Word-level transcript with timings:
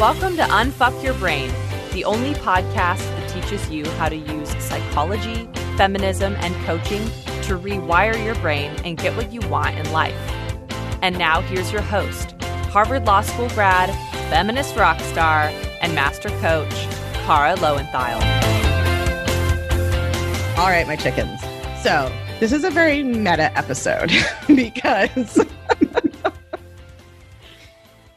Welcome 0.00 0.34
to 0.38 0.42
Unfuck 0.42 1.04
Your 1.04 1.14
Brain, 1.14 1.52
the 1.92 2.04
only 2.04 2.34
podcast 2.34 2.98
that 2.98 3.30
teaches 3.30 3.70
you 3.70 3.88
how 3.90 4.08
to 4.08 4.16
use 4.16 4.48
psychology, 4.60 5.48
feminism, 5.76 6.34
and 6.40 6.52
coaching 6.66 7.04
to 7.42 7.56
rewire 7.56 8.22
your 8.24 8.34
brain 8.36 8.72
and 8.84 8.98
get 8.98 9.16
what 9.16 9.32
you 9.32 9.38
want 9.48 9.78
in 9.78 9.92
life. 9.92 10.18
And 11.00 11.16
now 11.16 11.42
here's 11.42 11.70
your 11.70 11.80
host, 11.80 12.34
Harvard 12.72 13.06
Law 13.06 13.20
School 13.20 13.48
grad, 13.50 13.88
feminist 14.30 14.74
rock 14.74 14.98
star, 14.98 15.52
and 15.80 15.94
master 15.94 16.30
coach, 16.40 16.74
Kara 17.24 17.54
Loewentheil. 17.54 18.20
All 20.58 20.70
right, 20.70 20.88
my 20.88 20.96
chickens. 20.96 21.40
So, 21.84 22.12
this 22.40 22.50
is 22.50 22.64
a 22.64 22.70
very 22.70 23.04
meta 23.04 23.56
episode 23.56 24.10
because 24.48 25.38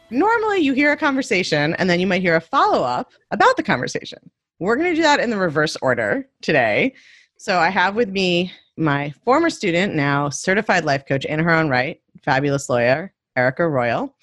normally 0.10 0.60
you 0.60 0.74
hear 0.74 0.92
a 0.92 0.98
conversation 0.98 1.74
and 1.76 1.90
then 1.90 2.00
you 2.00 2.08
might 2.08 2.22
hear 2.22 2.36
a 2.36 2.42
follow 2.42 2.84
up 2.84 3.12
about 3.32 3.58
the 3.58 3.64
conversation. 3.64 4.20
We're 4.60 4.76
going 4.76 4.90
to 4.90 4.96
do 4.96 5.04
that 5.04 5.20
in 5.20 5.30
the 5.30 5.38
reverse 5.38 5.78
order 5.82 6.28
today. 6.42 6.94
So, 7.38 7.60
I 7.60 7.70
have 7.70 7.96
with 7.96 8.10
me 8.10 8.52
my 8.78 9.12
former 9.24 9.50
student, 9.50 9.96
now 9.96 10.30
certified 10.30 10.86
life 10.86 11.06
coach 11.06 11.26
in 11.26 11.40
her 11.40 11.52
own 11.52 11.70
right, 11.70 12.02
fabulous 12.24 12.70
lawyer, 12.70 13.14
Erica 13.36 13.68
Royal. 13.68 14.16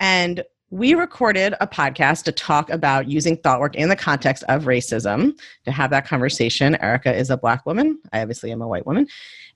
And 0.00 0.44
we 0.70 0.94
recorded 0.94 1.54
a 1.60 1.66
podcast 1.66 2.24
to 2.24 2.32
talk 2.32 2.68
about 2.68 3.08
using 3.08 3.36
thought 3.38 3.60
work 3.60 3.74
in 3.74 3.88
the 3.88 3.96
context 3.96 4.44
of 4.48 4.64
racism 4.64 5.32
to 5.64 5.72
have 5.72 5.90
that 5.90 6.06
conversation. 6.06 6.76
Erica 6.82 7.14
is 7.14 7.30
a 7.30 7.38
black 7.38 7.64
woman. 7.64 7.98
I 8.12 8.20
obviously 8.20 8.52
am 8.52 8.60
a 8.60 8.68
white 8.68 8.86
woman. 8.86 9.06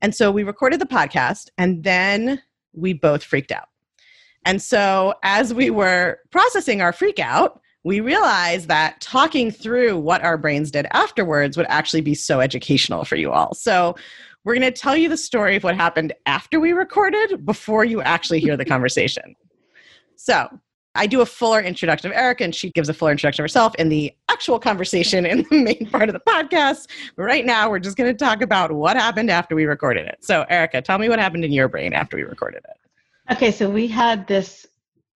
And 0.01 0.15
so 0.15 0.31
we 0.31 0.43
recorded 0.43 0.81
the 0.81 0.87
podcast 0.87 1.51
and 1.59 1.85
then 1.85 2.41
we 2.73 2.95
both 2.95 3.23
freaked 3.23 3.53
out. 3.53 3.69
And 4.45 4.61
so 4.61 5.15
as 5.23 5.55
we 5.55 5.71
were 5.71 6.19
processing 6.31 6.81
our 6.81 6.93
freak 6.93 7.19
out, 7.19 7.61
we 7.85 8.01
realized 8.01 8.69
that 8.69 9.01
talking 9.01 9.51
through 9.51 9.99
what 9.99 10.23
our 10.23 10.39
brains 10.39 10.71
did 10.71 10.87
afterwards 10.93 11.57
would 11.57 11.67
actually 11.69 12.01
be 12.01 12.15
so 12.15 12.41
educational 12.41 13.05
for 13.05 13.17
you 13.17 13.33
all. 13.33 13.55
So 13.55 13.97
we're 14.45 14.55
going 14.55 14.73
to 14.73 14.79
tell 14.81 14.97
you 14.97 15.09
the 15.09 15.17
story 15.17 15.57
of 15.57 15.65
what 15.65 15.77
happened 15.77 16.13
after 16.27 16.61
we 16.61 16.73
recorded 16.73 17.45
before 17.45 17.85
you 17.85 18.01
actually 18.03 18.41
hear 18.41 18.57
the 18.57 18.65
conversation. 18.75 19.35
So 20.17 20.49
I 20.95 21.07
do 21.07 21.23
a 21.23 21.27
fuller 21.27 21.61
introduction 21.61 22.11
of 22.11 22.17
Erica, 22.17 22.45
and 22.45 22.55
she 22.55 22.71
gives 22.71 22.89
a 22.89 22.95
fuller 22.95 23.13
introduction 23.13 23.43
of 23.43 23.45
herself 23.45 23.75
in 23.77 23.89
the 23.89 24.13
actual 24.29 24.59
conversation 24.59 25.25
in 25.25 25.47
the 25.51 25.63
main 25.63 25.89
part 25.91 26.09
of 26.09 26.13
the 26.13 26.21
podcast. 26.21 26.89
But 27.17 27.23
right 27.23 27.47
now, 27.47 27.71
we're 27.71 27.79
just 27.79 27.97
going 27.97 28.15
to 28.15 28.25
talk 28.25 28.43
about 28.43 28.73
what 28.73 28.97
happened 28.97 29.31
after 29.31 29.55
we 29.55 29.65
recorded 29.65 30.07
it. 30.07 30.19
So, 30.21 30.45
Erica, 30.51 30.83
tell 30.83 30.99
me 30.99 31.09
what 31.09 31.19
happened 31.19 31.45
in 31.45 31.53
your 31.53 31.69
brain 31.69 31.95
after 31.95 32.17
we 32.17 32.25
recorded 32.25 32.63
it. 32.69 32.82
Okay, 33.31 33.53
so 33.53 33.71
we 33.71 33.87
had 33.87 34.27
this 34.27 34.67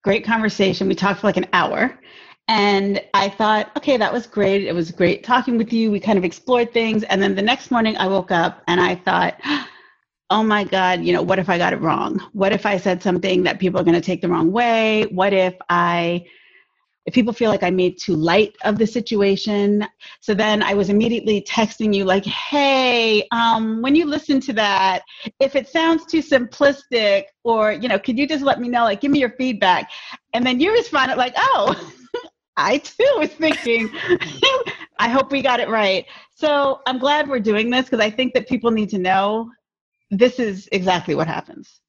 great 0.04 0.24
conversation. 0.24 0.86
We 0.88 0.94
talked 0.94 1.20
for 1.20 1.26
like 1.26 1.36
an 1.36 1.48
hour. 1.52 1.98
And 2.48 3.02
I 3.12 3.28
thought, 3.28 3.72
okay, 3.76 3.96
that 3.96 4.12
was 4.12 4.26
great. 4.26 4.64
It 4.64 4.74
was 4.74 4.92
great 4.92 5.24
talking 5.24 5.58
with 5.58 5.72
you. 5.72 5.90
We 5.90 5.98
kind 5.98 6.16
of 6.16 6.24
explored 6.24 6.72
things. 6.72 7.02
And 7.04 7.20
then 7.20 7.34
the 7.34 7.42
next 7.42 7.72
morning, 7.72 7.96
I 7.96 8.06
woke 8.06 8.30
up 8.30 8.62
and 8.68 8.80
I 8.80 8.94
thought, 8.94 9.40
oh 10.30 10.44
my 10.44 10.62
God, 10.62 11.02
you 11.02 11.12
know, 11.12 11.22
what 11.22 11.40
if 11.40 11.48
I 11.48 11.58
got 11.58 11.72
it 11.72 11.80
wrong? 11.80 12.20
What 12.32 12.52
if 12.52 12.64
I 12.64 12.76
said 12.76 13.02
something 13.02 13.42
that 13.42 13.58
people 13.58 13.80
are 13.80 13.84
going 13.84 13.94
to 13.94 14.00
take 14.00 14.22
the 14.22 14.28
wrong 14.28 14.52
way? 14.52 15.04
What 15.06 15.32
if 15.32 15.54
I, 15.68 16.24
if 17.06 17.14
people 17.14 17.32
feel 17.32 17.50
like 17.50 17.62
I 17.62 17.70
made 17.70 17.98
too 17.98 18.14
light 18.14 18.56
of 18.64 18.78
the 18.78 18.86
situation? 18.86 19.86
So 20.20 20.34
then 20.34 20.62
I 20.62 20.74
was 20.74 20.90
immediately 20.90 21.40
texting 21.42 21.94
you, 21.94 22.04
like, 22.04 22.24
hey, 22.24 23.26
um, 23.32 23.80
when 23.82 23.94
you 23.94 24.06
listen 24.06 24.40
to 24.40 24.52
that, 24.54 25.02
if 25.40 25.56
it 25.56 25.68
sounds 25.68 26.04
too 26.06 26.20
simplistic, 26.20 27.24
or, 27.44 27.72
you 27.72 27.88
know, 27.88 27.98
could 27.98 28.18
you 28.18 28.26
just 28.26 28.44
let 28.44 28.60
me 28.60 28.68
know, 28.68 28.84
like, 28.84 29.00
give 29.00 29.10
me 29.10 29.20
your 29.20 29.34
feedback? 29.38 29.90
And 30.34 30.44
then 30.44 30.60
you 30.60 30.72
responded, 30.72 31.16
like, 31.16 31.34
oh, 31.36 31.74
I 32.56 32.78
too 32.78 33.14
was 33.18 33.30
thinking, 33.30 33.90
I 34.98 35.08
hope 35.08 35.30
we 35.30 35.42
got 35.42 35.60
it 35.60 35.68
right. 35.68 36.06
So 36.34 36.80
I'm 36.86 36.98
glad 36.98 37.28
we're 37.28 37.40
doing 37.40 37.70
this 37.70 37.84
because 37.86 38.00
I 38.00 38.10
think 38.10 38.34
that 38.34 38.48
people 38.48 38.70
need 38.70 38.88
to 38.90 38.98
know 38.98 39.50
this 40.10 40.38
is 40.38 40.68
exactly 40.72 41.14
what 41.14 41.26
happens, 41.28 41.80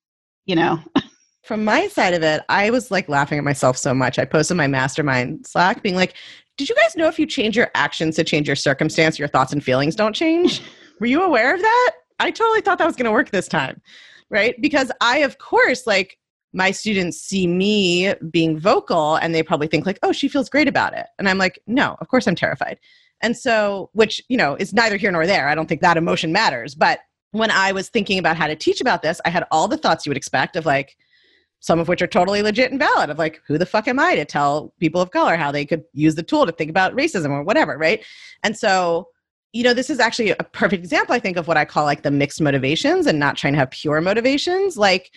you 0.45 0.55
know? 0.55 0.79
From 1.47 1.63
my 1.63 1.87
side 1.87 2.13
of 2.13 2.23
it, 2.23 2.41
I 2.49 2.69
was 2.71 2.91
like 2.91 3.07
laughing 3.07 3.37
at 3.37 3.43
myself 3.45 3.77
so 3.77 3.93
much. 3.93 4.19
I 4.19 4.25
posted 4.25 4.57
my 4.57 4.67
mastermind 4.67 5.47
Slack 5.47 5.81
being 5.81 5.95
like, 5.95 6.13
did 6.57 6.67
you 6.67 6.75
guys 6.75 6.97
know 6.97 7.07
if 7.07 7.17
you 7.17 7.25
change 7.25 7.55
your 7.55 7.71
actions 7.73 8.17
to 8.17 8.25
change 8.25 8.47
your 8.47 8.57
circumstance, 8.57 9.17
your 9.17 9.29
thoughts 9.29 9.53
and 9.53 9.63
feelings 9.63 9.95
don't 9.95 10.13
change? 10.13 10.61
Were 10.99 11.07
you 11.07 11.23
aware 11.23 11.55
of 11.55 11.61
that? 11.61 11.91
I 12.19 12.31
totally 12.31 12.59
thought 12.59 12.79
that 12.79 12.85
was 12.85 12.97
going 12.97 13.05
to 13.05 13.13
work 13.13 13.29
this 13.29 13.47
time, 13.47 13.81
right? 14.29 14.59
Because 14.59 14.91
I, 14.99 15.19
of 15.19 15.37
course, 15.37 15.87
like 15.87 16.17
my 16.51 16.71
students 16.71 17.17
see 17.17 17.47
me 17.47 18.13
being 18.29 18.59
vocal 18.59 19.15
and 19.15 19.33
they 19.33 19.41
probably 19.41 19.67
think 19.67 19.85
like, 19.85 19.99
oh, 20.03 20.11
she 20.11 20.27
feels 20.27 20.49
great 20.49 20.67
about 20.67 20.97
it. 20.97 21.05
And 21.17 21.29
I'm 21.29 21.37
like, 21.37 21.59
no, 21.65 21.95
of 22.01 22.09
course 22.09 22.27
I'm 22.27 22.35
terrified. 22.35 22.77
And 23.21 23.37
so, 23.37 23.89
which, 23.93 24.21
you 24.27 24.35
know, 24.35 24.55
is 24.55 24.73
neither 24.73 24.97
here 24.97 25.13
nor 25.13 25.25
there. 25.25 25.47
I 25.47 25.55
don't 25.55 25.69
think 25.69 25.79
that 25.79 25.95
emotion 25.95 26.33
matters. 26.33 26.75
But 26.75 26.99
when 27.31 27.51
I 27.51 27.71
was 27.71 27.87
thinking 27.87 28.19
about 28.19 28.35
how 28.35 28.47
to 28.47 28.55
teach 28.57 28.81
about 28.81 29.01
this, 29.01 29.21
I 29.23 29.29
had 29.29 29.45
all 29.49 29.69
the 29.69 29.77
thoughts 29.77 30.05
you 30.05 30.09
would 30.09 30.17
expect 30.17 30.57
of 30.57 30.65
like, 30.65 30.97
some 31.59 31.79
of 31.79 31.87
which 31.87 32.01
are 32.01 32.07
totally 32.07 32.41
legit 32.41 32.71
and 32.71 32.79
valid 32.79 33.09
of 33.09 33.17
like, 33.17 33.41
who 33.47 33.57
the 33.57 33.65
fuck 33.65 33.87
am 33.87 33.99
I 33.99 34.15
to 34.15 34.25
tell 34.25 34.73
people 34.79 35.01
of 35.01 35.11
color 35.11 35.35
how 35.35 35.51
they 35.51 35.65
could 35.65 35.83
use 35.93 36.15
the 36.15 36.23
tool 36.23 36.45
to 36.45 36.51
think 36.51 36.69
about 36.69 36.95
racism 36.95 37.31
or 37.31 37.43
whatever, 37.43 37.77
right? 37.77 38.03
And 38.43 38.55
so, 38.57 39.09
you 39.53 39.63
know, 39.63 39.73
this 39.73 39.89
is 39.89 39.99
actually 39.99 40.31
a 40.31 40.35
perfect 40.35 40.83
example, 40.83 41.15
I 41.15 41.19
think, 41.19 41.37
of 41.37 41.47
what 41.47 41.57
I 41.57 41.65
call 41.65 41.85
like 41.85 42.03
the 42.03 42.11
mixed 42.11 42.41
motivations 42.41 43.07
and 43.07 43.19
not 43.19 43.37
trying 43.37 43.53
to 43.53 43.59
have 43.59 43.71
pure 43.71 44.01
motivations. 44.01 44.77
Like, 44.77 45.11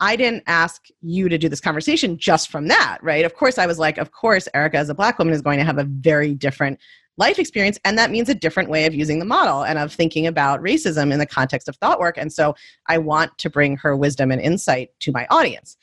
I 0.00 0.16
didn't 0.16 0.42
ask 0.46 0.86
you 1.00 1.28
to 1.28 1.38
do 1.38 1.48
this 1.48 1.60
conversation 1.60 2.18
just 2.18 2.50
from 2.50 2.68
that, 2.68 2.98
right? 3.00 3.24
Of 3.24 3.34
course, 3.34 3.56
I 3.56 3.66
was 3.66 3.78
like, 3.78 3.96
of 3.96 4.12
course, 4.12 4.48
Erica 4.54 4.76
as 4.76 4.88
a 4.88 4.94
black 4.94 5.18
woman 5.18 5.32
is 5.32 5.40
going 5.40 5.58
to 5.58 5.64
have 5.64 5.78
a 5.78 5.84
very 5.84 6.34
different 6.34 6.80
life 7.18 7.38
experience 7.38 7.78
and 7.84 7.98
that 7.98 8.10
means 8.10 8.28
a 8.28 8.34
different 8.34 8.68
way 8.68 8.86
of 8.86 8.94
using 8.94 9.18
the 9.18 9.24
model 9.24 9.64
and 9.64 9.78
of 9.78 9.92
thinking 9.92 10.26
about 10.26 10.60
racism 10.60 11.12
in 11.12 11.18
the 11.18 11.26
context 11.26 11.68
of 11.68 11.76
thought 11.76 11.98
work. 11.98 12.16
And 12.18 12.32
so 12.32 12.54
i 12.88 12.98
want 12.98 13.36
to 13.38 13.50
bring 13.50 13.76
her 13.78 13.96
wisdom 13.96 14.30
and 14.30 14.40
insight 14.40 14.90
to 15.00 15.12
my 15.12 15.26
audience. 15.30 15.76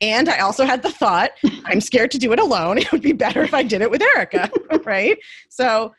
And 0.00 0.28
i 0.28 0.38
also 0.38 0.64
had 0.64 0.82
the 0.82 0.90
thought 0.90 1.30
i'm 1.66 1.80
scared 1.80 2.10
to 2.12 2.18
do 2.18 2.32
it 2.32 2.40
alone. 2.40 2.78
It 2.78 2.90
would 2.92 3.02
be 3.02 3.12
better 3.12 3.42
if 3.42 3.54
i 3.54 3.62
did 3.62 3.82
it 3.82 3.90
with 3.90 4.02
erica 4.02 4.50
right? 4.84 5.18
So 5.48 5.94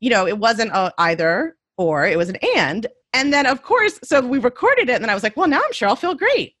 you 0.00 0.10
know 0.10 0.26
it 0.26 0.38
wasn't 0.38 0.70
a 0.72 0.92
either 0.98 1.56
or 1.78 2.06
it 2.06 2.16
was 2.16 2.28
an 2.28 2.36
and. 2.56 2.86
And 3.12 3.32
then 3.32 3.46
of 3.46 3.62
course 3.62 3.98
so 4.04 4.20
we 4.20 4.38
recorded 4.38 4.88
it 4.88 4.94
and 4.94 5.02
then 5.02 5.10
i 5.10 5.14
was 5.14 5.22
like 5.22 5.36
well 5.36 5.48
now 5.48 5.60
i'm 5.64 5.72
sure 5.72 5.88
i'll 5.88 5.96
feel 5.96 6.14
great. 6.14 6.54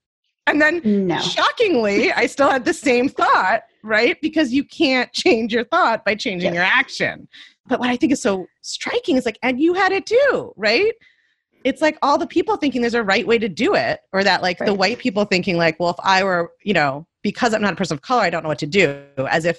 And 0.48 0.62
then 0.62 0.80
no. 0.84 1.18
shockingly 1.20 2.12
i 2.12 2.26
still 2.26 2.50
had 2.50 2.64
the 2.64 2.74
same 2.74 3.08
thought 3.08 3.62
right? 3.86 4.20
Because 4.20 4.52
you 4.52 4.64
can't 4.64 5.12
change 5.12 5.52
your 5.52 5.64
thought 5.64 6.04
by 6.04 6.16
changing 6.16 6.52
yes. 6.52 6.54
your 6.54 6.64
action 6.64 7.28
but 7.68 7.80
what 7.80 7.90
I 7.90 7.96
think 7.96 8.12
is 8.12 8.22
so 8.22 8.46
striking 8.62 9.16
is 9.16 9.26
like, 9.26 9.38
and 9.42 9.60
you 9.60 9.74
had 9.74 9.92
it 9.92 10.06
too, 10.06 10.52
right? 10.56 10.92
It's 11.64 11.82
like 11.82 11.98
all 12.02 12.16
the 12.16 12.26
people 12.26 12.56
thinking 12.56 12.80
there's 12.80 12.94
a 12.94 13.02
right 13.02 13.26
way 13.26 13.38
to 13.38 13.48
do 13.48 13.74
it, 13.74 14.00
or 14.12 14.22
that 14.22 14.42
like 14.42 14.60
right. 14.60 14.66
the 14.66 14.74
white 14.74 14.98
people 14.98 15.24
thinking 15.24 15.56
like, 15.56 15.78
well, 15.80 15.90
if 15.90 15.96
I 16.02 16.22
were, 16.22 16.52
you 16.62 16.74
know, 16.74 17.06
because 17.22 17.52
I'm 17.52 17.62
not 17.62 17.72
a 17.72 17.76
person 17.76 17.96
of 17.96 18.02
color, 18.02 18.22
I 18.22 18.30
don't 18.30 18.42
know 18.42 18.48
what 18.48 18.60
to 18.60 18.66
do, 18.66 19.04
as 19.28 19.44
if 19.44 19.58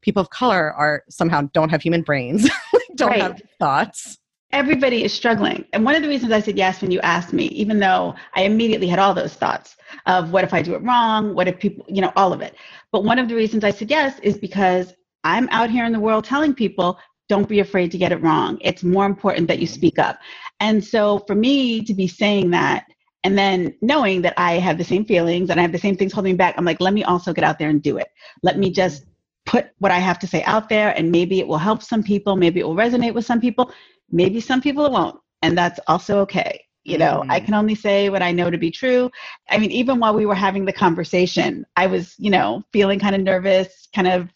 people 0.00 0.20
of 0.20 0.30
color 0.30 0.72
are 0.72 1.02
somehow 1.08 1.42
don't 1.52 1.70
have 1.70 1.82
human 1.82 2.02
brains, 2.02 2.48
don't 2.94 3.08
right. 3.08 3.20
have 3.20 3.42
thoughts. 3.58 4.18
Everybody 4.52 5.04
is 5.04 5.12
struggling. 5.12 5.64
And 5.72 5.84
one 5.84 5.94
of 5.94 6.02
the 6.02 6.08
reasons 6.08 6.32
I 6.32 6.40
said 6.40 6.56
yes 6.56 6.82
when 6.82 6.90
you 6.90 7.00
asked 7.00 7.32
me, 7.32 7.46
even 7.46 7.78
though 7.78 8.14
I 8.34 8.42
immediately 8.42 8.88
had 8.88 8.98
all 8.98 9.14
those 9.14 9.34
thoughts 9.34 9.76
of 10.06 10.32
what 10.32 10.42
if 10.42 10.52
I 10.52 10.62
do 10.62 10.74
it 10.74 10.82
wrong? 10.82 11.34
What 11.34 11.46
if 11.46 11.58
people, 11.58 11.84
you 11.88 12.00
know, 12.00 12.12
all 12.16 12.32
of 12.32 12.40
it. 12.40 12.56
But 12.90 13.04
one 13.04 13.20
of 13.20 13.28
the 13.28 13.36
reasons 13.36 13.62
I 13.62 13.70
said 13.70 13.90
yes 13.90 14.18
is 14.20 14.38
because 14.38 14.94
I'm 15.22 15.48
out 15.50 15.70
here 15.70 15.84
in 15.84 15.92
the 15.92 16.00
world 16.00 16.24
telling 16.24 16.54
people 16.54 16.98
don't 17.30 17.48
be 17.48 17.60
afraid 17.60 17.92
to 17.92 17.98
get 17.98 18.10
it 18.10 18.20
wrong. 18.20 18.58
It's 18.60 18.82
more 18.82 19.06
important 19.06 19.46
that 19.48 19.60
you 19.60 19.66
speak 19.68 20.00
up. 20.00 20.18
And 20.58 20.84
so 20.84 21.20
for 21.28 21.36
me 21.36 21.80
to 21.84 21.94
be 21.94 22.08
saying 22.08 22.50
that 22.50 22.86
and 23.22 23.38
then 23.38 23.74
knowing 23.80 24.22
that 24.22 24.34
I 24.36 24.54
have 24.54 24.78
the 24.78 24.84
same 24.84 25.04
feelings 25.04 25.48
and 25.48 25.60
I 25.60 25.62
have 25.62 25.70
the 25.70 25.78
same 25.78 25.96
things 25.96 26.12
holding 26.12 26.32
me 26.32 26.38
back, 26.38 26.56
I'm 26.58 26.64
like, 26.64 26.80
let 26.80 26.92
me 26.92 27.04
also 27.04 27.32
get 27.32 27.44
out 27.44 27.58
there 27.60 27.70
and 27.70 27.80
do 27.80 27.98
it. 27.98 28.08
Let 28.42 28.58
me 28.58 28.70
just 28.70 29.04
put 29.46 29.68
what 29.78 29.92
I 29.92 29.98
have 29.98 30.18
to 30.20 30.26
say 30.26 30.42
out 30.42 30.68
there 30.68 30.90
and 30.96 31.12
maybe 31.12 31.38
it 31.38 31.46
will 31.46 31.58
help 31.58 31.82
some 31.82 32.02
people, 32.02 32.34
maybe 32.34 32.58
it 32.60 32.66
will 32.66 32.74
resonate 32.74 33.14
with 33.14 33.24
some 33.24 33.40
people, 33.40 33.70
maybe 34.10 34.40
some 34.40 34.60
people 34.60 34.84
it 34.86 34.92
won't. 34.92 35.20
And 35.42 35.56
that's 35.56 35.78
also 35.86 36.18
okay. 36.20 36.64
You 36.82 36.98
know, 36.98 37.22
mm. 37.24 37.30
I 37.30 37.38
can 37.38 37.54
only 37.54 37.76
say 37.76 38.10
what 38.10 38.22
I 38.22 38.32
know 38.32 38.50
to 38.50 38.58
be 38.58 38.72
true. 38.72 39.08
I 39.48 39.58
mean, 39.58 39.70
even 39.70 40.00
while 40.00 40.14
we 40.14 40.26
were 40.26 40.34
having 40.34 40.64
the 40.64 40.72
conversation, 40.72 41.64
I 41.76 41.86
was, 41.86 42.14
you 42.18 42.30
know, 42.30 42.64
feeling 42.72 42.98
kind 42.98 43.14
of 43.14 43.20
nervous, 43.20 43.86
kind 43.94 44.08
of, 44.08 44.28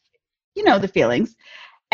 you 0.55 0.63
know, 0.63 0.79
the 0.79 0.87
feelings. 0.87 1.35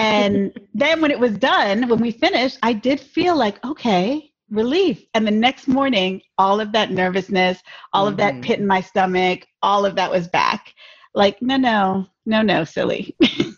And 0.01 0.53
then 0.73 1.01
when 1.01 1.11
it 1.11 1.19
was 1.19 1.37
done, 1.37 1.89
when 1.89 2.01
we 2.01 2.11
finished, 2.11 2.59
I 2.63 2.73
did 2.73 3.01
feel 3.01 3.37
like, 3.37 3.63
okay, 3.65 4.33
relief. 4.51 5.05
And 5.15 5.27
the 5.27 5.31
next 5.31 5.69
morning, 5.69 6.23
all 6.39 6.61
of 6.61 6.73
that 6.73 6.91
nervousness, 6.91 7.61
all 7.93 8.05
mm-hmm. 8.05 8.13
of 8.13 8.17
that 8.19 8.33
mm-hmm. 8.35 8.43
pit 8.43 8.59
in 8.61 8.67
my 8.67 8.81
stomach, 8.81 9.47
all 9.63 9.85
of 9.85 9.97
that 9.97 10.11
was 10.11 10.27
back. 10.29 10.75
Like, 11.15 11.41
no, 11.43 11.57
no, 11.57 12.07
no, 12.25 12.41
no, 12.41 12.65
silly. 12.65 13.15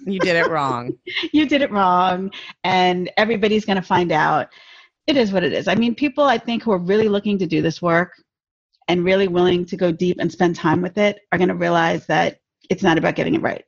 you 0.06 0.18
did 0.18 0.36
it 0.36 0.48
wrong. 0.48 0.98
you 1.32 1.46
did 1.46 1.62
it 1.62 1.70
wrong. 1.70 2.32
And 2.64 3.10
everybody's 3.16 3.64
going 3.64 3.76
to 3.76 3.82
find 3.82 4.10
out. 4.10 4.48
It 5.06 5.16
is 5.16 5.32
what 5.32 5.44
it 5.44 5.52
is. 5.52 5.68
I 5.68 5.74
mean, 5.74 5.94
people 5.94 6.24
I 6.24 6.38
think 6.38 6.62
who 6.62 6.72
are 6.72 6.78
really 6.78 7.08
looking 7.08 7.38
to 7.38 7.46
do 7.46 7.62
this 7.62 7.82
work 7.82 8.12
and 8.88 9.04
really 9.04 9.28
willing 9.28 9.64
to 9.66 9.76
go 9.76 9.92
deep 9.92 10.18
and 10.20 10.30
spend 10.30 10.56
time 10.56 10.82
with 10.82 10.98
it 10.98 11.20
are 11.30 11.38
going 11.38 11.48
to 11.48 11.54
realize 11.54 12.06
that 12.06 12.40
it's 12.70 12.82
not 12.82 12.98
about 12.98 13.14
getting 13.14 13.34
it 13.34 13.42
right. 13.42 13.64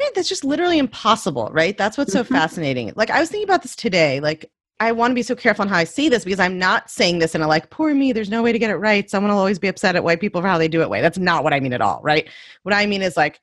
Right, 0.00 0.10
that's 0.14 0.28
just 0.28 0.44
literally 0.44 0.78
impossible, 0.78 1.48
right? 1.52 1.76
That's 1.76 1.98
what's 1.98 2.12
so 2.12 2.22
Mhm. 2.22 2.28
fascinating. 2.28 2.92
Like 2.96 3.10
I 3.10 3.20
was 3.20 3.30
thinking 3.30 3.48
about 3.48 3.62
this 3.62 3.74
today. 3.74 4.20
Like 4.20 4.50
I 4.80 4.92
want 4.92 5.10
to 5.10 5.14
be 5.16 5.22
so 5.22 5.34
careful 5.34 5.62
on 5.62 5.68
how 5.68 5.76
I 5.76 5.84
say 5.84 6.08
this 6.08 6.24
because 6.24 6.38
I'm 6.38 6.56
not 6.58 6.88
saying 6.88 7.18
this 7.18 7.34
in 7.34 7.42
a 7.42 7.48
like, 7.48 7.68
poor 7.70 7.92
me, 7.94 8.12
there's 8.12 8.30
no 8.30 8.42
way 8.44 8.52
to 8.52 8.58
get 8.60 8.70
it 8.70 8.76
right. 8.76 9.10
Someone 9.10 9.32
will 9.32 9.38
always 9.38 9.58
be 9.58 9.66
upset 9.66 9.96
at 9.96 10.04
white 10.04 10.20
people 10.20 10.40
for 10.40 10.46
how 10.46 10.56
they 10.58 10.68
do 10.68 10.82
it 10.82 10.90
way. 10.90 11.00
That's 11.00 11.18
not 11.18 11.42
what 11.42 11.52
I 11.52 11.58
mean 11.58 11.72
at 11.72 11.80
all, 11.80 12.00
right? 12.04 12.28
What 12.62 12.74
I 12.74 12.86
mean 12.86 13.02
is 13.02 13.16
like 13.16 13.40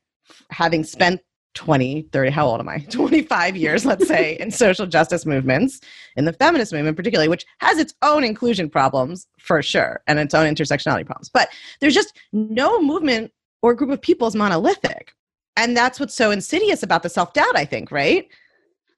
having 0.49 0.85
spent 0.85 1.19
20, 1.55 2.03
30, 2.13 2.31
how 2.31 2.47
old 2.47 2.61
am 2.61 2.69
I? 2.69 2.79
25 2.89 3.57
years, 3.57 3.85
let's 3.85 4.07
say, 4.07 4.37
in 4.39 4.49
social 4.65 4.85
justice 4.85 5.25
movements, 5.25 5.81
in 6.15 6.23
the 6.23 6.33
feminist 6.33 6.71
movement 6.71 6.95
particularly, 6.95 7.27
which 7.29 7.45
has 7.59 7.79
its 7.79 7.93
own 8.01 8.23
inclusion 8.23 8.69
problems 8.69 9.27
for 9.39 9.61
sure 9.61 10.01
and 10.07 10.19
its 10.19 10.33
own 10.33 10.45
intersectionality 10.53 11.05
problems. 11.05 11.29
But 11.33 11.49
there's 11.81 11.93
just 11.93 12.17
no 12.31 12.81
movement 12.81 13.31
or 13.61 13.73
group 13.73 13.89
of 13.89 14.01
people 14.01 14.27
is 14.27 14.35
monolithic. 14.35 15.13
And 15.57 15.75
that's 15.75 15.99
what's 15.99 16.13
so 16.15 16.31
insidious 16.31 16.83
about 16.83 17.03
the 17.03 17.09
self 17.09 17.33
doubt, 17.33 17.55
I 17.57 17.65
think, 17.65 17.91
right? 17.91 18.27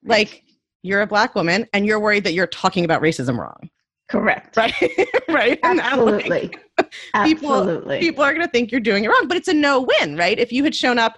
Like 0.04 0.44
you're 0.84 1.02
a 1.02 1.08
black 1.08 1.36
woman 1.36 1.68
and 1.74 1.86
you're 1.86 2.00
worried 2.00 2.24
that 2.24 2.34
you're 2.34 2.48
talking 2.48 2.86
about 2.86 3.02
racism 3.02 3.38
wrong, 3.38 3.70
Correct. 4.10 4.56
right? 4.58 4.74
right? 5.28 5.60
That, 5.62 5.78
like, 5.78 5.84
Absolutely. 5.84 6.50
people- 7.24 7.54
Absolutely. 7.54 8.00
people 8.00 8.24
are 8.24 8.34
going 8.34 8.46
to 8.46 8.52
think 8.52 8.72
you're 8.72 8.80
doing 8.82 9.04
it 9.04 9.10
wrong, 9.10 9.28
but 9.28 9.38
it's 9.38 9.48
a 9.48 9.54
no 9.54 9.88
win, 10.00 10.16
right? 10.18 10.40
If 10.40 10.52
you 10.52 10.64
had 10.64 10.76
shown 10.76 10.98
up 10.98 11.18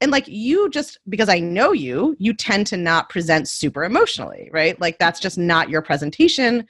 and 0.00 0.10
like 0.12 0.26
you 0.28 0.68
just 0.70 0.98
because 1.08 1.28
I 1.28 1.38
know 1.38 1.72
you, 1.72 2.16
you 2.18 2.32
tend 2.34 2.66
to 2.68 2.76
not 2.76 3.08
present 3.08 3.48
super 3.48 3.84
emotionally, 3.84 4.48
right? 4.52 4.80
Like 4.80 4.98
that's 4.98 5.20
just 5.20 5.38
not 5.38 5.68
your 5.70 5.82
presentation, 5.82 6.66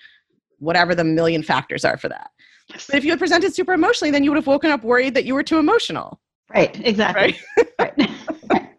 whatever 0.58 0.94
the 0.94 1.04
million 1.04 1.42
factors 1.42 1.84
are 1.84 1.96
for 1.98 2.08
that. 2.08 2.30
But 2.70 2.96
if 2.96 3.04
you 3.04 3.10
had 3.10 3.18
presented 3.18 3.54
super 3.54 3.72
emotionally, 3.72 4.10
then 4.10 4.24
you 4.24 4.30
would 4.30 4.36
have 4.36 4.46
woken 4.46 4.70
up 4.70 4.82
worried 4.82 5.14
that 5.14 5.24
you 5.24 5.34
were 5.34 5.42
too 5.42 5.58
emotional, 5.58 6.20
Right, 6.54 6.78
exactly. 6.86 7.36
right? 7.58 7.68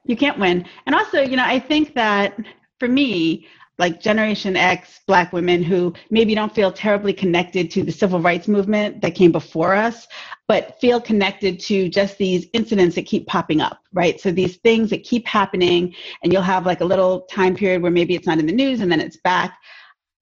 You 0.10 0.18
can't 0.18 0.40
win. 0.40 0.66
And 0.88 0.96
also, 0.96 1.22
you 1.22 1.38
know, 1.38 1.46
I 1.46 1.60
think 1.60 1.94
that 1.94 2.36
for 2.80 2.88
me, 2.88 3.48
like 3.78 4.02
Generation 4.02 4.58
X 4.58 5.02
Black 5.06 5.32
women 5.32 5.62
who 5.62 5.94
maybe 6.10 6.34
don't 6.34 6.54
feel 6.54 6.72
terribly 6.72 7.14
connected 7.14 7.70
to 7.72 7.84
the 7.84 7.92
civil 7.92 8.20
rights 8.20 8.48
movement 8.48 9.02
that 9.02 9.14
came 9.14 9.32
before 9.32 9.76
us, 9.76 10.08
but 10.48 10.82
feel 10.82 11.00
connected 11.00 11.60
to 11.62 11.90
just 11.90 12.18
these 12.18 12.48
incidents 12.54 12.96
that 12.96 13.06
keep 13.06 13.28
popping 13.28 13.62
up, 13.62 13.82
right? 13.94 14.20
So 14.20 14.32
these 14.32 14.58
things 14.58 14.90
that 14.90 15.04
keep 15.04 15.28
happening, 15.28 15.94
and 16.24 16.34
you'll 16.34 16.42
have 16.42 16.66
like 16.66 16.82
a 16.82 16.86
little 16.86 17.22
time 17.28 17.56
period 17.56 17.84
where 17.84 17.92
maybe 17.92 18.16
it's 18.16 18.26
not 18.26 18.40
in 18.40 18.48
the 18.48 18.52
news 18.52 18.82
and 18.82 18.92
then 18.92 19.00
it's 19.00 19.18
back. 19.18 19.60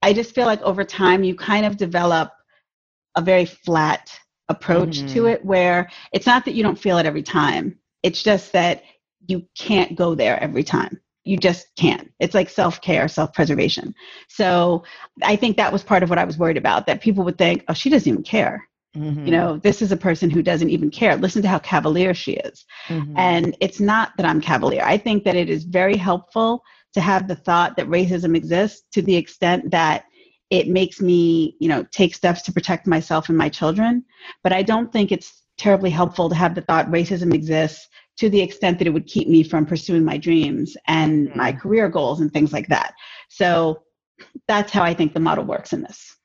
I 0.01 0.11
just 0.11 0.35
feel 0.35 0.45
like 0.47 0.61
over 0.63 0.83
time, 0.83 1.23
you 1.23 1.33
kind 1.33 1.65
of 1.65 1.77
develop 1.77 2.29
a 3.15 3.21
very 3.21 3.45
flat 3.45 4.11
approach 4.49 5.05
to 5.13 5.21
Mhm. 5.21 5.31
it 5.33 5.45
where 5.45 5.89
it's 6.11 6.27
not 6.27 6.43
that 6.43 6.55
you 6.55 6.61
don't 6.61 6.77
feel 6.77 6.97
it 6.97 7.05
every 7.05 7.23
time, 7.23 7.79
it's 8.03 8.21
just 8.21 8.51
that 8.51 8.83
you 9.27 9.47
can't 9.57 9.95
go 9.95 10.15
there 10.15 10.41
every 10.41 10.63
time. 10.63 10.99
You 11.23 11.37
just 11.37 11.67
can't. 11.75 12.11
It's 12.19 12.33
like 12.33 12.49
self 12.49 12.81
care, 12.81 13.07
self 13.07 13.33
preservation. 13.33 13.93
So 14.29 14.83
I 15.23 15.35
think 15.35 15.57
that 15.57 15.73
was 15.73 15.83
part 15.83 16.03
of 16.03 16.09
what 16.09 16.19
I 16.19 16.23
was 16.23 16.37
worried 16.37 16.57
about 16.57 16.87
that 16.87 17.01
people 17.01 17.23
would 17.25 17.37
think, 17.37 17.63
oh, 17.67 17.73
she 17.73 17.89
doesn't 17.89 18.09
even 18.09 18.23
care. 18.23 18.67
Mhm. 18.95 19.25
You 19.25 19.31
know, 19.31 19.57
this 19.57 19.81
is 19.81 19.91
a 19.91 19.97
person 19.97 20.29
who 20.29 20.41
doesn't 20.41 20.69
even 20.69 20.89
care. 20.89 21.17
Listen 21.17 21.41
to 21.41 21.47
how 21.47 21.59
cavalier 21.59 22.13
she 22.13 22.33
is. 22.33 22.65
Mhm. 22.87 23.13
And 23.17 23.57
it's 23.59 23.79
not 23.79 24.13
that 24.17 24.25
I'm 24.25 24.41
cavalier. 24.41 24.83
I 24.83 24.97
think 24.97 25.23
that 25.25 25.35
it 25.35 25.49
is 25.49 25.65
very 25.65 25.97
helpful 25.97 26.63
to 26.93 27.01
have 27.01 27.27
the 27.27 27.35
thought 27.35 27.75
that 27.77 27.87
racism 27.87 28.35
exists 28.35 28.83
to 28.93 29.01
the 29.01 29.15
extent 29.15 29.69
that 29.71 30.05
it 30.49 30.69
makes 30.69 31.01
me, 31.01 31.57
you 31.59 31.67
know, 31.67 31.85
take 31.91 32.15
steps 32.15 32.41
to 32.43 32.53
protect 32.53 32.87
myself 32.87 33.27
and 33.27 33.37
my 33.37 33.49
children. 33.49 34.05
But 34.43 34.53
I 34.53 34.63
don't 34.63 34.91
think 34.91 35.11
it's 35.11 35.43
terribly 35.57 35.89
helpful 35.89 36.29
to 36.29 36.35
have 36.35 36.55
the 36.55 36.61
thought 36.61 36.89
racism 36.89 37.33
exists 37.33 37.89
to 38.17 38.29
the 38.29 38.41
extent 38.41 38.79
that 38.79 38.87
it 38.87 38.91
would 38.91 39.05
keep 39.05 39.27
me 39.27 39.43
from 39.43 39.65
pursuing 39.65 40.03
my 40.03 40.17
dreams 40.17 40.75
and 40.87 41.29
mm-hmm. 41.29 41.37
my 41.37 41.51
career 41.51 41.87
goals 41.89 42.19
and 42.19 42.31
things 42.33 42.51
like 42.51 42.67
that. 42.67 42.93
So 43.29 43.83
that's 44.47 44.71
how 44.71 44.83
I 44.83 44.93
think 44.93 45.13
the 45.13 45.19
model 45.19 45.43
works 45.43 45.73
in 45.73 45.81
this. 45.81 46.15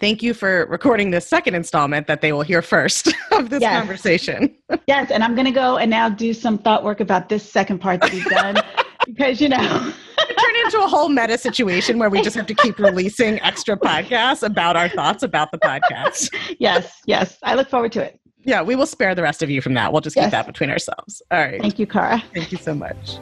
Thank 0.00 0.22
you 0.22 0.32
for 0.32 0.66
recording 0.66 1.10
this 1.10 1.26
second 1.26 1.56
installment 1.56 2.06
that 2.06 2.20
they 2.20 2.32
will 2.32 2.42
hear 2.42 2.62
first 2.62 3.08
of 3.32 3.50
this 3.50 3.60
Yes. 3.60 3.78
conversation. 3.78 4.54
Yes, 4.86 5.10
and 5.10 5.22
I'm 5.24 5.34
going 5.34 5.46
to 5.46 5.50
go 5.50 5.76
and 5.76 5.90
now 5.90 6.08
do 6.08 6.32
some 6.32 6.56
thought 6.58 6.82
work 6.84 7.00
about 7.00 7.28
this 7.28 7.42
second 7.42 7.78
part 7.78 8.00
that 8.00 8.12
we've 8.12 8.24
done 8.24 8.56
because, 9.06 9.40
you 9.40 9.48
know, 9.48 9.58
Turn 9.58 10.56
into 10.64 10.80
a 10.80 10.86
whole 10.86 11.08
meta 11.08 11.36
situation 11.38 11.98
where 11.98 12.10
we 12.10 12.22
just 12.22 12.36
have 12.36 12.46
to 12.46 12.54
keep 12.54 12.78
releasing 12.78 13.40
extra 13.42 13.76
podcasts 13.76 14.42
about 14.42 14.76
our 14.76 14.88
thoughts 14.88 15.22
about 15.22 15.52
the 15.52 15.58
podcast. 15.58 16.34
yes, 16.58 17.00
yes, 17.06 17.38
I 17.42 17.54
look 17.54 17.68
forward 17.68 17.92
to 17.92 18.04
it. 18.04 18.18
Yeah, 18.44 18.62
we 18.62 18.76
will 18.76 18.86
spare 18.86 19.14
the 19.14 19.22
rest 19.22 19.42
of 19.42 19.50
you 19.50 19.60
from 19.60 19.74
that. 19.74 19.92
We'll 19.92 20.00
just 20.00 20.16
keep 20.16 20.30
that 20.30 20.46
between 20.46 20.70
ourselves. 20.70 21.20
All 21.30 21.38
right. 21.38 21.60
Thank 21.60 21.78
you, 21.78 21.86
Kara. 21.86 22.22
Thank 22.34 22.52
you 22.52 22.58
so 22.58 22.74
much. 22.74 23.18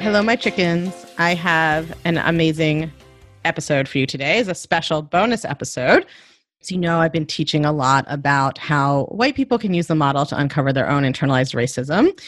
Hello, 0.00 0.22
my 0.22 0.36
chickens. 0.36 1.06
I 1.18 1.34
have 1.34 1.96
an 2.04 2.18
amazing 2.18 2.92
episode 3.44 3.88
for 3.88 3.98
you 3.98 4.06
today. 4.06 4.38
It's 4.38 4.48
a 4.48 4.54
special 4.54 5.02
bonus 5.02 5.44
episode. 5.44 6.06
As 6.60 6.70
you 6.70 6.78
know, 6.78 7.00
I've 7.00 7.12
been 7.12 7.26
teaching 7.26 7.64
a 7.64 7.72
lot 7.72 8.04
about 8.08 8.58
how 8.58 9.04
white 9.04 9.34
people 9.34 9.58
can 9.58 9.74
use 9.74 9.86
the 9.86 9.94
model 9.94 10.26
to 10.26 10.38
uncover 10.38 10.72
their 10.72 10.88
own 10.88 11.04
internalized 11.04 11.54
racism. 11.54 12.18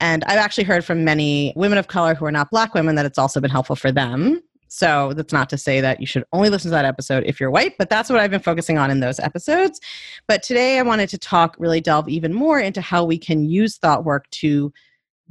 And 0.00 0.24
I've 0.24 0.38
actually 0.38 0.64
heard 0.64 0.84
from 0.84 1.04
many 1.04 1.52
women 1.56 1.78
of 1.78 1.88
color 1.88 2.14
who 2.14 2.24
are 2.24 2.32
not 2.32 2.50
black 2.50 2.74
women 2.74 2.94
that 2.96 3.06
it's 3.06 3.18
also 3.18 3.40
been 3.40 3.50
helpful 3.50 3.76
for 3.76 3.90
them. 3.92 4.42
So 4.74 5.12
that's 5.12 5.34
not 5.34 5.50
to 5.50 5.58
say 5.58 5.82
that 5.82 6.00
you 6.00 6.06
should 6.06 6.24
only 6.32 6.48
listen 6.48 6.70
to 6.70 6.74
that 6.74 6.86
episode 6.86 7.24
if 7.26 7.38
you're 7.38 7.50
white, 7.50 7.76
but 7.76 7.90
that's 7.90 8.08
what 8.08 8.18
I've 8.18 8.30
been 8.30 8.40
focusing 8.40 8.78
on 8.78 8.90
in 8.90 9.00
those 9.00 9.20
episodes. 9.20 9.78
But 10.26 10.42
today 10.42 10.78
I 10.78 10.82
wanted 10.82 11.10
to 11.10 11.18
talk, 11.18 11.56
really 11.58 11.82
delve 11.82 12.08
even 12.08 12.32
more 12.32 12.58
into 12.58 12.80
how 12.80 13.04
we 13.04 13.18
can 13.18 13.44
use 13.44 13.76
thought 13.76 14.06
work 14.06 14.30
to 14.30 14.72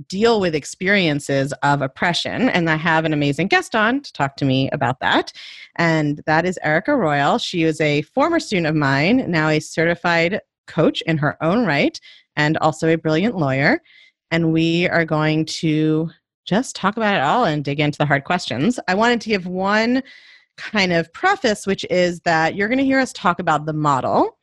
deal 0.08 0.40
with 0.40 0.54
experiences 0.54 1.54
of 1.64 1.82
oppression. 1.82 2.50
And 2.50 2.70
I 2.70 2.76
have 2.76 3.04
an 3.04 3.14
amazing 3.14 3.48
guest 3.48 3.74
on 3.74 4.02
to 4.02 4.14
talk 4.14 4.36
to 4.38 4.46
me 4.46 4.70
about 4.70 5.00
that. 5.00 5.34
And 5.76 6.22
that 6.28 6.46
is 6.46 6.60
Erica 6.62 6.96
Royal. 6.96 7.40
She 7.40 7.64
is 7.64 7.82
a 7.82 8.04
former 8.04 8.40
student 8.40 8.68
of 8.68 8.76
mine, 8.76 9.26
now 9.30 9.50
a 9.50 9.60
certified 9.60 10.40
coach 10.68 11.02
in 11.08 11.18
her 11.18 11.44
own 11.44 11.66
right, 11.66 12.00
and 12.36 12.60
also 12.60 12.90
a 12.90 12.96
brilliant 12.96 13.36
lawyer. 13.36 13.82
And 14.30 14.54
we 14.54 14.88
are 14.88 15.04
going 15.04 15.46
to 15.46 16.12
just 16.46 16.76
talk 16.76 16.98
about 16.98 17.16
it 17.16 17.22
all 17.22 17.46
and 17.46 17.64
dig 17.64 17.80
into 17.80 17.98
the 17.98 18.06
hard 18.06 18.24
questions. 18.24 18.80
I 18.88 18.96
wanted 18.96 19.22
to 19.22 19.30
give 19.30 19.48
one 19.48 20.04
kind 20.58 20.94
of 20.94 21.12
preface, 21.14 21.66
which 21.66 21.86
is 21.90 22.20
that 22.22 22.56
you're 22.56 22.68
going 22.68 22.78
to 22.78 22.86
hear 22.86 23.00
us 23.00 23.14
talk 23.14 23.40
about 23.40 23.66
the 23.66 23.74
model. 23.74 24.38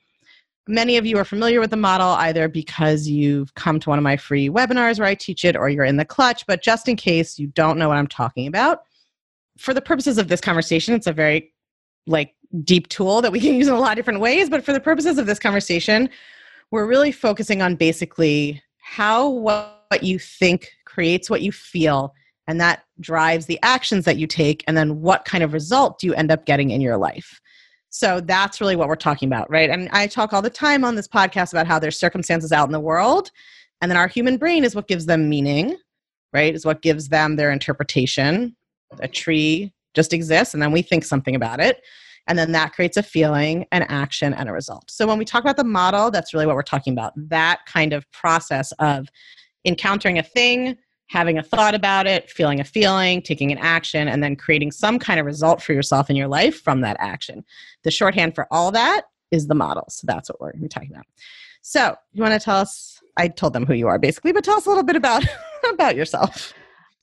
Many 0.66 0.96
of 0.96 1.06
you 1.06 1.16
are 1.18 1.24
familiar 1.24 1.60
with 1.60 1.70
the 1.70 1.76
model 1.76 2.08
either 2.08 2.48
because 2.48 3.08
you've 3.08 3.54
come 3.54 3.80
to 3.80 3.88
one 3.88 3.98
of 3.98 4.02
my 4.02 4.16
free 4.16 4.48
webinars 4.48 4.98
where 4.98 5.08
I 5.08 5.14
teach 5.14 5.44
it 5.44 5.56
or 5.56 5.68
you're 5.68 5.84
in 5.84 5.96
the 5.96 6.04
clutch, 6.04 6.44
but 6.46 6.62
just 6.62 6.88
in 6.88 6.96
case 6.96 7.38
you 7.38 7.46
don't 7.48 7.78
know 7.78 7.88
what 7.88 7.96
I'm 7.96 8.06
talking 8.06 8.46
about, 8.46 8.82
for 9.56 9.72
the 9.74 9.80
purposes 9.80 10.18
of 10.18 10.28
this 10.28 10.40
conversation, 10.40 10.94
it's 10.94 11.06
a 11.06 11.12
very 11.12 11.52
like 12.06 12.34
deep 12.64 12.88
tool 12.88 13.22
that 13.22 13.32
we 13.32 13.40
can 13.40 13.54
use 13.56 13.68
in 13.68 13.74
a 13.74 13.78
lot 13.78 13.92
of 13.92 13.96
different 13.96 14.20
ways, 14.20 14.50
but 14.50 14.64
for 14.64 14.72
the 14.72 14.80
purposes 14.80 15.18
of 15.18 15.26
this 15.26 15.38
conversation, 15.38 16.08
we're 16.70 16.86
really 16.86 17.12
focusing 17.12 17.62
on 17.62 17.76
basically 17.76 18.62
how 18.80 19.28
what, 19.28 19.74
you 20.02 20.18
think 20.18 20.68
creates 20.88 21.28
what 21.28 21.42
you 21.42 21.52
feel 21.52 22.14
and 22.46 22.60
that 22.60 22.84
drives 23.00 23.46
the 23.46 23.58
actions 23.62 24.06
that 24.06 24.16
you 24.16 24.26
take 24.26 24.64
and 24.66 24.76
then 24.76 25.00
what 25.00 25.24
kind 25.26 25.44
of 25.44 25.52
result 25.52 25.98
do 25.98 26.06
you 26.06 26.14
end 26.14 26.30
up 26.30 26.46
getting 26.46 26.70
in 26.70 26.80
your 26.80 26.96
life? 26.96 27.40
So 27.90 28.20
that's 28.20 28.60
really 28.60 28.76
what 28.76 28.88
we're 28.88 28.96
talking 28.96 29.28
about 29.28 29.50
right? 29.50 29.70
And 29.70 29.88
i 29.92 30.06
talk 30.06 30.32
all 30.32 30.42
the 30.42 30.50
time 30.50 30.84
on 30.84 30.94
this 30.94 31.08
podcast 31.08 31.52
about 31.52 31.66
how 31.66 31.78
there's 31.78 31.98
circumstances 31.98 32.52
out 32.52 32.66
in 32.68 32.72
the 32.72 32.80
world 32.80 33.30
and 33.80 33.90
then 33.90 33.98
our 33.98 34.08
human 34.08 34.38
brain 34.38 34.64
is 34.64 34.74
what 34.74 34.88
gives 34.88 35.06
them 35.06 35.28
meaning 35.28 35.76
right? 36.32 36.54
Is 36.54 36.66
what 36.66 36.82
gives 36.82 37.08
them 37.08 37.36
their 37.36 37.50
interpretation. 37.50 38.54
A 39.00 39.08
tree 39.08 39.72
just 39.94 40.12
exists 40.12 40.54
and 40.54 40.62
then 40.62 40.72
we 40.72 40.82
think 40.82 41.04
something 41.04 41.34
about 41.34 41.60
it 41.60 41.82
and 42.26 42.38
then 42.38 42.52
that 42.52 42.74
creates 42.74 42.96
a 42.96 43.02
feeling 43.02 43.66
an 43.72 43.82
action 43.84 44.34
and 44.34 44.48
a 44.48 44.52
result. 44.52 44.90
So 44.90 45.06
when 45.06 45.18
we 45.18 45.24
talk 45.24 45.42
about 45.42 45.56
the 45.56 45.64
model 45.64 46.10
that's 46.10 46.32
really 46.32 46.46
what 46.46 46.56
we're 46.56 46.62
talking 46.62 46.92
about 46.92 47.12
that 47.16 47.60
kind 47.66 47.92
of 47.92 48.10
process 48.12 48.72
of 48.78 49.08
encountering 49.64 50.18
a 50.18 50.22
thing 50.22 50.76
having 51.08 51.38
a 51.38 51.42
thought 51.42 51.74
about 51.74 52.06
it, 52.06 52.30
feeling 52.30 52.60
a 52.60 52.64
feeling, 52.64 53.22
taking 53.22 53.50
an 53.50 53.58
action, 53.58 54.08
and 54.08 54.22
then 54.22 54.36
creating 54.36 54.70
some 54.70 54.98
kind 54.98 55.18
of 55.18 55.26
result 55.26 55.62
for 55.62 55.72
yourself 55.72 56.10
in 56.10 56.16
your 56.16 56.28
life 56.28 56.60
from 56.62 56.82
that 56.82 56.96
action. 57.00 57.44
The 57.82 57.90
shorthand 57.90 58.34
for 58.34 58.46
all 58.50 58.70
that 58.72 59.02
is 59.30 59.46
the 59.46 59.54
model. 59.54 59.84
So 59.88 60.06
that's 60.06 60.28
what 60.28 60.40
we're 60.40 60.68
talking 60.68 60.92
about. 60.92 61.06
So, 61.62 61.96
you 62.12 62.22
want 62.22 62.34
to 62.34 62.44
tell 62.44 62.56
us? 62.56 63.00
I 63.16 63.28
told 63.28 63.52
them 63.52 63.66
who 63.66 63.74
you 63.74 63.88
are 63.88 63.98
basically, 63.98 64.32
but 64.32 64.44
tell 64.44 64.56
us 64.56 64.66
a 64.66 64.68
little 64.68 64.84
bit 64.84 64.96
about 64.96 65.24
about 65.72 65.96
yourself. 65.96 66.54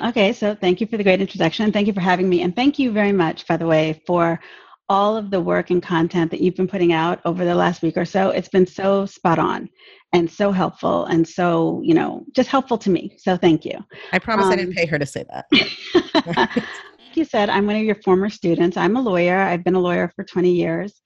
Okay, 0.04 0.34
so 0.34 0.56
thank 0.56 0.80
you 0.80 0.88
for 0.88 0.98
the 0.98 1.04
great 1.04 1.22
introduction. 1.22 1.72
Thank 1.72 1.88
you 1.88 1.94
for 1.94 2.00
having 2.00 2.30
me. 2.30 2.42
And 2.42 2.56
thank 2.56 2.80
you 2.80 2.92
very 2.92 3.12
much, 3.12 3.48
by 3.48 3.58
the 3.58 3.66
way, 3.66 4.02
for 4.06 4.40
all 4.90 5.18
of 5.18 5.32
the 5.32 5.42
work 5.42 5.72
and 5.72 5.82
content 5.82 6.32
that 6.32 6.42
you've 6.42 6.56
been 6.56 6.68
putting 6.68 6.94
out 6.94 7.20
over 7.26 7.44
the 7.44 7.56
last 7.56 7.82
week 7.82 7.98
or 7.98 8.06
so. 8.06 8.30
It's 8.30 8.50
been 8.50 8.68
so 8.68 9.06
spot 9.06 9.40
on 9.40 9.70
and 10.14 10.30
so 10.30 10.52
helpful 10.52 11.06
and 11.06 11.28
so, 11.28 11.82
you 11.84 11.94
know, 11.94 12.24
just 12.34 12.50
helpful 12.50 12.78
to 12.80 12.90
me. 12.90 13.16
So 13.18 13.36
thank 13.36 13.66
you. 13.66 13.78
I 14.14 14.20
promise 14.20 14.48
I 14.48 14.52
Um, 14.52 14.60
didn't 14.60 14.76
pay 14.76 14.86
her 14.86 15.00
to 15.00 15.06
say 15.06 15.26
that. 15.30 15.46
like 16.38 17.18
you 17.18 17.26
said, 17.26 17.50
I'm 17.50 17.66
one 17.66 17.76
of 17.78 17.84
your 17.84 17.96
former 17.96 18.30
students. 18.30 18.78
I'm 18.78 18.96
a 18.96 19.02
lawyer. 19.02 19.40
I've 19.40 19.64
been 19.64 19.76
a 19.76 19.80
lawyer 19.80 20.12
for 20.16 20.24
20 20.24 20.52
years. 20.52 21.02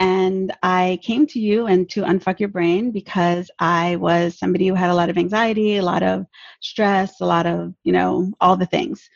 And 0.00 0.52
I 0.62 0.98
came 1.02 1.26
to 1.28 1.38
you 1.38 1.66
and 1.66 1.88
to 1.90 2.02
Unfuck 2.02 2.40
Your 2.40 2.48
Brain 2.48 2.90
because 2.90 3.48
I 3.60 3.96
was 3.96 4.38
somebody 4.38 4.66
who 4.66 4.74
had 4.74 4.90
a 4.90 4.94
lot 4.94 5.08
of 5.08 5.16
anxiety, 5.16 5.76
a 5.76 5.82
lot 5.82 6.02
of 6.02 6.26
stress, 6.60 7.20
a 7.20 7.26
lot 7.26 7.46
of, 7.46 7.72
you 7.84 7.92
know, 7.92 8.32
all 8.40 8.56
the 8.56 8.66
things. 8.66 9.08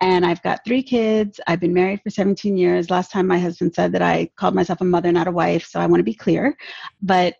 And 0.00 0.26
I've 0.26 0.42
got 0.42 0.64
three 0.64 0.82
kids. 0.82 1.40
I've 1.46 1.60
been 1.60 1.72
married 1.72 2.02
for 2.02 2.10
17 2.10 2.56
years. 2.56 2.90
Last 2.90 3.10
time 3.10 3.26
my 3.26 3.38
husband 3.38 3.74
said 3.74 3.92
that 3.92 4.02
I 4.02 4.30
called 4.36 4.54
myself 4.54 4.80
a 4.80 4.84
mother, 4.84 5.10
not 5.10 5.28
a 5.28 5.32
wife. 5.32 5.66
So 5.66 5.80
I 5.80 5.86
want 5.86 6.00
to 6.00 6.04
be 6.04 6.14
clear. 6.14 6.56
But 7.00 7.34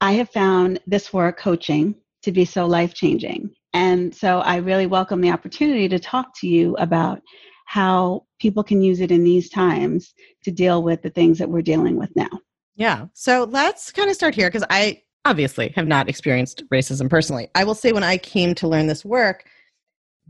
I 0.00 0.12
have 0.12 0.30
found 0.30 0.80
this 0.86 1.12
work, 1.12 1.38
coaching, 1.38 1.94
to 2.22 2.32
be 2.32 2.44
so 2.44 2.66
life 2.66 2.94
changing. 2.94 3.50
And 3.72 4.14
so 4.14 4.40
I 4.40 4.56
really 4.56 4.86
welcome 4.86 5.20
the 5.20 5.30
opportunity 5.30 5.88
to 5.88 5.98
talk 5.98 6.38
to 6.40 6.46
you 6.46 6.76
about 6.76 7.20
how 7.66 8.24
people 8.38 8.62
can 8.62 8.82
use 8.82 9.00
it 9.00 9.10
in 9.10 9.24
these 9.24 9.48
times 9.48 10.14
to 10.44 10.50
deal 10.50 10.82
with 10.82 11.02
the 11.02 11.10
things 11.10 11.38
that 11.38 11.48
we're 11.48 11.62
dealing 11.62 11.96
with 11.96 12.14
now. 12.14 12.28
Yeah. 12.76 13.06
So 13.14 13.44
let's 13.44 13.90
kind 13.90 14.10
of 14.10 14.16
start 14.16 14.34
here 14.34 14.48
because 14.48 14.64
I 14.68 15.02
obviously 15.24 15.72
have 15.74 15.86
not 15.86 16.08
experienced 16.08 16.62
racism 16.70 17.08
personally. 17.08 17.48
I 17.54 17.64
will 17.64 17.74
say 17.74 17.92
when 17.92 18.04
I 18.04 18.18
came 18.18 18.54
to 18.56 18.68
learn 18.68 18.86
this 18.86 19.04
work, 19.04 19.46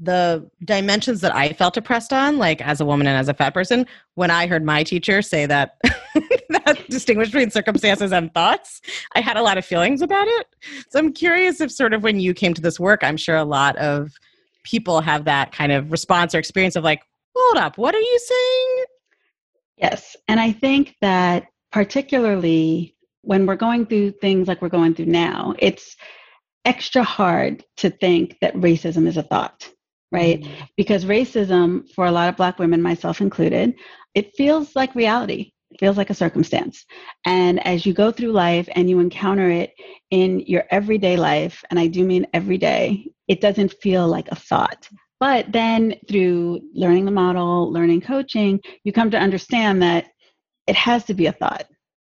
the 0.01 0.49
dimensions 0.65 1.21
that 1.21 1.35
I 1.35 1.53
felt 1.53 1.77
oppressed 1.77 2.13
on, 2.13 2.39
like 2.39 2.61
as 2.61 2.81
a 2.81 2.85
woman 2.85 3.07
and 3.07 3.17
as 3.17 3.29
a 3.29 3.35
fat 3.35 3.55
person, 3.55 3.87
when 4.15 4.31
I 4.31 4.47
heard 4.47 4.65
my 4.65 4.83
teacher 4.83 5.23
say 5.23 5.47
that 5.47 5.77
that 6.51 6.85
distinguish 6.89 7.29
between 7.29 7.51
circumstances 7.51 8.13
and 8.13 8.33
thoughts, 8.35 8.81
I 9.15 9.21
had 9.21 9.37
a 9.37 9.43
lot 9.43 9.59
of 9.59 9.65
feelings 9.65 10.03
about 10.03 10.27
it. 10.27 10.47
So 10.91 10.99
I'm 10.99 11.13
curious 11.13 11.61
if 11.61 11.71
sort 11.71 11.95
of 11.95 12.03
when 12.03 12.19
you 12.21 12.35
came 12.35 12.55
to 12.55 12.63
this 12.63 12.81
work, 12.81 13.05
I'm 13.05 13.17
sure 13.17 13.37
a 13.37 13.45
lot 13.45 13.77
of 13.77 14.13
people 14.65 15.01
have 15.01 15.25
that 15.27 15.53
kind 15.53 15.73
of 15.73 15.93
response 15.93 16.35
or 16.35 16.39
experience 16.39 16.75
of 16.75 16.85
like, 16.85 17.03
hold 17.37 17.59
up, 17.59 17.79
what 17.79 17.95
are 17.95 18.01
you 18.01 18.19
saying? 18.19 18.85
Yes. 19.77 20.17
And 20.29 20.41
I 20.41 20.53
think 20.53 20.97
that 21.01 21.47
particularly 21.73 22.95
when 23.23 23.47
we're 23.47 23.57
going 23.57 23.87
through 23.87 24.13
things 24.13 24.49
like 24.49 24.63
we're 24.63 24.69
going 24.69 24.95
through 24.95 25.07
now, 25.07 25.55
it's 25.59 25.97
extra 26.65 27.03
hard 27.03 27.65
to 27.77 27.91
think 27.91 28.39
that 28.41 28.55
racism 28.55 29.07
is 29.07 29.17
a 29.17 29.23
thought, 29.23 29.69
right? 30.14 30.40
Mm-hmm. 30.40 30.64
Because 30.76 31.04
racism, 31.04 31.90
for 31.92 32.06
a 32.06 32.12
lot 32.12 32.28
of 32.28 32.37
Black 32.37 32.59
women, 32.59 32.80
myself 32.80 33.21
included, 33.21 33.75
it 34.14 34.35
feels 34.37 34.75
like 34.76 34.94
reality. 34.94 35.50
It 35.73 35.80
feels 35.80 35.97
like 35.97 36.11
a 36.11 36.14
circumstance. 36.14 36.87
And 37.26 37.64
as 37.66 37.85
you 37.85 37.92
go 37.92 38.12
through 38.12 38.30
life 38.30 38.68
and 38.76 38.88
you 38.88 39.00
encounter 39.00 39.50
it 39.50 39.73
in 40.12 40.40
your 40.47 40.64
everyday 40.71 41.16
life, 41.16 41.64
and 41.68 41.80
I 41.80 41.88
do 41.88 42.04
mean 42.04 42.26
every 42.33 42.59
day, 42.59 43.09
it 43.26 43.40
doesn't 43.40 43.75
feel 43.83 44.06
like 44.06 44.28
a 44.30 44.37
thought. 44.37 44.88
But 45.18 45.50
then 45.50 45.94
through 46.09 46.61
learning 46.75 47.06
the 47.06 47.11
model, 47.11 47.73
learning 47.73 48.02
coaching, 48.02 48.61
you 48.85 48.92
come 48.92 49.11
to 49.11 49.18
understand 49.18 49.83
that 49.83 50.06
it 50.68 50.76
has 50.76 51.04
to 51.06 51.14
be 51.14 51.26
a 51.26 51.33
thought, 51.33 51.64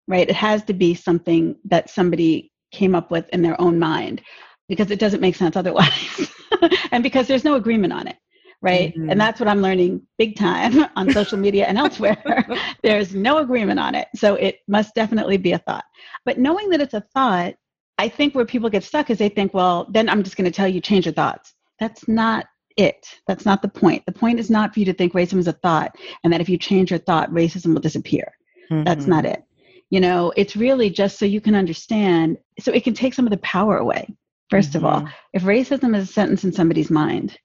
right? 0.07 0.29
It 0.29 0.35
has 0.35 0.63
to 0.63 0.73
be 0.73 0.95
something 0.95 1.57
that 1.65 1.89
somebody 1.89 2.51
came 2.71 2.95
up 2.95 3.11
with 3.11 3.27
in 3.29 3.41
their 3.41 3.59
own 3.59 3.79
mind 3.79 4.21
because 4.67 4.91
it 4.91 4.99
doesn't 4.99 5.21
make 5.21 5.35
sense 5.35 5.55
otherwise. 5.55 6.31
and 6.91 7.03
because 7.03 7.27
there's 7.27 7.43
no 7.43 7.55
agreement 7.55 7.93
on 7.93 8.07
it, 8.07 8.17
right? 8.61 8.93
Mm-hmm. 8.93 9.09
And 9.09 9.19
that's 9.19 9.39
what 9.39 9.49
I'm 9.49 9.61
learning 9.61 10.01
big 10.17 10.35
time 10.35 10.85
on 10.95 11.11
social 11.11 11.37
media 11.37 11.65
and 11.65 11.77
elsewhere. 11.77 12.47
there's 12.83 13.13
no 13.13 13.37
agreement 13.37 13.79
on 13.79 13.95
it. 13.95 14.07
So 14.15 14.35
it 14.35 14.59
must 14.67 14.95
definitely 14.95 15.37
be 15.37 15.53
a 15.53 15.59
thought. 15.59 15.85
But 16.25 16.37
knowing 16.37 16.69
that 16.69 16.81
it's 16.81 16.93
a 16.93 17.05
thought, 17.13 17.55
I 17.97 18.09
think 18.09 18.35
where 18.35 18.45
people 18.45 18.69
get 18.69 18.83
stuck 18.83 19.09
is 19.09 19.17
they 19.17 19.29
think, 19.29 19.53
well, 19.53 19.87
then 19.89 20.09
I'm 20.09 20.23
just 20.23 20.37
going 20.37 20.45
to 20.45 20.55
tell 20.55 20.67
you 20.67 20.81
change 20.81 21.05
your 21.05 21.13
thoughts. 21.13 21.53
That's 21.79 22.07
not 22.07 22.45
it. 22.75 23.07
That's 23.27 23.45
not 23.45 23.61
the 23.61 23.67
point. 23.67 24.05
The 24.05 24.11
point 24.11 24.39
is 24.39 24.49
not 24.49 24.73
for 24.73 24.79
you 24.79 24.85
to 24.85 24.93
think 24.93 25.13
racism 25.13 25.39
is 25.39 25.47
a 25.47 25.53
thought 25.53 25.95
and 26.23 26.31
that 26.31 26.41
if 26.41 26.47
you 26.47 26.57
change 26.57 26.91
your 26.91 26.99
thought, 26.99 27.31
racism 27.31 27.73
will 27.73 27.81
disappear. 27.81 28.31
Mm-hmm. 28.71 28.83
That's 28.83 29.07
not 29.07 29.25
it. 29.25 29.43
You 29.89 29.99
know, 29.99 30.33
it's 30.35 30.55
really 30.55 30.89
just 30.89 31.17
so 31.17 31.25
you 31.25 31.41
can 31.41 31.55
understand, 31.55 32.37
so 32.59 32.71
it 32.71 32.83
can 32.83 32.93
take 32.93 33.13
some 33.13 33.25
of 33.25 33.31
the 33.31 33.37
power 33.37 33.77
away. 33.77 34.13
1st 34.51 34.67
mm-hmm. 34.67 34.77
of 34.77 34.85
all, 34.85 35.01
mm-hmm. 35.01 35.11
if 35.33 35.43
racism 35.43 35.95
is 35.95 36.09
a 36.09 36.13
sentence 36.13 36.43
in 36.43 36.51
somebody's 36.51 36.89
mind, 36.89 37.37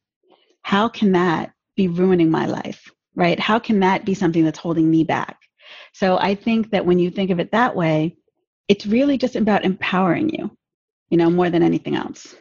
how 0.62 0.88
can 0.88 1.12
that 1.12 1.52
be 1.76 1.88
ruining 1.88 2.30
my 2.30 2.46
life? 2.46 2.90
Right? 3.14 3.38
How 3.38 3.58
can 3.58 3.80
that 3.80 4.04
be 4.04 4.14
something 4.14 4.44
that's 4.44 4.58
holding 4.58 4.90
me 4.90 5.04
back? 5.04 5.36
So 5.92 6.18
I 6.18 6.34
think 6.34 6.70
that 6.70 6.86
when 6.86 6.98
you 6.98 7.10
think 7.10 7.30
of 7.30 7.40
it 7.40 7.52
that 7.52 7.76
way, 7.76 8.16
it's 8.68 8.86
really 8.86 9.18
just 9.18 9.36
about 9.36 9.64
empowering 9.64 10.30
you, 10.30 10.50
you 11.10 11.18
know, 11.18 11.30
more 11.30 11.50
than 11.50 11.62
anything 11.62 11.94
else. 11.94 12.34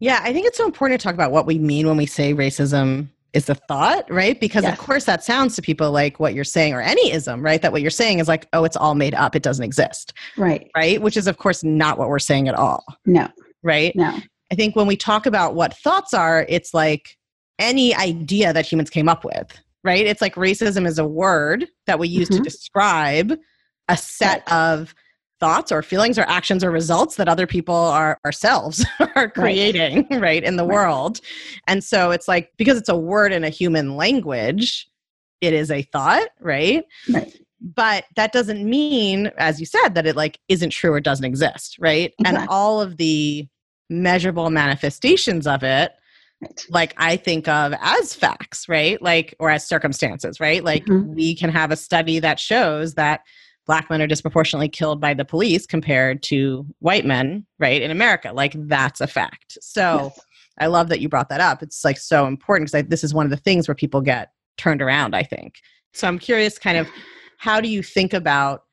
Yeah, 0.00 0.20
I 0.22 0.32
think 0.32 0.46
it's 0.46 0.58
so 0.58 0.66
important 0.66 1.00
to 1.00 1.04
talk 1.04 1.14
about 1.14 1.32
what 1.32 1.46
we 1.46 1.58
mean 1.58 1.86
when 1.86 1.96
we 1.96 2.06
say 2.06 2.34
racism 2.34 3.08
is 3.32 3.48
a 3.48 3.54
thought, 3.54 4.10
right? 4.10 4.38
Because 4.38 4.64
yes. 4.64 4.72
of 4.72 4.84
course 4.84 5.04
that 5.04 5.24
sounds 5.24 5.56
to 5.56 5.62
people 5.62 5.90
like 5.90 6.20
what 6.20 6.34
you're 6.34 6.44
saying 6.44 6.74
or 6.74 6.80
any 6.80 7.12
ism, 7.12 7.42
right? 7.42 7.62
That 7.62 7.72
what 7.72 7.80
you're 7.80 7.90
saying 7.90 8.18
is 8.18 8.28
like, 8.28 8.46
oh, 8.52 8.64
it's 8.64 8.76
all 8.76 8.94
made 8.94 9.14
up, 9.14 9.34
it 9.34 9.42
doesn't 9.42 9.64
exist. 9.64 10.12
Right. 10.36 10.70
Right? 10.76 11.00
Which 11.00 11.16
is 11.16 11.26
of 11.26 11.38
course 11.38 11.64
not 11.64 11.98
what 11.98 12.08
we're 12.08 12.18
saying 12.18 12.48
at 12.48 12.54
all. 12.54 12.84
No. 13.06 13.28
Right? 13.62 13.94
No. 13.96 14.18
I 14.50 14.54
think 14.54 14.76
when 14.76 14.86
we 14.86 14.96
talk 14.96 15.26
about 15.26 15.54
what 15.54 15.76
thoughts 15.78 16.12
are, 16.12 16.44
it's 16.48 16.74
like 16.74 17.16
any 17.58 17.94
idea 17.94 18.52
that 18.52 18.70
humans 18.70 18.90
came 18.90 19.08
up 19.08 19.24
with, 19.24 19.58
right? 19.84 20.04
It's 20.04 20.20
like 20.20 20.34
racism 20.34 20.86
is 20.86 20.98
a 20.98 21.06
word 21.06 21.66
that 21.86 21.98
we 21.98 22.08
use 22.08 22.28
mm-hmm. 22.28 22.38
to 22.38 22.42
describe 22.42 23.38
a 23.88 23.96
set 23.96 24.42
right. 24.48 24.52
of 24.52 24.94
thoughts 25.42 25.72
or 25.72 25.82
feelings 25.82 26.18
or 26.18 26.22
actions 26.22 26.62
or 26.62 26.70
results 26.70 27.16
that 27.16 27.28
other 27.28 27.48
people 27.48 27.74
are 27.74 28.16
ourselves 28.24 28.86
are 29.16 29.28
creating 29.28 30.06
right, 30.08 30.20
right 30.20 30.44
in 30.44 30.54
the 30.54 30.64
right. 30.64 30.72
world 30.72 31.20
and 31.66 31.82
so 31.82 32.12
it's 32.12 32.28
like 32.28 32.52
because 32.56 32.78
it's 32.78 32.88
a 32.88 32.96
word 32.96 33.32
in 33.32 33.42
a 33.42 33.48
human 33.48 33.96
language 33.96 34.88
it 35.40 35.52
is 35.52 35.68
a 35.72 35.82
thought 35.82 36.28
right 36.38 36.84
right 37.12 37.36
but 37.60 38.04
that 38.14 38.30
doesn't 38.30 38.64
mean 38.64 39.32
as 39.36 39.58
you 39.58 39.66
said 39.66 39.96
that 39.96 40.06
it 40.06 40.14
like 40.14 40.38
isn't 40.48 40.70
true 40.70 40.92
or 40.92 41.00
doesn't 41.00 41.24
exist 41.24 41.76
right 41.80 42.14
exactly. 42.20 42.40
and 42.40 42.48
all 42.48 42.80
of 42.80 42.96
the 42.96 43.44
measurable 43.92 44.50
manifestations 44.50 45.46
of 45.46 45.62
it 45.62 45.92
like 46.68 46.92
I 46.96 47.16
think 47.16 47.46
of 47.46 47.72
as 47.80 48.14
facts, 48.14 48.68
right? 48.68 49.00
Like, 49.00 49.32
or 49.38 49.50
as 49.50 49.64
circumstances, 49.64 50.40
right? 50.40 50.64
Like, 50.64 50.84
mm-hmm. 50.86 51.14
we 51.14 51.36
can 51.36 51.50
have 51.50 51.70
a 51.70 51.76
study 51.76 52.18
that 52.18 52.40
shows 52.40 52.94
that 52.94 53.20
black 53.66 53.88
men 53.88 54.02
are 54.02 54.06
disproportionately 54.06 54.68
killed 54.68 55.00
by 55.00 55.14
the 55.14 55.24
police 55.24 55.66
compared 55.66 56.22
to 56.24 56.66
white 56.80 57.04
men, 57.04 57.46
right, 57.58 57.80
in 57.80 57.90
America. 57.90 58.32
Like 58.32 58.54
that's 58.66 59.00
a 59.00 59.06
fact. 59.06 59.56
So 59.60 60.10
yes. 60.14 60.20
I 60.58 60.66
love 60.66 60.88
that 60.88 61.00
you 61.00 61.08
brought 61.08 61.28
that 61.28 61.40
up. 61.40 61.62
It's 61.62 61.84
like 61.84 61.98
so 61.98 62.26
important 62.26 62.70
because 62.70 62.88
this 62.88 63.04
is 63.04 63.14
one 63.14 63.26
of 63.26 63.30
the 63.30 63.36
things 63.36 63.68
where 63.68 63.74
people 63.74 64.00
get 64.00 64.32
turned 64.58 64.82
around, 64.82 65.14
I 65.14 65.22
think. 65.22 65.60
So 65.94 66.08
I'm 66.08 66.18
curious, 66.18 66.58
kind 66.58 66.76
of, 66.76 66.88
how 67.38 67.60
do 67.60 67.68
you 67.68 67.82
think 67.82 68.12
about 68.12 68.64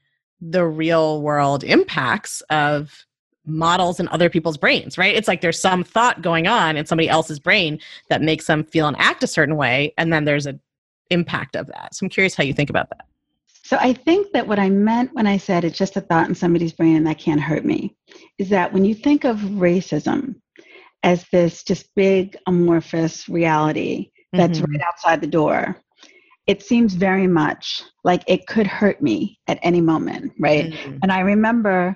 the 0.42 0.66
real 0.66 1.22
world 1.22 1.64
impacts 1.64 2.42
of 2.50 3.06
models 3.50 4.00
in 4.00 4.08
other 4.10 4.30
people's 4.30 4.58
brains, 4.58 4.98
right? 4.98 5.16
It's 5.16 5.28
like 5.28 5.42
there's 5.42 5.60
some 5.60 5.84
thought 5.84 6.22
going 6.22 6.48
on 6.48 6.78
in 6.78 6.86
somebody 6.86 7.10
else's 7.10 7.40
brain 7.40 7.80
that 8.10 8.22
makes 8.22 8.48
them 8.48 8.64
feel 8.64 8.88
and 8.88 8.98
act 9.00 9.24
a 9.24 9.28
certain 9.28 9.56
way, 9.56 9.94
and 9.98 10.14
then 10.14 10.26
there's 10.26 10.46
an 10.46 10.60
impact 11.10 11.56
of 11.56 11.68
that. 11.68 11.96
So 11.96 12.06
I'm 12.06 12.10
curious 12.10 12.36
how 12.36 12.44
you 12.44 12.54
think 12.54 12.70
about 12.70 12.90
that. 12.90 13.06
So 13.64 13.78
I 13.80 13.94
think 13.94 14.32
that 14.34 14.48
what 14.48 14.58
I 14.58 14.70
meant 14.70 15.14
when 15.14 15.28
I 15.28 15.38
said 15.38 15.64
it's 15.64 15.78
just 15.78 15.96
a 15.96 16.02
thought 16.02 16.28
in 16.28 16.34
somebody's 16.34 16.74
brain 16.74 16.96
and 16.96 17.06
that 17.06 17.20
can't 17.20 17.40
hurt 17.40 17.64
me 17.64 17.96
is 18.40 18.50
that 18.50 18.74
when 18.74 18.84
you 18.84 18.96
think 18.96 19.26
of 19.26 19.38
racism 19.38 20.36
as 21.04 21.26
this 21.32 21.64
just 21.64 21.94
big 21.96 22.36
amorphous 22.48 23.30
reality 23.30 24.10
that's 24.34 24.60
mm-hmm. 24.60 24.72
right 24.72 24.82
outside 24.88 25.22
the 25.22 25.28
door, 25.28 25.80
it 26.48 26.64
seems 26.64 26.96
very 26.96 27.28
much 27.28 27.84
like 28.04 28.24
it 28.26 28.48
could 28.48 28.66
hurt 28.66 29.04
me 29.04 29.38
at 29.48 29.60
any 29.62 29.82
moment, 29.82 30.34
right? 30.40 30.72
Mm-hmm. 30.72 30.98
And 31.04 31.12
I 31.12 31.20
remember 31.20 31.96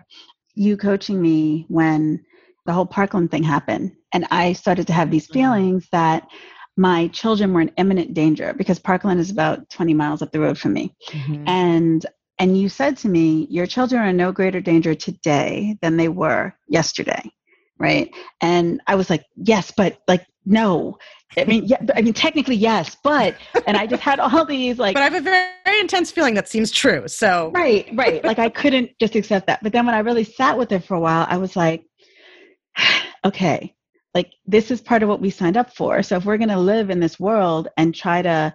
you 0.56 0.78
coaching 0.78 1.22
me 1.22 1.66
when 1.70 2.24
the 2.66 2.74
whole 2.74 2.86
Parkland 2.86 3.32
thing 3.32 3.44
happened. 3.44 3.92
And 4.14 4.26
I 4.32 4.54
started 4.54 4.88
to 4.88 4.94
have 4.94 5.12
these 5.12 5.26
mm-hmm. 5.26 5.34
feelings 5.34 5.88
that 5.92 6.28
my 6.78 7.08
children 7.10 7.54
were 7.54 7.62
in 7.62 7.72
imminent 7.78 8.14
danger 8.14 8.54
because 8.54 8.80
Parkland 8.80 9.20
is 9.20 9.30
about 9.30 9.70
20 9.70 9.94
miles 9.94 10.22
up 10.22 10.32
the 10.32 10.40
road 10.40 10.58
from 10.58 10.74
me. 10.74 10.96
Mm-hmm. 11.10 11.48
And 11.48 12.06
and 12.40 12.58
you 12.58 12.68
said 12.68 12.98
to 12.98 13.10
me, 13.10 13.48
your 13.50 13.68
children 13.68 14.02
are 14.02 14.08
in 14.08 14.18
no 14.18 14.32
greater 14.32 14.60
danger 14.60 14.96
today 14.96 15.78
than 15.82 15.98
they 15.98 16.10
were 16.10 16.54
yesterday. 16.68 17.22
Right. 17.80 18.14
And 18.42 18.82
I 18.88 18.96
was 18.96 19.10
like, 19.10 19.26
yes, 19.36 19.72
but 19.76 20.00
like, 20.08 20.26
no. 20.46 20.98
I 21.38 21.46
mean, 21.46 21.66
yeah, 21.66 21.82
I 21.96 22.02
mean, 22.02 22.14
technically, 22.14 22.56
yes, 22.56 22.96
but, 23.04 23.36
and 23.66 23.76
I 23.76 23.88
just 23.88 24.04
had 24.04 24.20
all 24.20 24.46
these 24.46 24.78
like. 24.78 24.94
But 24.94 25.02
I 25.02 25.06
have 25.06 25.16
a 25.16 25.22
very, 25.22 25.50
very 25.66 25.80
intense 25.80 26.12
feeling 26.12 26.36
that 26.36 26.48
seems 26.48 26.70
true. 26.72 27.08
So. 27.08 27.52
Right, 27.54 27.90
right. 27.94 28.24
like, 28.24 28.38
I 28.38 28.50
couldn't 28.50 28.92
just 29.00 29.16
accept 29.16 29.48
that. 29.48 29.64
But 29.64 29.74
then 29.74 29.86
when 29.86 29.96
I 29.96 30.00
really 30.00 30.24
sat 30.24 30.58
with 30.58 30.72
it 30.72 30.84
for 30.84 30.94
a 30.94 31.00
while, 31.00 31.26
I 31.28 31.38
was 31.38 31.56
like, 31.56 31.86
okay, 33.26 33.74
like 34.14 34.32
this 34.46 34.72
is 34.72 34.82
part 34.82 35.04
of 35.04 35.10
what 35.10 35.22
we 35.22 35.30
signed 35.30 35.58
up 35.58 35.76
for 35.76 36.04
so 36.04 36.18
if 36.18 36.26
we're 36.26 36.38
going 36.38 36.50
to 36.50 36.60
live 36.60 36.90
in 36.90 37.00
this 37.00 37.20
world 37.20 37.68
and 37.78 37.96
try 37.96 38.22
to 38.22 38.54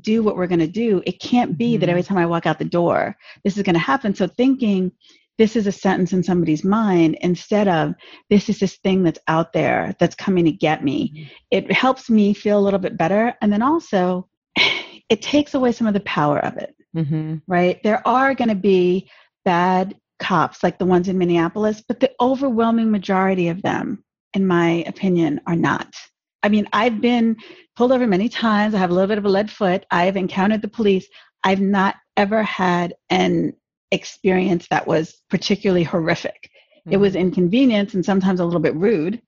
do 0.00 0.22
what 0.22 0.36
we're 0.36 0.46
going 0.46 0.60
to 0.60 0.66
do 0.66 1.02
it 1.06 1.20
can't 1.20 1.56
be 1.56 1.72
mm-hmm. 1.72 1.80
that 1.80 1.88
every 1.88 2.02
time 2.02 2.18
i 2.18 2.26
walk 2.26 2.46
out 2.46 2.58
the 2.58 2.64
door 2.64 3.16
this 3.44 3.56
is 3.56 3.62
going 3.62 3.74
to 3.74 3.80
happen 3.80 4.14
so 4.14 4.26
thinking 4.26 4.92
this 5.38 5.56
is 5.56 5.66
a 5.66 5.72
sentence 5.72 6.12
in 6.12 6.22
somebody's 6.22 6.64
mind 6.64 7.16
instead 7.20 7.68
of 7.68 7.94
this 8.30 8.48
is 8.48 8.58
this 8.58 8.76
thing 8.76 9.02
that's 9.02 9.20
out 9.28 9.52
there 9.52 9.94
that's 9.98 10.14
coming 10.14 10.44
to 10.44 10.52
get 10.52 10.82
me 10.82 11.12
mm-hmm. 11.14 11.28
it 11.50 11.70
helps 11.72 12.08
me 12.08 12.32
feel 12.32 12.58
a 12.58 12.60
little 12.60 12.80
bit 12.80 12.96
better 12.96 13.34
and 13.40 13.52
then 13.52 13.62
also 13.62 14.28
it 15.08 15.22
takes 15.22 15.54
away 15.54 15.72
some 15.72 15.86
of 15.86 15.94
the 15.94 16.00
power 16.00 16.38
of 16.38 16.56
it, 16.56 16.74
Mm-hmm. 16.96 17.36
right? 17.46 17.82
There 17.82 18.06
are 18.08 18.34
going 18.34 18.48
to 18.48 18.54
be 18.54 19.10
bad 19.44 19.94
cops 20.18 20.62
like 20.62 20.78
the 20.78 20.86
ones 20.86 21.08
in 21.08 21.18
Minneapolis, 21.18 21.82
but 21.86 22.00
the 22.00 22.10
overwhelming 22.22 22.90
majority 22.90 23.48
of 23.48 23.60
them, 23.60 24.02
in 24.32 24.46
my 24.46 24.82
opinion, 24.86 25.42
are 25.46 25.56
not. 25.56 25.94
I 26.42 26.48
mean, 26.48 26.66
I've 26.72 27.02
been 27.02 27.36
pulled 27.76 27.92
over 27.92 28.06
many 28.06 28.30
times. 28.30 28.74
I 28.74 28.78
have 28.78 28.88
a 28.88 28.94
little 28.94 29.08
bit 29.08 29.18
of 29.18 29.26
a 29.26 29.28
lead 29.28 29.50
foot. 29.50 29.84
I've 29.90 30.16
encountered 30.16 30.62
the 30.62 30.68
police. 30.68 31.06
I've 31.44 31.60
not 31.60 31.96
ever 32.16 32.42
had 32.42 32.94
an 33.10 33.52
experience 33.90 34.66
that 34.68 34.86
was 34.86 35.22
particularly 35.30 35.84
horrific. 35.84 36.50
It 36.88 36.98
was 36.98 37.16
inconvenience 37.16 37.94
and 37.94 38.04
sometimes 38.04 38.38
a 38.38 38.44
little 38.44 38.60
bit 38.60 38.76
rude. 38.76 39.20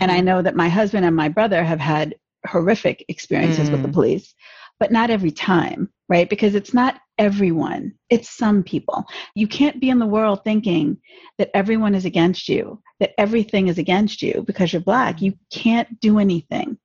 And 0.00 0.10
I 0.10 0.20
know 0.20 0.40
that 0.40 0.54
my 0.54 0.68
husband 0.68 1.04
and 1.04 1.16
my 1.16 1.28
brother 1.28 1.64
have 1.64 1.80
had 1.80 2.14
horrific 2.46 3.04
experiences 3.08 3.70
with 3.70 3.82
the 3.82 3.88
Mm. 3.88 3.92
police, 3.92 4.34
but 4.78 4.92
not 4.92 5.10
every 5.10 5.32
time, 5.32 5.88
right? 6.08 6.28
Because 6.30 6.54
it's 6.54 6.72
not 6.72 7.00
everyone, 7.18 7.92
it's 8.08 8.30
some 8.30 8.62
people. 8.62 9.04
You 9.34 9.48
can't 9.48 9.80
be 9.80 9.90
in 9.90 9.98
the 9.98 10.06
world 10.06 10.42
thinking 10.44 10.96
that 11.38 11.50
everyone 11.54 11.94
is 11.96 12.04
against 12.04 12.48
you, 12.48 12.80
that 13.00 13.12
everything 13.18 13.66
is 13.68 13.78
against 13.78 14.22
you 14.22 14.44
because 14.46 14.72
you're 14.72 14.82
black. 14.82 15.20
You 15.20 15.34
can't 15.52 15.98
do 16.00 16.18
anything 16.20 16.78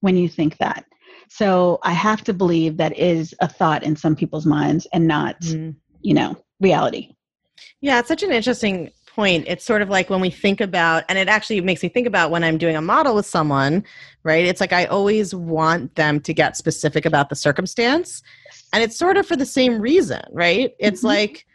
when 0.00 0.16
you 0.16 0.28
think 0.28 0.56
that. 0.58 0.84
So 1.28 1.78
I 1.82 1.92
have 1.92 2.22
to 2.24 2.32
believe 2.34 2.76
that 2.76 2.96
is 2.96 3.34
a 3.40 3.48
thought 3.48 3.82
in 3.82 3.96
some 3.96 4.14
people's 4.14 4.46
minds 4.46 4.86
and 4.92 5.06
not, 5.08 5.40
Mhm. 5.40 5.76
You 6.04 6.14
know, 6.14 6.36
reality. 6.60 7.10
Yeah, 7.80 7.98
it's 7.98 8.08
such 8.08 8.22
an 8.22 8.30
interesting 8.30 8.92
point. 9.06 9.46
It's 9.48 9.64
sort 9.64 9.80
of 9.80 9.88
like 9.88 10.10
when 10.10 10.20
we 10.20 10.30
think 10.30 10.60
about, 10.60 11.04
and 11.08 11.18
it 11.18 11.28
actually 11.28 11.60
makes 11.60 11.82
me 11.82 11.88
think 11.88 12.06
about 12.06 12.30
when 12.30 12.44
I'm 12.44 12.58
doing 12.58 12.76
a 12.76 12.82
model 12.82 13.14
with 13.14 13.26
someone, 13.26 13.84
right? 14.22 14.44
It's 14.44 14.60
like 14.60 14.72
I 14.72 14.84
always 14.84 15.34
want 15.34 15.94
them 15.94 16.20
to 16.20 16.34
get 16.34 16.56
specific 16.56 17.06
about 17.06 17.30
the 17.30 17.36
circumstance. 17.36 18.22
And 18.72 18.82
it's 18.82 18.96
sort 18.96 19.16
of 19.16 19.26
for 19.26 19.36
the 19.36 19.46
same 19.46 19.80
reason, 19.80 20.22
right? 20.32 20.74
It's 20.78 21.00
Mhm. 21.00 21.04
like, 21.04 21.46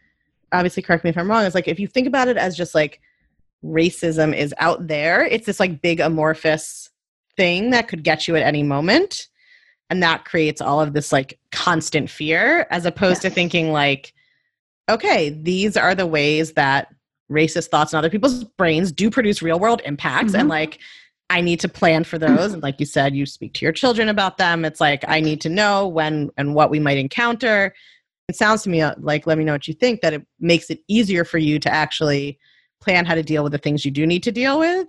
obviously, 0.52 0.82
correct 0.82 1.04
me 1.04 1.12
if 1.12 1.18
I'm 1.18 1.30
wrong. 1.30 1.46
It's 1.46 1.56
like 1.56 1.68
if 1.68 1.80
you 1.80 1.88
think 1.88 2.08
about 2.08 2.28
it 2.28 2.38
as 2.38 2.58
just 2.58 2.74
like 2.74 3.02
racism 3.64 4.36
is 4.36 4.54
out 4.58 4.88
there, 4.88 5.26
it's 5.26 5.46
this 5.46 5.60
like 5.60 5.82
big 5.82 6.00
amorphous 6.00 6.90
thing 7.38 7.70
that 7.72 7.88
could 7.88 8.04
get 8.04 8.28
you 8.28 8.36
at 8.36 8.44
any 8.44 8.64
moment. 8.64 9.28
And 9.90 10.02
that 10.02 10.24
creates 10.24 10.62
all 10.62 10.80
of 10.80 10.94
this 10.94 11.12
like 11.12 11.40
constant 11.52 12.10
fear, 12.10 12.68
as 12.70 12.86
opposed 12.86 13.22
to 13.24 13.30
thinking 13.30 13.72
like, 13.72 14.14
okay, 14.90 15.30
these 15.30 15.78
are 15.78 15.96
the 15.96 16.08
ways 16.08 16.54
that 16.54 16.94
racist 17.32 17.68
thoughts 17.68 17.94
in 17.94 17.98
other 17.98 18.10
people's 18.10 18.44
brains 18.44 18.92
do 18.92 19.10
produce 19.10 19.42
real 19.42 19.60
world 19.60 19.82
impacts. 19.86 20.34
And 20.34 20.48
Mhm. 20.48 20.50
like, 20.50 20.80
I 21.30 21.42
need 21.42 21.60
to 21.60 21.70
plan 21.70 22.04
for 22.04 22.18
those. 22.18 22.54
And 22.54 22.64
like 22.64 22.80
you 22.80 22.88
said, 22.88 23.16
you 23.16 23.28
speak 23.28 23.54
to 23.54 23.66
your 23.66 23.72
children 23.72 24.10
about 24.10 24.40
them. 24.40 24.66
It's 24.66 24.82
like, 24.82 25.06
I 25.08 25.20
need 25.20 25.42
to 25.42 25.50
know 25.50 25.88
when 25.88 26.32
and 26.38 26.56
what 26.56 26.72
we 26.72 26.80
might 26.80 26.98
encounter. 26.98 27.74
It 28.28 28.36
sounds 28.36 28.64
to 28.64 28.70
me 28.70 28.82
uh, 28.82 28.96
like, 29.00 29.28
let 29.28 29.38
me 29.38 29.44
know 29.44 29.52
what 29.52 29.68
you 29.68 29.76
think, 29.76 30.02
that 30.02 30.14
it 30.14 30.26
makes 30.40 30.72
it 30.72 30.80
easier 30.88 31.24
for 31.24 31.38
you 31.38 31.60
to 31.60 31.72
actually 31.72 32.40
plan 32.82 33.06
how 33.06 33.14
to 33.14 33.22
deal 33.22 33.44
with 33.44 33.52
the 33.52 33.58
things 33.60 33.86
you 33.86 33.92
do 33.92 34.08
need 34.08 34.24
to 34.24 34.32
deal 34.32 34.58
with 34.58 34.88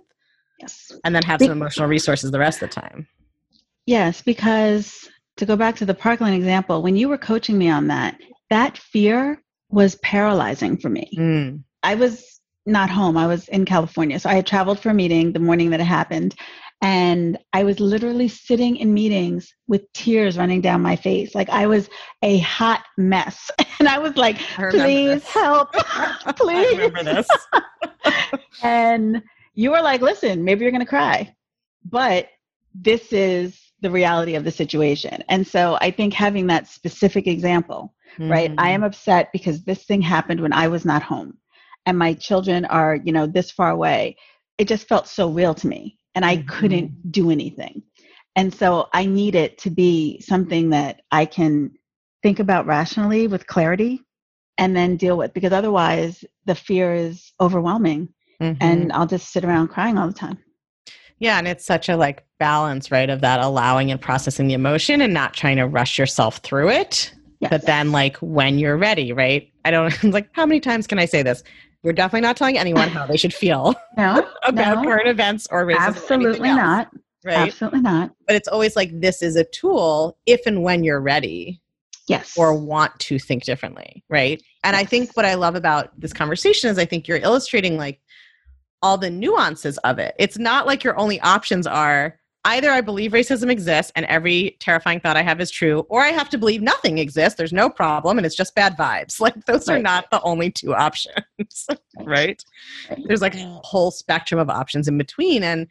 Yes. 0.59 0.91
and 1.03 1.13
then 1.13 1.23
have 1.23 1.41
some 1.41 1.51
emotional 1.51 1.87
resources 1.87 2.31
the 2.31 2.39
rest 2.39 2.61
of 2.61 2.69
the 2.69 2.81
time. 2.81 3.07
Yes, 3.85 4.21
because 4.21 5.09
to 5.37 5.45
go 5.45 5.55
back 5.55 5.75
to 5.77 5.85
the 5.85 5.93
Parkland 5.93 6.35
example, 6.35 6.81
when 6.81 6.95
you 6.95 7.09
were 7.09 7.17
coaching 7.17 7.57
me 7.57 7.69
on 7.69 7.87
that, 7.87 8.17
that 8.49 8.77
fear 8.77 9.41
was 9.71 9.95
paralyzing 9.95 10.77
for 10.77 10.89
me. 10.89 11.11
Mm. 11.17 11.63
I 11.83 11.95
was 11.95 12.39
not 12.65 12.89
home. 12.89 13.17
I 13.17 13.27
was 13.27 13.47
in 13.49 13.65
California. 13.65 14.19
So 14.19 14.29
I 14.29 14.35
had 14.35 14.45
traveled 14.45 14.79
for 14.79 14.89
a 14.89 14.93
meeting 14.93 15.33
the 15.33 15.39
morning 15.39 15.71
that 15.71 15.79
it 15.79 15.85
happened. 15.85 16.35
And 16.83 17.37
I 17.53 17.63
was 17.63 17.79
literally 17.79 18.27
sitting 18.27 18.77
in 18.77 18.93
meetings 18.93 19.53
with 19.67 19.91
tears 19.93 20.37
running 20.37 20.61
down 20.61 20.81
my 20.81 20.95
face. 20.95 21.35
Like 21.35 21.49
I 21.49 21.67
was 21.67 21.89
a 22.21 22.39
hot 22.39 22.83
mess. 22.97 23.49
And 23.79 23.87
I 23.87 23.97
was 23.97 24.15
like, 24.15 24.37
please 24.37 25.23
this. 25.23 25.27
help. 25.27 25.73
Please. 26.35 26.77
remember 26.77 27.03
this. 27.03 27.27
and 28.61 29.23
you 29.55 29.71
were 29.71 29.81
like, 29.81 30.01
listen, 30.01 30.43
maybe 30.43 30.61
you're 30.61 30.71
going 30.71 30.85
to 30.85 30.87
cry, 30.87 31.33
but 31.83 32.27
this 32.75 33.11
is 33.11 33.59
the 33.81 33.89
reality 33.89 34.35
of 34.35 34.43
the 34.43 34.51
situation. 34.51 35.23
And 35.29 35.47
so 35.47 35.79
I 35.81 35.89
think 35.89 36.13
having 36.13 36.45
that 36.47 36.67
specific 36.67 37.25
example, 37.25 37.91
right? 38.19 38.51
I 38.57 38.69
am 38.71 38.83
upset 38.83 39.31
because 39.31 39.63
this 39.63 39.83
thing 39.83 40.01
happened 40.01 40.41
when 40.41 40.53
I 40.53 40.67
was 40.67 40.85
not 40.85 41.03
home 41.03 41.37
and 41.85 41.97
my 41.97 42.13
children 42.13 42.65
are, 42.65 42.95
you 42.95 43.11
know, 43.11 43.27
this 43.27 43.51
far 43.51 43.71
away. 43.71 44.15
It 44.57 44.67
just 44.67 44.87
felt 44.87 45.07
so 45.07 45.29
real 45.29 45.53
to 45.55 45.67
me 45.67 45.97
and 46.15 46.25
I 46.25 46.37
Mhm. 46.37 46.47
couldn't 46.47 47.11
do 47.11 47.31
anything. 47.31 47.81
And 48.35 48.53
so 48.53 48.87
I 48.93 49.05
need 49.05 49.35
it 49.35 49.57
to 49.59 49.69
be 49.69 50.21
something 50.21 50.69
that 50.69 51.01
I 51.11 51.25
can 51.25 51.71
think 52.23 52.39
about 52.39 52.65
rationally 52.65 53.27
with 53.27 53.47
clarity 53.47 54.01
and 54.57 54.75
then 54.75 54.95
deal 54.95 55.17
with 55.17 55.33
because 55.33 55.51
otherwise 55.51 56.23
the 56.45 56.55
fear 56.55 56.93
is 56.93 57.33
overwhelming 57.41 58.09
Mhm. 58.41 58.57
and 58.61 58.91
I'll 58.93 59.07
just 59.07 59.31
sit 59.31 59.43
around 59.43 59.69
crying 59.69 59.97
all 59.97 60.07
the 60.07 60.13
time. 60.13 60.37
Yeah, 61.19 61.37
and 61.37 61.47
it's 61.47 61.65
such 61.65 61.87
a 61.89 61.95
like 61.95 62.23
balance, 62.39 62.89
right, 62.91 63.09
of 63.09 63.21
that 63.21 63.39
allowing 63.39 63.91
and 63.91 64.01
processing 64.01 64.47
the 64.47 64.55
emotion 64.55 65.01
and 65.01 65.13
not 65.13 65.33
trying 65.33 65.57
to 65.57 65.67
rush 65.67 65.99
yourself 65.99 66.37
through 66.37 66.69
it. 66.69 67.13
Yes. 67.41 67.49
But 67.49 67.65
then 67.65 67.91
like 67.91 68.17
when 68.17 68.59
you're 68.59 68.77
ready, 68.77 69.11
right? 69.13 69.51
I 69.65 69.71
don't 69.71 70.03
like 70.13 70.29
how 70.33 70.45
many 70.45 70.59
times 70.59 70.87
can 70.87 70.99
I 70.99 71.05
say 71.05 71.23
this? 71.23 71.43
We're 71.83 71.93
definitely 71.93 72.21
not 72.27 72.37
telling 72.37 72.57
anyone 72.59 72.89
how 72.89 73.07
they 73.07 73.17
should 73.17 73.33
feel 73.33 73.73
no, 73.97 74.27
about 74.43 74.83
no, 74.83 74.89
current 74.89 75.07
events 75.07 75.47
or 75.51 75.65
racism. 75.65 75.75
or 75.75 75.81
absolutely 75.81 76.49
else, 76.49 76.57
not. 76.57 76.91
Right. 77.25 77.37
Absolutely 77.49 77.81
not. 77.81 78.11
But 78.27 78.35
it's 78.35 78.47
always 78.47 78.75
like 78.75 78.89
this 79.01 79.21
is 79.21 79.35
a 79.35 79.43
tool 79.45 80.17
if 80.25 80.41
and 80.45 80.63
when 80.63 80.83
you're 80.83 81.01
ready 81.01 81.59
Yes. 82.07 82.35
or 82.37 82.53
want 82.57 82.99
to 82.99 83.17
think 83.19 83.43
differently, 83.43 84.03
right? 84.09 84.41
And 84.63 84.75
I 84.75 84.83
think 84.83 85.15
what 85.15 85.25
I 85.25 85.35
love 85.35 85.55
about 85.55 85.97
this 85.99 86.11
conversation 86.13 86.69
is 86.69 86.77
I 86.77 86.85
think 86.85 87.07
you're 87.07 87.19
illustrating 87.19 87.77
like 87.77 87.99
all 88.81 88.97
the 88.97 89.09
nuances 89.09 89.77
of 89.79 89.97
it. 89.97 90.13
It's 90.19 90.37
not 90.37 90.65
like 90.67 90.83
your 90.83 90.97
only 90.99 91.19
options 91.21 91.65
are 91.67 92.19
either 92.45 92.71
I 92.71 92.81
believe 92.81 93.11
racism 93.11 93.51
exists 93.51 93.91
and 93.95 94.05
every 94.07 94.57
terrifying 94.59 94.99
thought 94.99 95.17
I 95.17 95.21
have 95.21 95.39
is 95.39 95.51
true, 95.51 95.85
or 95.89 96.01
I 96.01 96.07
have 96.07 96.29
to 96.29 96.37
believe 96.37 96.61
nothing 96.61 96.97
exists, 96.97 97.37
there's 97.37 97.53
no 97.53 97.69
problem, 97.69 98.17
and 98.17 98.25
it's 98.25 98.35
just 98.35 98.55
bad 98.55 98.75
vibes. 98.77 99.19
Like 99.21 99.45
those 99.45 99.69
are 99.69 99.77
not 99.77 100.09
the 100.09 100.21
only 100.23 100.49
two 100.49 100.73
options, 100.73 101.15
right? 101.99 102.43
Right. 102.89 102.99
There's 103.05 103.21
like 103.21 103.35
a 103.35 103.59
whole 103.63 103.91
spectrum 103.91 104.39
of 104.39 104.49
options 104.49 104.87
in 104.87 104.97
between. 104.97 105.43
And 105.43 105.67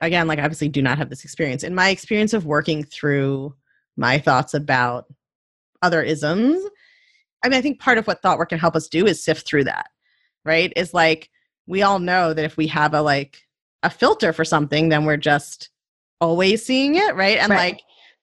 again, 0.00 0.26
like 0.26 0.40
obviously 0.40 0.68
do 0.68 0.82
not 0.82 0.98
have 0.98 1.08
this 1.08 1.22
experience. 1.24 1.62
In 1.62 1.74
my 1.74 1.90
experience 1.90 2.32
of 2.32 2.44
working 2.44 2.82
through 2.82 3.54
my 3.96 4.18
thoughts 4.18 4.52
about 4.52 5.06
other 5.80 6.02
isms, 6.02 6.62
I 7.44 7.48
mean, 7.48 7.58
I 7.58 7.62
think 7.62 7.80
part 7.80 7.98
of 7.98 8.06
what 8.06 8.20
thought 8.20 8.38
work 8.38 8.48
can 8.48 8.58
help 8.58 8.74
us 8.74 8.88
do 8.88 9.06
is 9.06 9.22
sift 9.22 9.46
through 9.46 9.64
that, 9.64 9.86
right? 10.44 10.72
Is 10.74 10.92
like 10.92 11.30
we 11.66 11.82
all 11.82 12.00
know 12.00 12.34
that 12.34 12.44
if 12.44 12.56
we 12.56 12.66
have 12.68 12.94
a 12.94 13.02
like 13.02 13.42
a 13.84 13.90
filter 13.90 14.32
for 14.32 14.44
something, 14.44 14.88
then 14.88 15.04
we're 15.04 15.16
just 15.16 15.70
always 16.22 16.64
seeing 16.64 16.94
it, 16.94 17.14
right? 17.16 17.38
And 17.38 17.50
Right. 17.50 17.72
like 17.74 17.80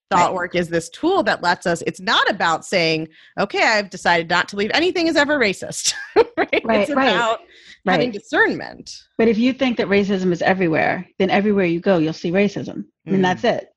thought 0.09 0.29
Right. 0.29 0.33
work 0.33 0.55
is 0.55 0.69
this 0.69 0.89
tool 0.89 1.21
that 1.23 1.43
lets 1.43 1.67
us, 1.67 1.83
it's 1.85 1.99
not 1.99 2.27
about 2.31 2.65
saying, 2.65 3.09
okay, 3.39 3.61
I've 3.61 3.91
decided 3.91 4.27
not 4.29 4.47
to 4.49 4.55
believe 4.55 4.71
anything 4.73 5.05
is 5.07 5.15
ever 5.15 5.37
racist, 5.37 5.93
right? 6.15 6.25
Right, 6.37 6.79
It's 6.81 6.89
right, 6.95 7.13
about 7.13 7.41
having 7.85 8.09
discernment. 8.11 8.91
But 9.19 9.27
if 9.27 9.37
you 9.37 9.53
think 9.53 9.77
that 9.77 9.87
racism 9.87 10.31
is 10.31 10.41
everywhere, 10.41 11.05
then 11.19 11.29
everywhere 11.29 11.65
you 11.65 11.79
go, 11.79 11.97
you'll 11.99 12.13
see 12.13 12.31
racism. 12.31 12.85
And 13.05 13.17
Mm. 13.17 13.21
that's 13.21 13.43
it. 13.43 13.69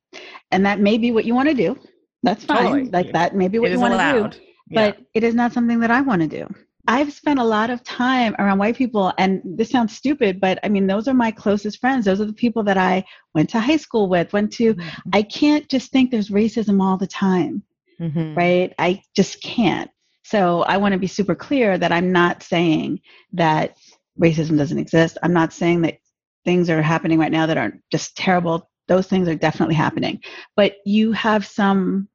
And 0.51 0.65
that 0.65 0.81
may 0.81 0.97
be 0.97 1.11
what 1.11 1.25
you 1.27 1.35
want 1.35 1.49
to 1.51 1.55
do. 1.55 1.79
That's 2.23 2.45
fine. 2.45 2.65
Totally. 2.65 2.85
Like 2.91 3.13
that 3.13 3.35
may 3.35 3.49
be 3.49 3.59
what 3.59 3.71
It 3.71 3.75
you 3.75 3.81
want 3.81 3.93
to 3.95 3.99
do. 3.99 4.19
allowed. 4.21 4.37
Yeah. 4.71 4.93
But 4.93 4.99
it 5.15 5.25
is 5.25 5.35
not 5.35 5.53
something 5.53 5.81
that 5.81 5.91
I 5.91 6.01
want 6.01 6.23
to 6.23 6.29
do. 6.29 6.47
I've 6.89 7.13
spent 7.13 7.39
a 7.39 7.45
lot 7.45 7.71
of 7.71 7.85
time 7.85 8.35
around 8.39 8.59
white 8.59 8.77
people, 8.77 9.13
and 9.19 9.41
this 9.45 9.71
sounds 9.71 9.97
stupid, 9.97 10.41
but 10.41 10.59
I 10.65 10.69
mean, 10.69 10.87
those 10.87 11.07
are 11.07 11.15
my 11.15 11.31
closest 11.31 11.79
friends. 11.81 12.05
Those 12.05 12.21
are 12.21 12.25
the 12.27 12.33
people 12.33 12.65
that 12.65 12.77
I 12.77 13.05
went 13.35 13.51
to 13.51 13.61
high 13.61 13.77
school 13.77 14.09
with, 14.09 14.33
went 14.33 14.53
to. 14.55 14.75
I 15.13 15.23
can't 15.23 15.69
just 15.69 15.93
think 15.93 16.11
there's 16.11 16.31
racism 16.31 16.83
all 16.83 16.97
the 16.97 17.07
time. 17.07 17.63
Mhm. 18.01 18.37
right? 18.37 18.73
I 18.79 19.01
just 19.15 19.43
can't. 19.43 19.89
So 20.25 20.63
I 20.63 20.77
want 20.77 20.93
to 20.93 20.99
be 20.99 21.07
super 21.07 21.35
clear 21.37 21.79
that 21.79 21.93
I'm 21.93 22.11
not 22.11 22.43
saying 22.43 23.01
that 23.33 23.77
racism 24.21 24.59
doesn't 24.59 24.79
exist. 24.79 25.19
I'm 25.23 25.33
not 25.33 25.53
saying 25.53 25.83
that 25.83 25.99
things 26.45 26.69
are 26.69 26.83
happening 26.83 27.19
right 27.19 27.31
now 27.31 27.47
that 27.47 27.59
aren't 27.59 27.81
just 27.93 28.17
terrible. 28.17 28.69
Those 28.89 29.07
things 29.07 29.29
are 29.29 29.37
definitely 29.37 29.77
happening. 29.77 30.21
But 30.57 30.77
you 30.85 31.13
have 31.13 31.47
some 31.47 32.09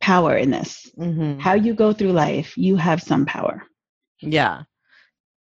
power 0.00 0.36
in 0.36 0.50
this. 0.50 0.90
Mhm. 0.98 1.40
How 1.40 1.54
you 1.54 1.74
go 1.74 1.92
through 1.92 2.12
life, 2.12 2.56
you 2.56 2.76
have 2.76 3.02
some 3.02 3.26
power. 3.26 3.62
Yeah. 4.32 4.62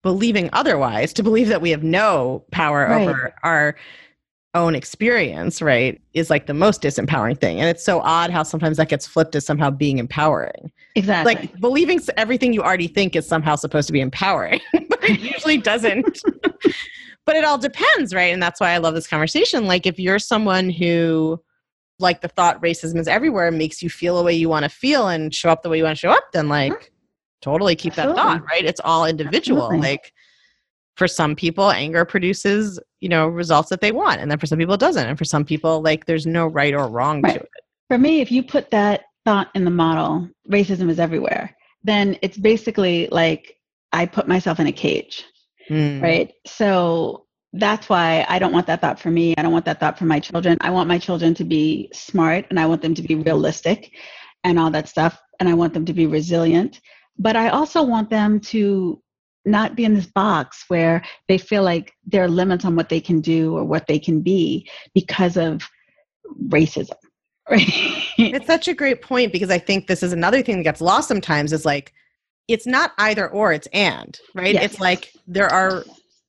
Believing 0.03 0.49
otherwise, 0.53 1.13
to 1.13 1.23
believe 1.23 1.47
that 1.49 1.61
we 1.61 1.71
have 1.71 1.83
no 1.83 2.45
power 2.51 2.87
Right. 2.87 3.07
over 3.07 3.33
our 3.43 3.75
own 4.53 4.75
experience, 4.75 5.61
right, 5.61 6.01
is 6.13 6.29
like 6.29 6.47
the 6.47 6.53
most 6.53 6.81
disempowering 6.81 7.39
thing. 7.39 7.59
And 7.59 7.69
it's 7.69 7.83
so 7.83 8.01
odd 8.01 8.31
how 8.31 8.43
sometimes 8.43 8.77
that 8.77 8.89
gets 8.89 9.05
flipped 9.05 9.35
as 9.35 9.45
somehow 9.45 9.69
being 9.69 9.97
empowering. 9.99 10.71
Exactly. 10.95 11.35
Like 11.35 11.59
believing 11.59 12.01
everything 12.17 12.53
you 12.53 12.63
already 12.63 12.87
think 12.87 13.15
is 13.15 13.27
somehow 13.27 13.55
supposed 13.55 13.87
to 13.87 13.93
be 13.93 14.01
empowering, 14.01 14.59
but 14.89 15.03
it 15.03 15.19
usually 15.19 15.57
doesn't. 15.57 16.21
but 17.25 17.35
it 17.35 17.43
all 17.43 17.57
depends, 17.57 18.13
right? 18.13 18.33
And 18.33 18.41
that's 18.41 18.59
why 18.59 18.71
I 18.71 18.77
love 18.77 18.95
this 18.95 19.07
conversation. 19.07 19.67
Like 19.67 19.85
if 19.85 19.99
you're 19.99 20.19
someone 20.19 20.69
who 20.69 21.41
like 21.99 22.21
the 22.21 22.27
thought 22.27 22.61
racism 22.61 22.97
is 22.97 23.07
everywhere 23.07 23.51
makes 23.51 23.81
you 23.81 23.89
feel 23.89 24.17
the 24.17 24.23
way 24.23 24.33
you 24.33 24.49
want 24.49 24.63
to 24.63 24.69
feel 24.69 25.07
and 25.07 25.33
show 25.33 25.49
up 25.49 25.63
the 25.63 25.69
way 25.69 25.77
you 25.77 25.83
want 25.83 25.95
to 25.95 25.99
show 25.99 26.11
up, 26.11 26.31
then 26.31 26.45
mm-hmm. 26.45 26.71
like 26.73 26.91
totally 27.41 27.75
keep 27.75 27.93
that 27.95 28.09
Absolutely. 28.09 28.39
thought, 28.39 28.45
right? 28.49 28.65
It's 28.65 28.81
all 28.83 29.05
individual. 29.05 29.63
Absolutely. 29.63 29.89
Like 29.89 30.13
for 30.95 31.07
some 31.07 31.35
people, 31.35 31.69
anger 31.71 32.05
produces, 32.05 32.79
you 33.01 33.09
know, 33.09 33.27
results 33.27 33.69
that 33.69 33.81
they 33.81 33.91
want. 33.91 34.19
And 34.19 34.29
then 34.31 34.39
for 34.39 34.47
some 34.47 34.57
people 34.57 34.73
it 34.73 34.79
doesn't. 34.79 35.07
And 35.07 35.17
for 35.17 35.25
some 35.25 35.45
people, 35.45 35.81
like 35.81 36.05
there's 36.05 36.25
no 36.25 36.47
right 36.47 36.73
or 36.73 36.87
wrong 36.87 37.21
Right. 37.21 37.35
to 37.35 37.39
it. 37.39 37.49
For 37.89 37.97
me, 37.97 38.21
if 38.21 38.31
you 38.31 38.43
put 38.43 38.71
that 38.71 39.03
thought 39.25 39.49
in 39.55 39.63
the 39.63 39.71
model, 39.71 40.27
racism 40.51 40.89
is 40.89 40.99
everywhere, 40.99 41.55
then 41.83 42.17
it's 42.21 42.37
basically 42.37 43.07
like 43.11 43.57
I 43.93 44.05
put 44.05 44.27
myself 44.27 44.59
in 44.59 44.67
a 44.67 44.71
cage, 44.71 45.23
Mm. 45.69 46.01
right? 46.01 46.33
So 46.45 47.25
that's 47.53 47.87
why 47.89 48.25
I 48.27 48.39
don't 48.39 48.51
want 48.51 48.67
that 48.67 48.81
thought 48.81 48.99
for 48.99 49.09
me. 49.11 49.33
I 49.37 49.41
don't 49.41 49.51
want 49.53 49.65
that 49.65 49.79
thought 49.79 49.97
for 49.97 50.05
my 50.05 50.19
children. 50.19 50.57
I 50.61 50.69
want 50.69 50.87
my 50.89 50.97
children 50.97 51.33
to 51.35 51.43
be 51.43 51.89
smart 51.93 52.45
and 52.49 52.59
I 52.59 52.65
want 52.65 52.81
them 52.81 52.93
to 52.95 53.01
be 53.01 53.15
realistic 53.15 53.91
and 54.43 54.59
all 54.59 54.69
that 54.71 54.89
stuff. 54.89 55.19
And 55.39 55.47
I 55.47 55.53
want 55.53 55.73
them 55.73 55.85
to 55.85 55.93
be 55.93 56.05
resilient. 56.07 56.81
But 57.19 57.35
I 57.35 57.49
also 57.49 57.83
want 57.83 58.09
them 58.09 58.39
to 58.41 59.01
not 59.45 59.75
be 59.75 59.85
in 59.85 59.93
this 59.93 60.07
box 60.07 60.65
where 60.67 61.03
they 61.27 61.37
feel 61.37 61.63
like 61.63 61.93
there 62.05 62.23
are 62.23 62.27
limits 62.27 62.65
on 62.65 62.75
what 62.75 62.89
they 62.89 62.99
can 62.99 63.21
do 63.21 63.55
or 63.55 63.63
what 63.63 63.87
they 63.87 63.97
can 63.97 64.21
be 64.21 64.69
because 64.93 65.37
of 65.37 65.67
racism. 66.47 66.95
Right? 67.49 67.63
It's 68.17 68.45
such 68.45 68.67
a 68.67 68.73
great 68.73 69.01
point 69.01 69.31
because 69.31 69.49
I 69.49 69.57
think 69.57 69.87
this 69.87 70.03
is 70.03 70.11
another 70.11 70.41
thing 70.41 70.57
that 70.57 70.63
gets 70.63 70.81
lost 70.81 71.07
sometimes 71.07 71.53
is 71.53 71.63
like 71.63 71.93
it's 72.49 72.67
not 72.67 72.91
either 72.97 73.29
or, 73.29 73.53
it's 73.53 73.69
and, 73.71 74.19
right? 74.35 74.53
Yes. 74.53 74.65
It's 74.65 74.79
like 74.81 75.13
there 75.27 75.47
are 75.47 75.85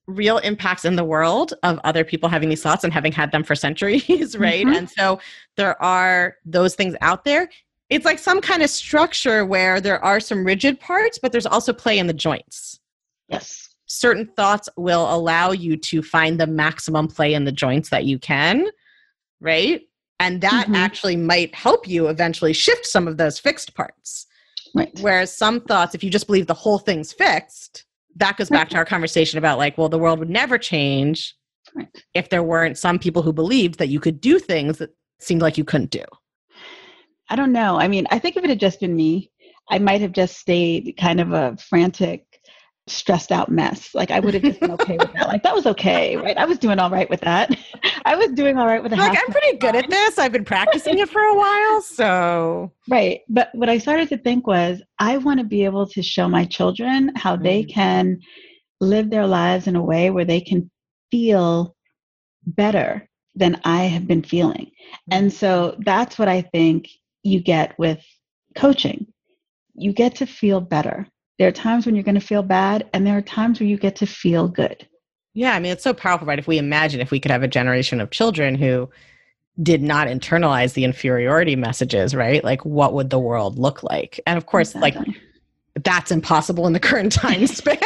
real 0.07 0.39
impacts 0.39 0.85
in 0.85 0.95
the 0.95 1.03
world 1.03 1.55
of 1.65 1.81
other 1.83 2.05
people 2.05 2.29
having 2.29 2.49
these 2.49 2.63
thoughts 2.63 2.85
and 2.85 2.93
having 2.93 3.11
had 3.11 3.33
them 3.33 3.43
for 3.43 3.57
centuries, 3.57 4.37
right? 4.39 4.65
Mhm. 4.65 4.79
And 4.79 4.91
so 4.91 5.19
there 5.57 5.81
are 5.83 6.37
those 6.45 6.77
things 6.77 6.95
out 7.01 7.25
there. 7.25 7.49
It's 7.91 8.05
like 8.05 8.19
some 8.19 8.41
kind 8.41 8.63
of 8.63 8.71
structure 8.71 9.45
where 9.47 9.81
there 9.81 10.03
are 10.05 10.21
some 10.21 10.45
rigid 10.45 10.79
parts, 10.81 11.19
but 11.19 11.33
there's 11.33 11.47
also 11.47 11.73
play 11.73 11.99
in 11.99 12.07
the 12.07 12.13
joints. 12.13 12.81
yes. 13.29 13.65
Certain 13.91 14.27
thoughts 14.37 14.69
will 14.77 15.07
allow 15.15 15.51
you 15.51 15.75
to 15.75 16.03
find 16.03 16.39
the 16.39 16.47
maximum 16.47 17.09
play 17.09 17.33
in 17.33 17.45
the 17.45 17.53
joints 17.53 17.89
that 17.89 18.05
you 18.05 18.19
can, 18.19 18.67
right? 19.41 19.81
And 20.21 20.43
that 20.43 20.67
Mhm. 20.69 20.77
actually 20.77 21.17
might 21.17 21.55
help 21.55 21.89
you 21.89 22.09
eventually 22.09 22.53
shift 22.53 22.85
some 22.85 23.09
of 23.09 23.17
those 23.17 23.39
fixed 23.39 23.75
parts. 23.75 24.27
Right. 24.75 24.91
Whereas 25.01 25.35
some 25.35 25.63
thoughts, 25.63 25.95
if 25.95 26.05
you 26.05 26.11
just 26.11 26.27
believe 26.27 26.47
the 26.47 26.53
whole 26.53 26.79
thing's 26.79 27.15
fixed, 27.15 27.87
that 28.17 28.37
goes 28.37 28.51
back 28.51 28.69
to 28.71 28.77
our 28.77 28.85
conversation 28.85 29.39
about 29.39 29.57
like, 29.57 29.79
well, 29.79 29.89
the 29.89 29.99
world 29.99 30.19
would 30.19 30.29
never 30.29 30.59
change 30.59 31.35
Right. 31.75 31.89
if 32.13 32.29
there 32.29 32.43
weren't 32.43 32.77
some 32.77 32.99
people 32.99 33.23
who 33.23 33.33
believed 33.33 33.79
that 33.79 33.89
you 33.89 34.01
could 34.01 34.21
do 34.21 34.39
things 34.39 34.77
that 34.79 34.91
seemed 35.19 35.41
like 35.41 35.57
you 35.57 35.65
couldn't 35.65 35.91
do. 35.91 36.05
I 37.29 37.37
don't 37.37 37.53
know. 37.53 37.79
I 37.79 37.89
mean, 37.89 38.07
I 38.11 38.19
think 38.19 38.37
if 38.37 38.45
it 38.45 38.51
had 38.51 38.61
just 38.61 38.81
been 38.81 38.95
me, 38.97 39.31
I 39.71 39.79
might 39.79 40.01
have 40.01 40.13
just 40.13 40.39
stayed 40.39 40.95
kind 40.99 41.21
of 41.21 41.33
a 41.33 41.57
frantic, 41.59 42.25
stressed 42.87 43.31
out 43.33 43.51
mess. 43.51 43.95
Like 43.95 44.11
I 44.11 44.19
would 44.21 44.33
have 44.35 44.43
just 44.43 44.61
been 44.61 44.71
okay 44.73 44.99
with 44.99 45.13
that. 45.13 45.29
Like 45.29 45.43
that 45.43 45.55
was 45.55 45.67
okay, 45.67 46.17
right? 46.17 46.37
I 46.39 46.47
was 46.47 46.59
doing 46.59 46.79
all 46.79 46.89
right 46.91 47.09
with 47.11 47.21
that. 47.21 47.55
I 48.07 48.17
was 48.17 48.31
doing 48.31 48.57
all 48.57 48.67
right 48.67 48.83
with 48.83 48.93
the 48.93 48.97
Like, 48.97 49.19
I'm 49.19 49.31
pretty 49.33 49.59
good 49.59 49.77
at 49.77 49.91
this. 49.91 50.19
I've 50.19 50.33
been 50.33 50.45
practicing 50.45 50.99
it 50.99 51.09
for 51.11 51.21
a 51.21 51.35
while. 51.35 51.83
So, 51.83 52.73
Right. 52.89 53.21
But 53.29 53.51
what 53.53 53.69
I 53.69 53.77
started 53.77 54.09
to 54.09 54.17
think 54.19 54.47
was 54.47 54.81
I 54.99 55.19
want 55.19 55.41
to 55.41 55.45
be 55.47 55.65
able 55.67 55.87
to 55.89 56.03
show 56.03 56.29
my 56.29 56.47
children 56.47 57.13
how 57.15 57.37
they 57.37 57.65
Mm. 57.65 57.69
can 57.75 58.21
live 58.81 59.11
their 59.11 59.27
lives 59.27 59.67
in 59.67 59.77
a 59.77 59.83
way 59.83 60.09
where 60.09 60.25
they 60.25 60.41
can 60.41 60.71
feel 61.11 61.77
better 62.47 63.07
than 63.35 63.61
I 63.65 63.85
have 63.85 64.07
been 64.07 64.23
feeling. 64.23 64.71
And 65.11 65.33
so 65.33 65.77
that's 65.85 66.19
what 66.19 66.29
I 66.29 66.41
think 66.41 66.89
you 67.29 67.41
get 67.41 67.79
with 67.79 68.05
coaching. 68.57 69.07
You 69.75 69.93
get 69.93 70.17
to 70.17 70.27
feel 70.27 70.61
better. 70.61 71.07
There 71.39 71.47
are 71.47 71.53
times 71.53 71.87
when 71.87 71.95
you're 71.95 72.05
going 72.05 72.17
to 72.17 72.21
feel 72.21 72.43
bad, 72.43 72.89
and 72.93 73.07
there 73.07 73.17
are 73.17 73.23
times 73.23 73.61
where 73.61 73.69
you 73.69 73.77
get 73.77 73.97
to 73.97 74.07
feel 74.07 74.49
good. 74.49 74.89
yeah, 75.35 75.55
I 75.55 75.61
mean, 75.61 75.71
it's 75.71 75.85
so 75.85 75.95
powerful, 75.95 76.27
right? 76.27 76.39
If 76.39 76.49
we 76.49 76.59
imagine 76.59 77.01
if 77.01 77.13
we 77.13 77.21
could 77.21 77.31
have 77.31 77.45
a 77.45 77.49
generation 77.49 78.01
of 78.01 78.11
children 78.11 78.57
who 78.57 78.91
did 79.63 79.83
not 79.83 80.09
internalize 80.09 80.75
the 80.75 80.85
inferiority 80.85 81.55
messages, 81.55 82.15
right? 82.15 82.43
Like, 82.43 82.65
what 82.65 82.93
would 82.95 83.11
the 83.11 83.19
world 83.19 83.59
look 83.59 83.83
like? 83.83 84.21
And 84.27 84.37
of 84.37 84.47
course, 84.47 84.75
like, 84.75 84.95
Exactly. 84.95 85.17
That's 85.85 86.11
impossible 86.11 86.67
in 86.67 86.73
the 86.73 86.81
current 86.81 87.13
time 87.13 87.47
span. 87.47 87.79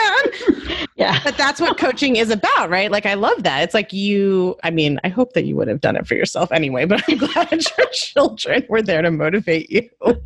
yeah. 0.97 1.21
but 1.25 1.37
that's 1.37 1.61
what 1.61 1.79
coaching 1.79 2.17
is 2.17 2.31
about, 2.31 2.71
right? 2.71 2.91
Like, 2.91 3.05
I 3.07 3.15
love 3.15 3.43
that. 3.43 3.63
It's 3.63 3.75
like 3.75 3.93
you, 3.93 4.57
I 4.65 4.71
mean, 4.71 4.99
I 5.05 5.09
hope 5.09 5.35
that 5.35 5.45
you 5.45 5.57
would 5.57 5.69
have 5.69 5.81
done 5.81 5.97
it 5.97 6.07
for 6.07 6.15
yourself 6.15 6.51
anyway, 6.53 6.87
but 6.87 7.03
I'm 7.09 7.19
glad 7.19 7.51
your 7.53 7.87
children 7.93 8.65
were 8.69 8.81
there 8.83 9.03
to 9.03 9.11
motivate 9.11 9.71
you. 9.71 9.89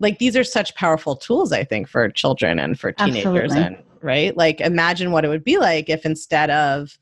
like, 0.00 0.18
these 0.18 0.36
are 0.36 0.42
such 0.44 0.74
powerful 0.74 1.14
tools, 1.16 1.52
I 1.52 1.62
think, 1.64 1.88
for 1.88 2.08
children 2.10 2.58
and 2.58 2.78
for 2.78 2.90
teenagers, 2.92 3.52
Absolutely. 3.52 3.62
and 3.62 3.76
right? 4.02 4.36
Like, 4.36 4.60
imagine 4.60 5.12
what 5.12 5.24
it 5.24 5.28
would 5.28 5.44
be 5.44 5.58
like 5.58 5.88
if 5.88 6.04
instead 6.04 6.50
of 6.50 6.98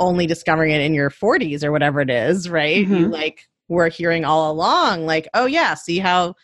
only 0.00 0.26
discovering 0.26 0.72
it 0.72 0.80
in 0.80 0.92
your 0.92 1.08
40s 1.10 1.62
or 1.62 1.70
whatever 1.70 2.00
it 2.00 2.10
is, 2.10 2.48
right? 2.50 2.78
You 2.84 3.06
Mhm. 3.06 3.12
like 3.12 3.46
were 3.68 3.86
hearing 3.88 4.24
all 4.24 4.50
along, 4.50 5.06
like, 5.06 5.28
oh, 5.34 5.46
yeah, 5.46 5.74
see 5.74 6.00
how 6.00 6.34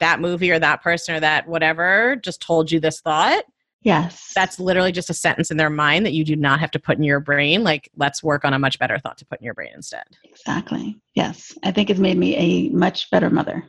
that 0.00 0.20
movie 0.20 0.50
or 0.50 0.58
that 0.58 0.82
person 0.82 1.14
or 1.14 1.20
that 1.20 1.46
whatever 1.48 2.16
just 2.16 2.40
told 2.42 2.70
you 2.70 2.80
this 2.80 3.00
thought? 3.00 3.44
Yes. 3.82 4.32
that's 4.34 4.60
literally 4.60 4.92
just 4.92 5.08
a 5.08 5.14
sentence 5.14 5.50
in 5.50 5.56
their 5.56 5.70
mind 5.70 6.04
that 6.04 6.12
you 6.12 6.22
do 6.22 6.36
not 6.36 6.60
have 6.60 6.70
to 6.72 6.78
put 6.78 6.98
in 6.98 7.02
your 7.02 7.18
brain. 7.18 7.64
Like, 7.64 7.88
let's 7.96 8.22
work 8.22 8.44
on 8.44 8.52
a 8.52 8.58
much 8.58 8.78
better 8.78 8.98
thought 8.98 9.16
to 9.18 9.24
put 9.24 9.40
in 9.40 9.44
your 9.46 9.54
brain 9.54 9.70
instead. 9.74 10.04
exactly. 10.24 11.00
Yes. 11.14 11.56
I 11.64 11.72
think 11.72 11.88
it's 11.88 11.98
made 11.98 12.18
me 12.18 12.36
a 12.36 12.68
much 12.70 13.10
better 13.10 13.30
mother. 13.30 13.64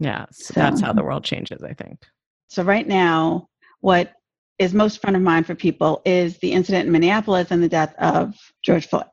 Yeah, 0.00 0.26
so 0.32 0.54
that's 0.54 0.80
how 0.80 0.92
the 0.92 1.04
world 1.04 1.24
changes, 1.24 1.62
I 1.62 1.74
think. 1.74 2.04
So 2.48 2.64
right 2.64 2.88
now, 2.88 3.48
what 3.80 4.12
is 4.58 4.74
most 4.74 5.00
front 5.00 5.16
of 5.16 5.22
mind 5.22 5.46
for 5.46 5.54
people 5.54 6.02
is 6.04 6.38
the 6.38 6.52
incident 6.52 6.86
in 6.86 6.92
Minneapolis 6.92 7.50
and 7.50 7.62
the 7.62 7.68
death 7.68 7.94
of 7.98 8.34
George 8.62 8.88
Floyd. 8.88 9.04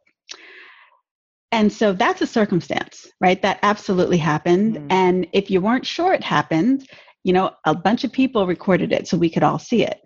And 1.51 1.71
so 1.71 1.93
that's 1.93 2.21
a 2.21 2.27
circumstance, 2.27 3.07
right? 3.21 3.41
That 3.41 3.60
absolutely 3.63 4.17
happened. 4.17 4.75
Mhm. 4.75 4.88
And 4.89 5.27
if 5.31 5.49
you 5.49 5.62
weren't 5.62 5.86
sure 5.86 6.13
it 6.13 6.23
happened, 6.23 6.88
you 7.23 7.33
know, 7.33 7.51
a 7.65 7.73
bunch 7.73 8.03
of 8.03 8.12
people 8.12 8.45
recorded 8.47 8.91
it 8.91 9.07
so 9.07 9.17
we 9.17 9.29
could 9.29 9.43
all 9.43 9.60
see 9.60 9.83
it. 9.83 9.99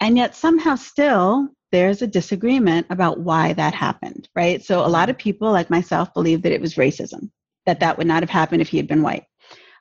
And 0.00 0.16
yet 0.16 0.34
somehow 0.34 0.74
still 0.74 1.48
there's 1.70 2.02
a 2.02 2.06
disagreement 2.06 2.86
about 2.90 3.20
why 3.20 3.52
that 3.54 3.74
happened, 3.74 4.28
right? 4.36 4.62
So 4.62 4.84
a 4.84 4.88
lot 4.88 5.08
of 5.08 5.16
people 5.16 5.50
like 5.50 5.70
myself 5.70 6.12
believe 6.12 6.42
that 6.42 6.52
it 6.52 6.60
was 6.60 6.74
racism, 6.74 7.30
that 7.64 7.80
that 7.80 7.96
would 7.96 8.06
not 8.06 8.22
have 8.22 8.30
happened 8.30 8.60
if 8.60 8.68
he 8.68 8.76
had 8.76 8.88
been 8.88 9.02
white. 9.02 9.24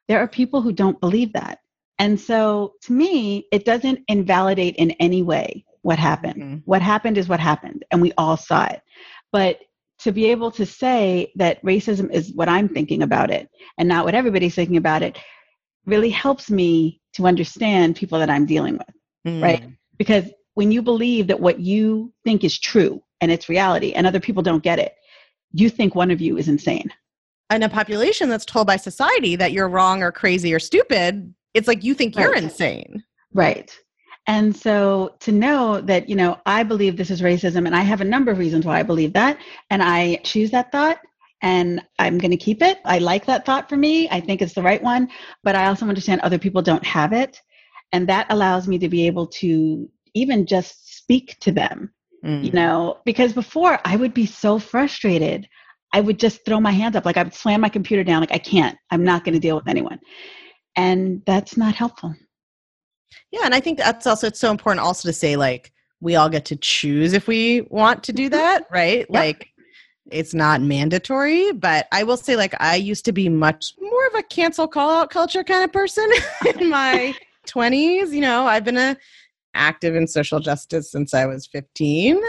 There 0.08 0.20
are 0.20 0.28
people 0.28 0.62
who 0.62 0.72
don't 0.72 1.02
believe 1.02 1.34
that. 1.34 1.60
And 2.00 2.20
so 2.20 2.74
to 2.84 2.94
me, 2.94 3.48
it 3.52 3.66
doesn't 3.66 4.00
invalidate 4.08 4.76
in 4.78 4.92
any 4.92 5.22
way 5.22 5.66
what 5.82 6.00
happened. 6.00 6.42
Mhm. 6.42 6.62
What 6.66 6.82
happened 6.82 7.18
is 7.18 7.28
what 7.28 7.40
happened, 7.40 7.84
and 7.92 8.02
we 8.02 8.14
all 8.18 8.38
saw 8.38 8.66
it. 8.66 8.82
But 9.32 9.60
to 10.04 10.12
be 10.12 10.26
able 10.26 10.52
to 10.52 10.66
say 10.66 11.32
that 11.36 11.64
racism 11.64 12.12
is 12.12 12.34
what 12.34 12.50
I'm 12.50 12.68
thinking 12.68 13.04
about 13.04 13.30
it 13.30 13.50
and 13.78 13.88
not 13.88 14.06
what 14.06 14.16
everybody's 14.16 14.56
thinking 14.56 14.78
about 14.78 15.04
it 15.04 15.18
really 15.86 16.10
helps 16.10 16.50
me 16.50 17.02
to 17.14 17.28
understand 17.28 17.96
people 17.96 18.20
that 18.20 18.30
I'm 18.30 18.46
dealing 18.46 18.74
with. 18.74 19.42
Right. 19.42 19.62
Mm. 19.62 19.78
Because 19.98 20.26
when 20.56 20.72
you 20.72 20.82
believe 20.82 21.28
that 21.28 21.40
what 21.40 21.60
you 21.60 22.12
think 22.24 22.44
is 22.44 22.60
true 22.60 23.02
and 23.20 23.32
it's 23.32 23.50
reality 23.50 23.94
and 23.94 24.08
other 24.08 24.20
people 24.20 24.44
don't 24.44 24.64
get 24.64 24.80
it, 24.80 24.96
you 25.54 25.70
think 25.70 25.96
one 25.96 26.12
of 26.12 26.22
you 26.22 26.38
is 26.38 26.48
insane. 26.48 26.92
In 27.52 27.64
a 27.64 27.70
population 27.70 28.30
that's 28.30 28.46
told 28.46 28.68
by 28.68 28.78
society 28.78 29.36
that 29.36 29.52
you're 29.52 29.68
wrong 29.68 30.02
or 30.02 30.12
crazy 30.12 30.54
or 30.54 30.60
stupid, 30.60 31.34
it's 31.54 31.68
like 31.68 31.84
you 31.84 31.94
think 31.94 32.16
you're 32.16 32.36
insane. 32.36 33.04
Right. 33.34 33.76
And 34.28 34.56
so 34.56 35.16
to 35.22 35.32
know 35.32 35.82
that, 35.82 36.08
you 36.08 36.16
know, 36.16 36.40
I 36.46 36.64
believe 36.64 36.96
this 36.96 37.10
is 37.12 37.22
racism 37.22 37.66
and 37.66 37.76
I 37.76 37.82
have 37.82 38.02
a 38.02 38.06
number 38.06 38.32
of 38.32 38.38
reasons 38.38 38.66
why 38.66 38.80
I 38.80 38.84
believe 38.84 39.14
that 39.14 39.40
and 39.70 39.82
I 39.82 40.18
choose 40.24 40.52
that 40.52 40.72
thought 40.72 41.00
and 41.42 41.84
I'm 41.98 42.18
going 42.18 42.32
to 42.32 42.38
keep 42.38 42.62
it. 42.62 42.80
I 42.86 43.00
like 43.00 43.26
that 43.26 43.46
thought 43.46 43.68
for 43.68 43.78
me. 43.78 44.08
I 44.10 44.20
think 44.20 44.42
it's 44.42 44.54
the 44.54 44.62
right 44.62 44.82
one, 44.82 45.10
but 45.44 45.56
I 45.56 45.66
also 45.66 45.88
understand 45.88 46.22
other 46.22 46.38
people 46.38 46.62
don't 46.62 46.86
have 46.86 47.14
it. 47.14 47.42
And 47.92 48.08
that 48.10 48.28
allows 48.30 48.68
me 48.68 48.78
to 48.80 48.90
be 48.90 49.08
able 49.08 49.28
to 49.28 49.90
even 50.14 50.46
just 50.46 50.98
speak 50.98 51.38
to 51.42 51.52
them, 51.52 51.92
Mm. 52.24 52.44
you 52.46 52.52
know, 52.52 53.00
because 53.04 53.34
before 53.34 53.80
I 53.84 53.96
would 53.96 54.14
be 54.14 54.28
so 54.28 54.60
frustrated. 54.60 55.48
I 55.94 56.00
would 56.00 56.20
just 56.20 56.46
throw 56.46 56.60
my 56.60 56.72
hands 56.72 56.96
up, 56.96 57.06
like 57.06 57.18
I 57.18 57.24
would 57.24 57.34
slam 57.34 57.60
my 57.60 57.70
computer 57.70 58.04
down, 58.04 58.22
like 58.22 58.32
I 58.32 58.38
can't, 58.38 58.78
I'm 58.92 59.04
not 59.04 59.26
going 59.26 59.34
to 59.34 59.40
deal 59.40 59.56
with 59.58 59.68
anyone. 59.68 60.00
And 60.76 61.22
that's 61.26 61.58
not 61.58 61.76
helpful. 61.76 62.16
Yeah, 63.32 63.42
and 63.44 63.54
I 63.54 63.60
think 63.60 63.78
that's 63.78 64.08
also 64.08 64.28
it's 64.28 64.40
so 64.40 64.52
important 64.52 64.86
also 64.86 65.08
to 65.10 65.14
say 65.14 65.36
like 65.36 65.72
we 66.02 66.16
all 66.16 66.30
get 66.30 66.46
to 66.46 66.56
choose 66.56 67.14
if 67.14 67.28
we 67.28 67.62
want 67.70 68.04
to 68.04 68.14
do 68.14 68.30
that, 68.30 68.66
right? 68.72 69.10
Like 69.10 69.50
it's 70.10 70.34
not 70.34 70.62
mandatory, 70.62 71.52
but 71.54 71.88
I 71.92 72.04
will 72.04 72.18
say 72.18 72.36
like 72.36 72.56
I 72.60 72.76
used 72.76 73.06
to 73.06 73.12
be 73.12 73.30
much 73.30 73.74
more 73.80 74.08
of 74.08 74.16
a 74.16 74.24
cancel 74.24 74.68
call 74.68 74.90
out 74.90 75.10
culture 75.10 75.44
kind 75.44 75.64
of 75.64 75.72
person 75.72 76.10
in 76.60 76.70
my 76.70 77.14
20s, 77.48 78.12
you 78.12 78.22
know, 78.22 78.46
I've 78.46 78.64
been 78.64 78.78
a 78.78 78.98
active 79.54 79.96
in 79.96 80.08
social 80.08 80.40
justice 80.40 80.92
since 80.92 81.14
I 81.14 81.26
was 81.26 81.48
15, 81.48 82.20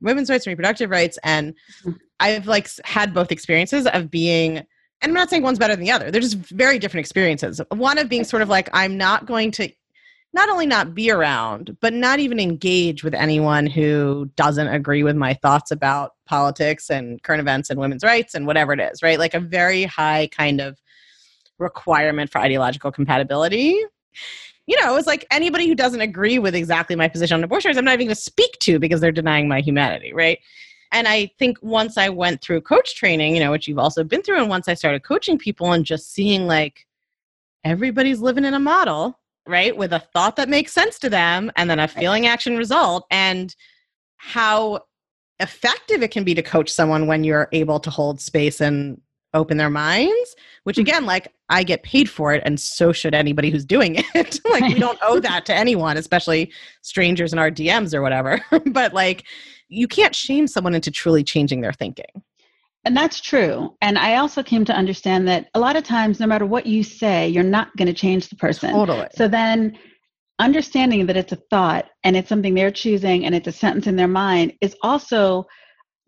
women's 0.00 0.28
rights 0.28 0.46
and 0.46 0.52
reproductive 0.52 0.90
rights 0.90 1.18
and 1.24 1.54
Mhm. 1.84 1.96
I've 2.20 2.46
like 2.46 2.68
had 2.84 3.12
both 3.12 3.32
experiences 3.32 3.86
of 3.88 4.10
being 4.10 4.58
and 4.58 5.10
I'm 5.10 5.14
not 5.14 5.28
saying 5.30 5.42
one's 5.42 5.58
better 5.58 5.74
than 5.74 5.84
the 5.84 5.90
other. 5.90 6.12
They're 6.12 6.20
just 6.20 6.36
very 6.36 6.78
different 6.78 7.00
experiences. 7.04 7.60
One 7.70 7.98
of 7.98 8.08
being 8.08 8.22
sort 8.22 8.40
of 8.40 8.48
like, 8.48 8.68
I'm 8.72 8.96
not 8.96 9.26
going 9.26 9.50
to 9.52 9.68
not 10.34 10.48
only 10.48 10.66
not 10.66 10.94
be 10.94 11.10
around, 11.10 11.76
but 11.80 11.92
not 11.92 12.18
even 12.18 12.40
engage 12.40 13.04
with 13.04 13.14
anyone 13.14 13.66
who 13.66 14.30
doesn't 14.36 14.68
agree 14.68 15.02
with 15.02 15.16
my 15.16 15.34
thoughts 15.34 15.70
about 15.70 16.12
politics 16.24 16.90
and 16.90 17.22
current 17.22 17.40
events 17.40 17.68
and 17.68 17.78
women's 17.78 18.02
rights 18.02 18.34
and 18.34 18.46
whatever 18.46 18.72
it 18.72 18.80
is, 18.80 19.02
right? 19.02 19.18
Like 19.18 19.34
a 19.34 19.40
very 19.40 19.84
high 19.84 20.28
kind 20.28 20.60
of 20.60 20.80
requirement 21.58 22.30
for 22.30 22.38
ideological 22.40 22.90
compatibility. 22.90 23.78
You 24.66 24.80
know, 24.80 24.96
it's 24.96 25.06
like 25.06 25.26
anybody 25.30 25.66
who 25.68 25.74
doesn't 25.74 26.00
agree 26.00 26.38
with 26.38 26.54
exactly 26.54 26.96
my 26.96 27.08
position 27.08 27.36
on 27.36 27.44
abortion, 27.44 27.76
I'm 27.76 27.84
not 27.84 27.94
even 27.94 28.06
going 28.06 28.14
to 28.14 28.20
speak 28.20 28.58
to 28.60 28.78
because 28.78 29.00
they're 29.00 29.12
denying 29.12 29.48
my 29.48 29.60
humanity, 29.60 30.12
right? 30.14 30.38
And 30.92 31.08
I 31.08 31.30
think 31.38 31.58
once 31.62 31.98
I 31.98 32.08
went 32.10 32.42
through 32.42 32.60
coach 32.62 32.94
training, 32.94 33.34
you 33.34 33.40
know, 33.40 33.50
which 33.50 33.66
you've 33.66 33.78
also 33.78 34.04
been 34.04 34.22
through, 34.22 34.38
and 34.38 34.48
once 34.48 34.68
I 34.68 34.74
started 34.74 35.02
coaching 35.02 35.38
people 35.38 35.72
and 35.72 35.84
just 35.84 36.12
seeing 36.12 36.46
like 36.46 36.86
everybody's 37.64 38.20
living 38.20 38.44
in 38.44 38.54
a 38.54 38.60
model 38.60 39.18
right? 39.46 39.76
With 39.76 39.92
a 39.92 39.98
thought 39.98 40.36
that 40.36 40.48
makes 40.48 40.72
sense 40.72 40.98
to 41.00 41.10
them 41.10 41.50
and 41.56 41.68
then 41.68 41.78
a 41.78 41.88
feeling 41.88 42.26
action 42.26 42.56
result 42.56 43.06
and 43.10 43.54
how 44.16 44.80
effective 45.40 46.02
it 46.02 46.10
can 46.10 46.24
be 46.24 46.34
to 46.34 46.42
coach 46.42 46.70
someone 46.70 47.06
when 47.06 47.24
you're 47.24 47.48
able 47.52 47.80
to 47.80 47.90
hold 47.90 48.20
space 48.20 48.60
and 48.60 49.00
open 49.34 49.56
their 49.56 49.70
minds 49.70 50.36
which 50.64 50.76
mm-hmm. 50.76 50.82
again 50.82 51.06
like 51.06 51.32
i 51.48 51.64
get 51.64 51.82
paid 51.82 52.08
for 52.08 52.34
it 52.34 52.42
and 52.44 52.60
so 52.60 52.92
should 52.92 53.14
anybody 53.14 53.50
who's 53.50 53.64
doing 53.64 53.96
it 54.14 54.38
like 54.50 54.62
we 54.62 54.78
don't 54.78 54.98
owe 55.00 55.18
that 55.18 55.46
to 55.46 55.54
anyone 55.54 55.96
especially 55.96 56.52
strangers 56.82 57.32
in 57.32 57.38
our 57.38 57.50
dms 57.50 57.94
or 57.94 58.02
whatever 58.02 58.38
but 58.66 58.92
like 58.92 59.24
you 59.68 59.88
can't 59.88 60.14
shame 60.14 60.46
someone 60.46 60.74
into 60.74 60.90
truly 60.90 61.24
changing 61.24 61.62
their 61.62 61.72
thinking 61.72 62.22
and 62.84 62.96
that's 62.96 63.20
true. 63.20 63.76
And 63.80 63.96
I 63.96 64.16
also 64.16 64.42
came 64.42 64.64
to 64.64 64.74
understand 64.74 65.28
that 65.28 65.48
a 65.54 65.60
lot 65.60 65.76
of 65.76 65.84
times, 65.84 66.18
no 66.18 66.26
matter 66.26 66.46
what 66.46 66.66
you 66.66 66.82
say, 66.82 67.28
you're 67.28 67.44
not 67.44 67.74
going 67.76 67.86
to 67.86 67.94
change 67.94 68.28
the 68.28 68.36
person. 68.36 68.72
Totally. 68.72 69.06
So 69.14 69.28
then 69.28 69.78
understanding 70.38 71.06
that 71.06 71.16
it's 71.16 71.32
a 71.32 71.38
thought 71.50 71.86
and 72.02 72.16
it's 72.16 72.28
something 72.28 72.54
they're 72.54 72.72
choosing 72.72 73.24
and 73.24 73.34
it's 73.34 73.46
a 73.46 73.52
sentence 73.52 73.86
in 73.86 73.96
their 73.96 74.08
mind 74.08 74.54
is 74.60 74.74
also, 74.82 75.46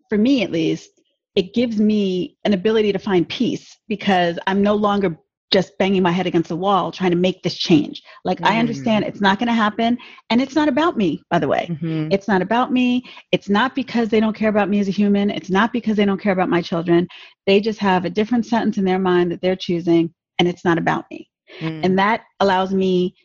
for 0.09 0.17
me 0.17 0.43
at 0.43 0.51
least, 0.51 0.89
it 1.35 1.53
gives 1.53 1.79
me 1.79 2.37
an 2.43 2.53
ability 2.53 2.91
to 2.91 2.99
find 2.99 3.27
peace 3.27 3.77
because 3.87 4.37
I'm 4.47 4.61
no 4.61 4.73
longer 4.75 5.17
just 5.51 5.77
banging 5.77 6.03
my 6.03 6.11
head 6.11 6.27
against 6.27 6.49
the 6.49 6.55
wall 6.55 6.91
trying 6.91 7.11
to 7.11 7.17
make 7.17 7.43
this 7.43 7.55
change. 7.55 8.01
Like 8.23 8.39
mm. 8.39 8.47
I 8.47 8.59
understand 8.59 9.05
mm. 9.05 9.07
it's 9.07 9.21
not 9.21 9.39
going 9.39 9.47
to 9.47 9.53
happen 9.53 9.97
and 10.29 10.41
it's 10.41 10.55
not 10.55 10.67
about 10.67 10.97
me, 10.97 11.21
by 11.29 11.39
the 11.39 11.47
way. 11.47 11.67
Mm-hmm. 11.69 12.11
It's 12.11 12.27
not 12.27 12.41
about 12.41 12.71
me. 12.71 13.03
It's 13.31 13.47
not 13.47 13.75
because 13.75 14.09
they 14.09 14.19
don't 14.19 14.35
care 14.35 14.49
about 14.49 14.69
me 14.69 14.79
as 14.79 14.87
a 14.87 14.91
human. 14.91 15.29
It's 15.29 15.49
not 15.49 15.71
because 15.71 15.97
they 15.97 16.05
don't 16.05 16.21
care 16.21 16.33
about 16.33 16.49
my 16.49 16.61
children. 16.61 17.07
They 17.45 17.61
just 17.61 17.79
have 17.79 18.05
a 18.05 18.09
different 18.09 18.45
sentence 18.45 18.77
in 18.77 18.85
their 18.85 18.99
mind 18.99 19.31
that 19.31 19.41
they're 19.41 19.55
choosing 19.55 20.13
and 20.39 20.47
it's 20.47 20.65
not 20.65 20.77
about 20.77 21.05
me. 21.11 21.29
Mm. 21.59 21.85
And 21.85 21.99
that 21.99 22.23
allows 22.39 22.73
me 22.73 23.15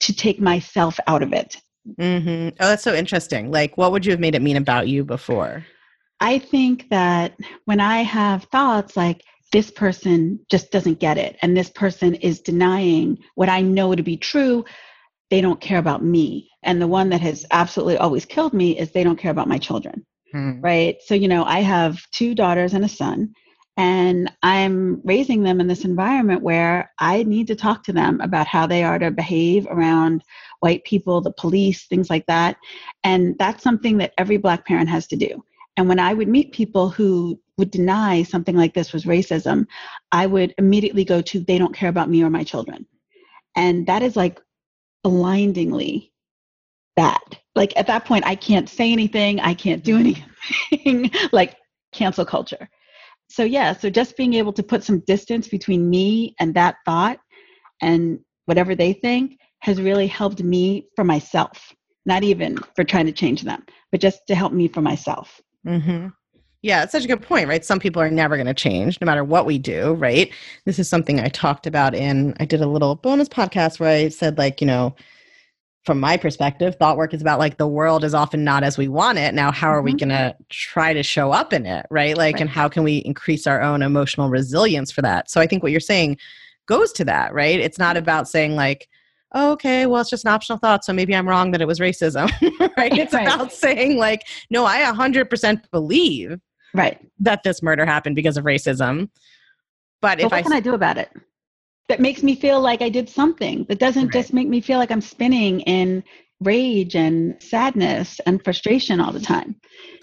to 0.00 0.14
take 0.14 0.40
myself 0.40 0.98
out 1.06 1.22
of 1.22 1.32
it. 1.32 1.56
Mm-hmm. 1.98 2.56
Oh, 2.60 2.68
that's 2.68 2.82
so 2.82 2.94
interesting. 2.94 3.50
Like, 3.50 3.76
what 3.76 3.92
would 3.92 4.04
you 4.04 4.12
have 4.12 4.20
made 4.20 4.34
it 4.34 4.42
mean 4.42 4.56
about 4.56 4.88
you 4.88 5.04
before? 5.04 5.64
I 6.18 6.38
think 6.38 6.88
that 6.90 7.36
when 7.66 7.78
I 7.78 8.02
have 8.02 8.44
thoughts 8.44 8.96
like, 8.96 9.22
this 9.52 9.70
person 9.70 10.40
just 10.50 10.70
doesn't 10.70 10.98
get 10.98 11.18
it. 11.18 11.36
And 11.42 11.56
this 11.56 11.70
person 11.70 12.14
is 12.16 12.40
denying 12.40 13.18
what 13.34 13.48
i 13.48 13.60
know 13.60 13.94
to 13.94 14.02
be 14.02 14.16
true. 14.16 14.64
They 15.30 15.40
don't 15.40 15.60
care 15.60 15.78
about 15.78 16.04
me. 16.04 16.50
And 16.62 16.80
the 16.80 16.86
one 16.86 17.10
that 17.10 17.20
has 17.20 17.46
absolutely 17.50 17.96
always 17.96 18.24
killed 18.24 18.52
me 18.52 18.78
is 18.78 18.90
they 18.90 19.04
don't 19.04 19.18
care 19.18 19.30
about 19.30 19.48
my 19.48 19.58
children 19.58 20.04
hmm. 20.32 20.60
right? 20.60 20.96
So 21.04 21.14
you 21.14 21.28
know 21.28 21.44
i 21.44 21.60
have 21.60 21.98
two 22.12 22.34
daughters 22.34 22.74
and 22.74 22.84
a 22.84 22.88
son 22.88 23.32
and 23.78 24.32
i'm 24.42 25.02
raising 25.04 25.42
them 25.42 25.60
in 25.60 25.66
this 25.66 25.84
environment 25.84 26.42
where 26.42 26.90
i 26.98 27.22
need 27.24 27.46
to 27.46 27.54
talk 27.54 27.84
to 27.84 27.92
them 27.92 28.20
about 28.22 28.46
how 28.46 28.66
they 28.66 28.82
are 28.82 28.98
to 28.98 29.10
behave 29.10 29.66
around 29.66 30.22
white 30.60 30.84
people 30.84 31.20
the 31.20 31.32
police 31.32 31.86
things 31.86 32.10
like 32.10 32.26
that. 32.26 32.56
And 33.04 33.36
that's 33.38 33.62
something 33.62 33.98
that 33.98 34.12
every 34.18 34.36
black 34.36 34.66
parent 34.66 34.88
has 34.88 35.06
to 35.08 35.16
do 35.16 35.42
and 35.76 35.88
when 35.88 35.98
I 35.98 36.14
would 36.14 36.28
meet 36.28 36.52
people 36.52 36.88
who 36.88 37.38
would 37.58 37.70
deny 37.70 38.22
something 38.22 38.56
like 38.56 38.74
this 38.74 38.92
was 38.92 39.04
racism, 39.04 39.66
I 40.12 40.26
would 40.26 40.54
immediately 40.58 41.04
go 41.04 41.20
to, 41.22 41.40
they 41.40 41.58
don't 41.58 41.74
care 41.74 41.88
about 41.88 42.10
me 42.10 42.22
or 42.22 42.30
my 42.30 42.44
children. 42.44 42.86
And 43.56 43.86
that 43.86 44.02
is 44.02 44.16
like 44.16 44.40
blindingly 45.02 46.12
bad. 46.96 47.38
Like 47.54 47.72
at 47.76 47.86
that 47.86 48.04
point, 48.04 48.26
I 48.26 48.34
can't 48.34 48.68
say 48.68 48.92
anything, 48.92 49.40
I 49.40 49.54
can't 49.54 49.82
do 49.82 49.98
mm-hmm. 49.98 50.22
anything, 50.72 51.10
like 51.32 51.56
cancel 51.92 52.24
culture. 52.24 52.68
So, 53.28 53.44
yeah, 53.44 53.72
so 53.76 53.90
just 53.90 54.16
being 54.16 54.34
able 54.34 54.52
to 54.52 54.62
put 54.62 54.84
some 54.84 55.00
distance 55.00 55.48
between 55.48 55.90
me 55.90 56.34
and 56.38 56.54
that 56.54 56.76
thought 56.84 57.18
and 57.82 58.20
whatever 58.46 58.74
they 58.74 58.92
think 58.92 59.38
has 59.60 59.80
really 59.80 60.06
helped 60.06 60.42
me 60.42 60.86
for 60.94 61.04
myself, 61.04 61.74
not 62.04 62.22
even 62.22 62.56
for 62.76 62.84
trying 62.84 63.06
to 63.06 63.12
change 63.12 63.42
them, 63.42 63.64
but 63.90 64.00
just 64.00 64.20
to 64.28 64.34
help 64.34 64.52
me 64.52 64.68
for 64.68 64.80
myself. 64.80 65.40
Mm-hmm. 65.66 66.08
Yeah, 66.62 66.82
it's 66.82 66.92
such 66.92 67.04
a 67.04 67.08
good 67.08 67.22
point, 67.22 67.48
right? 67.48 67.64
Some 67.64 67.78
people 67.78 68.02
are 68.02 68.10
never 68.10 68.36
going 68.36 68.46
to 68.46 68.54
change 68.54 69.00
no 69.00 69.04
matter 69.04 69.22
what 69.22 69.46
we 69.46 69.58
do, 69.58 69.94
right? 69.94 70.32
This 70.64 70.78
is 70.78 70.88
something 70.88 71.20
I 71.20 71.28
talked 71.28 71.66
about 71.66 71.94
in, 71.94 72.34
I 72.40 72.44
did 72.44 72.60
a 72.60 72.66
little 72.66 72.96
bonus 72.96 73.28
podcast 73.28 73.78
where 73.78 73.90
I 73.90 74.08
said, 74.08 74.38
like, 74.38 74.60
you 74.60 74.66
know, 74.66 74.94
from 75.84 76.00
my 76.00 76.16
perspective, 76.16 76.74
thought 76.74 76.96
work 76.96 77.14
is 77.14 77.22
about 77.22 77.38
like 77.38 77.58
the 77.58 77.68
world 77.68 78.02
is 78.02 78.12
often 78.12 78.42
not 78.42 78.64
as 78.64 78.76
we 78.76 78.88
want 78.88 79.18
it. 79.18 79.32
Now, 79.34 79.52
how 79.52 79.68
are 79.68 79.76
mm-hmm. 79.76 79.84
we 79.84 79.94
going 79.94 80.08
to 80.08 80.34
try 80.48 80.92
to 80.92 81.04
show 81.04 81.30
up 81.30 81.52
in 81.52 81.64
it, 81.64 81.86
right? 81.90 82.16
Like, 82.16 82.34
right. 82.34 82.40
and 82.40 82.50
how 82.50 82.68
can 82.68 82.82
we 82.82 82.96
increase 82.98 83.46
our 83.46 83.62
own 83.62 83.82
emotional 83.82 84.28
resilience 84.28 84.90
for 84.90 85.02
that? 85.02 85.30
So 85.30 85.40
I 85.40 85.46
think 85.46 85.62
what 85.62 85.70
you're 85.70 85.80
saying 85.80 86.18
goes 86.66 86.90
to 86.94 87.04
that, 87.04 87.32
right? 87.32 87.60
It's 87.60 87.78
not 87.78 87.96
about 87.96 88.28
saying, 88.28 88.56
like, 88.56 88.88
oh, 89.32 89.52
okay, 89.52 89.86
well, 89.86 90.00
it's 90.00 90.10
just 90.10 90.24
an 90.24 90.30
optional 90.30 90.58
thought. 90.58 90.84
So 90.84 90.92
maybe 90.92 91.14
I'm 91.14 91.28
wrong 91.28 91.50
that 91.50 91.60
it 91.60 91.66
was 91.66 91.80
racism, 91.80 92.30
right? 92.76 92.96
It's 92.96 93.12
right. 93.12 93.26
about 93.26 93.52
saying, 93.52 93.98
like, 93.98 94.22
no, 94.50 94.64
I 94.64 94.82
100% 94.82 95.70
believe 95.70 96.38
right 96.74 97.00
that 97.20 97.42
this 97.42 97.62
murder 97.62 97.86
happened 97.86 98.16
because 98.16 98.36
of 98.36 98.44
racism. 98.44 99.08
But, 100.02 100.18
but 100.18 100.20
if 100.20 100.24
what 100.24 100.34
I 100.34 100.42
can 100.42 100.52
I 100.52 100.60
do 100.60 100.74
about 100.74 100.98
it? 100.98 101.10
That 101.88 102.00
makes 102.00 102.22
me 102.22 102.34
feel 102.34 102.60
like 102.60 102.82
I 102.82 102.88
did 102.88 103.08
something. 103.08 103.64
That 103.68 103.78
doesn't 103.78 104.06
right. 104.06 104.12
just 104.12 104.32
make 104.32 104.48
me 104.48 104.60
feel 104.60 104.78
like 104.78 104.90
I'm 104.90 105.00
spinning 105.00 105.60
in 105.60 106.02
rage 106.40 106.94
and 106.96 107.40
sadness 107.42 108.20
and 108.26 108.42
frustration 108.44 109.00
all 109.00 109.12
the 109.12 109.20
time. 109.20 109.56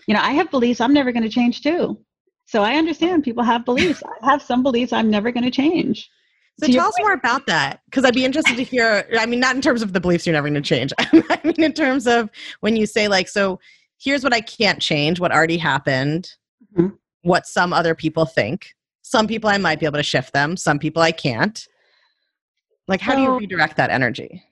You 0.07 0.15
know, 0.15 0.21
I 0.21 0.31
have 0.31 0.49
beliefs 0.49 0.81
I'm 0.81 0.93
never 0.93 1.11
going 1.11 1.23
to 1.23 1.29
change 1.29 1.61
too. 1.61 1.99
So 2.45 2.61
I 2.63 2.75
understand 2.75 3.23
people 3.23 3.43
have 3.43 3.65
beliefs. 3.65 4.01
I 4.21 4.29
have 4.29 4.41
some 4.41 4.63
beliefs 4.63 4.93
I'm 4.93 5.09
never 5.09 5.31
going 5.31 5.43
to 5.43 5.51
change. 5.51 6.09
So 6.59 6.67
tell 6.67 6.87
us 6.87 6.95
more 6.99 7.13
about 7.13 7.47
that 7.47 7.81
because 7.85 8.05
I'd 8.05 8.13
be 8.13 8.25
interested 8.25 8.55
to 8.55 8.63
hear. 8.63 9.07
I 9.17 9.25
mean, 9.25 9.39
not 9.39 9.55
in 9.55 9.61
terms 9.61 9.81
of 9.81 9.93
the 9.93 9.99
beliefs 9.99 10.25
you're 10.25 10.33
never 10.33 10.47
going 10.47 10.61
to 10.61 10.67
change. 10.67 10.93
I 10.99 11.39
mean, 11.43 11.63
in 11.63 11.73
terms 11.73 12.05
of 12.05 12.29
when 12.59 12.75
you 12.75 12.85
say, 12.85 13.07
like, 13.07 13.27
so 13.27 13.59
here's 13.99 14.23
what 14.23 14.33
I 14.33 14.41
can't 14.41 14.79
change, 14.79 15.19
what 15.19 15.31
already 15.31 15.57
happened, 15.57 16.29
mm-hmm. 16.77 16.93
what 17.23 17.47
some 17.47 17.73
other 17.73 17.95
people 17.95 18.25
think. 18.25 18.75
Some 19.01 19.27
people 19.27 19.49
I 19.49 19.57
might 19.57 19.79
be 19.79 19.85
able 19.85 19.97
to 19.97 20.03
shift 20.03 20.33
them, 20.33 20.55
some 20.55 20.79
people 20.79 21.01
I 21.01 21.11
can't. 21.11 21.67
Like, 22.87 23.01
how 23.01 23.13
so, 23.13 23.17
do 23.17 23.23
you 23.23 23.37
redirect 23.37 23.77
that 23.77 23.89
energy? 23.89 24.43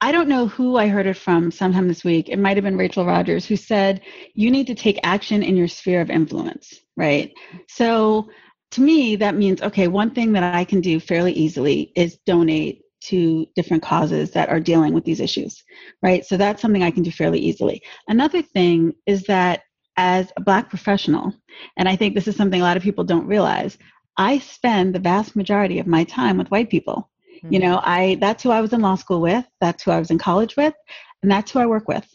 I 0.00 0.12
don't 0.12 0.28
know 0.28 0.46
who 0.46 0.76
I 0.76 0.88
heard 0.88 1.06
it 1.06 1.16
from 1.16 1.50
sometime 1.50 1.86
this 1.88 2.04
week. 2.04 2.28
It 2.28 2.38
might 2.38 2.56
have 2.56 2.64
been 2.64 2.76
Rachel 2.76 3.04
Rogers 3.04 3.46
who 3.46 3.56
said, 3.56 4.00
You 4.34 4.50
need 4.50 4.66
to 4.68 4.74
take 4.74 4.98
action 5.02 5.42
in 5.42 5.56
your 5.56 5.68
sphere 5.68 6.00
of 6.00 6.10
influence, 6.10 6.80
right? 6.96 7.32
So 7.68 8.28
to 8.72 8.80
me, 8.80 9.16
that 9.16 9.34
means 9.34 9.62
okay, 9.62 9.88
one 9.88 10.10
thing 10.10 10.32
that 10.32 10.54
I 10.54 10.64
can 10.64 10.80
do 10.80 11.00
fairly 11.00 11.32
easily 11.32 11.92
is 11.96 12.18
donate 12.26 12.82
to 13.02 13.46
different 13.56 13.82
causes 13.82 14.30
that 14.32 14.50
are 14.50 14.60
dealing 14.60 14.92
with 14.92 15.04
these 15.04 15.20
issues, 15.20 15.62
right? 16.02 16.24
So 16.24 16.36
that's 16.36 16.60
something 16.60 16.82
I 16.82 16.90
can 16.90 17.02
do 17.02 17.10
fairly 17.10 17.38
easily. 17.38 17.82
Another 18.08 18.42
thing 18.42 18.92
is 19.06 19.22
that 19.24 19.62
as 19.96 20.30
a 20.36 20.40
Black 20.40 20.68
professional, 20.68 21.34
and 21.76 21.88
I 21.88 21.96
think 21.96 22.14
this 22.14 22.28
is 22.28 22.36
something 22.36 22.60
a 22.60 22.64
lot 22.64 22.76
of 22.76 22.82
people 22.82 23.04
don't 23.04 23.26
realize, 23.26 23.78
I 24.16 24.38
spend 24.38 24.94
the 24.94 25.00
vast 25.00 25.34
majority 25.34 25.78
of 25.78 25.86
my 25.86 26.04
time 26.04 26.36
with 26.36 26.50
white 26.50 26.70
people. 26.70 27.10
Mm-hmm. 27.36 27.54
You 27.54 27.60
know, 27.60 27.80
I 27.82 28.18
that's 28.20 28.42
who 28.42 28.50
I 28.50 28.60
was 28.60 28.72
in 28.72 28.82
law 28.82 28.96
school 28.96 29.20
with, 29.20 29.46
that's 29.60 29.82
who 29.82 29.90
I 29.90 29.98
was 29.98 30.10
in 30.10 30.18
college 30.18 30.56
with, 30.56 30.74
and 31.22 31.30
that's 31.30 31.50
who 31.50 31.58
I 31.58 31.66
work 31.66 31.88
with. 31.88 32.06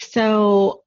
So 0.00 0.82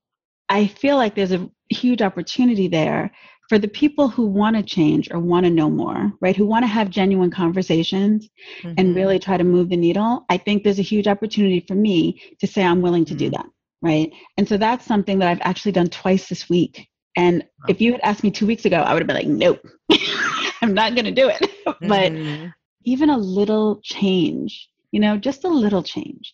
I 0.50 0.68
feel 0.68 0.96
like 0.98 1.16
there's 1.16 1.32
a 1.32 1.50
huge 1.70 2.02
opportunity 2.02 2.68
there 2.68 3.12
for 3.50 3.60
the 3.60 3.68
people 3.68 4.08
who 4.08 4.26
want 4.26 4.56
to 4.56 4.64
change 4.64 5.10
or 5.12 5.20
want 5.20 5.46
to 5.46 5.50
know 5.50 5.70
more, 5.70 6.12
right, 6.22 6.36
who 6.36 6.46
want 6.46 6.64
to 6.64 6.68
have 6.68 6.90
genuine 6.90 7.32
conversations 7.32 8.30
mm-hmm. 8.62 8.74
and 8.78 8.96
really 8.96 9.20
try 9.20 9.38
to 9.38 9.44
move 9.44 9.70
the 9.70 9.78
needle, 9.78 10.26
I 10.30 10.38
think 10.38 10.64
there's 10.64 10.80
a 10.80 10.84
huge 10.84 11.08
opportunity 11.08 11.60
for 11.68 11.76
me 11.76 12.22
to 12.40 12.48
say 12.48 12.64
I'm 12.64 12.82
willing 12.82 13.06
to 13.06 13.14
mm-hmm. 13.14 13.20
do 13.20 13.30
that, 13.32 13.46
right? 13.82 14.12
And 14.38 14.48
so 14.48 14.58
that's 14.58 14.86
something 14.86 15.20
that 15.20 15.28
I've 15.28 15.42
actually 15.42 15.74
done 15.74 15.88
twice 15.88 16.30
this 16.30 16.50
week. 16.50 16.88
And 17.16 17.44
if 17.68 17.80
you 17.80 17.92
had 17.92 18.02
asked 18.02 18.24
me 18.24 18.32
two 18.32 18.48
weeks 18.48 18.66
ago, 18.66 18.78
I 18.78 18.94
would 18.94 19.02
have 19.02 19.08
been 19.08 19.16
like, 19.16 19.28
nope, 19.28 19.62
I'm 20.62 20.74
not 20.74 20.96
going 20.96 21.06
to 21.06 21.12
do 21.12 21.30
it. 21.30 21.42
but 21.66 22.12
mm-hmm. 22.12 22.48
even 22.86 23.10
a 23.10 23.18
little 23.18 23.82
change, 23.84 24.70
you 24.92 25.00
know, 25.00 25.18
just 25.18 25.44
a 25.44 25.50
little 25.50 25.84
change. 25.84 26.34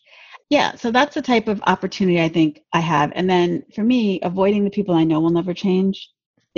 Yeah, 0.49 0.75
so 0.75 0.89
that's 0.91 1.13
the 1.15 1.21
type 1.21 1.47
of 1.47 1.61
opportunity 1.67 2.21
I 2.21 2.29
think 2.29 2.61
I 2.73 2.79
have. 2.79 3.11
And 3.13 3.29
then 3.29 3.63
for 3.75 3.83
me, 3.83 4.19
avoiding 4.23 4.63
the 4.63 4.71
people 4.71 4.95
I 4.95 5.03
know 5.03 5.19
will 5.19 5.29
never 5.29 5.53
change 5.53 6.09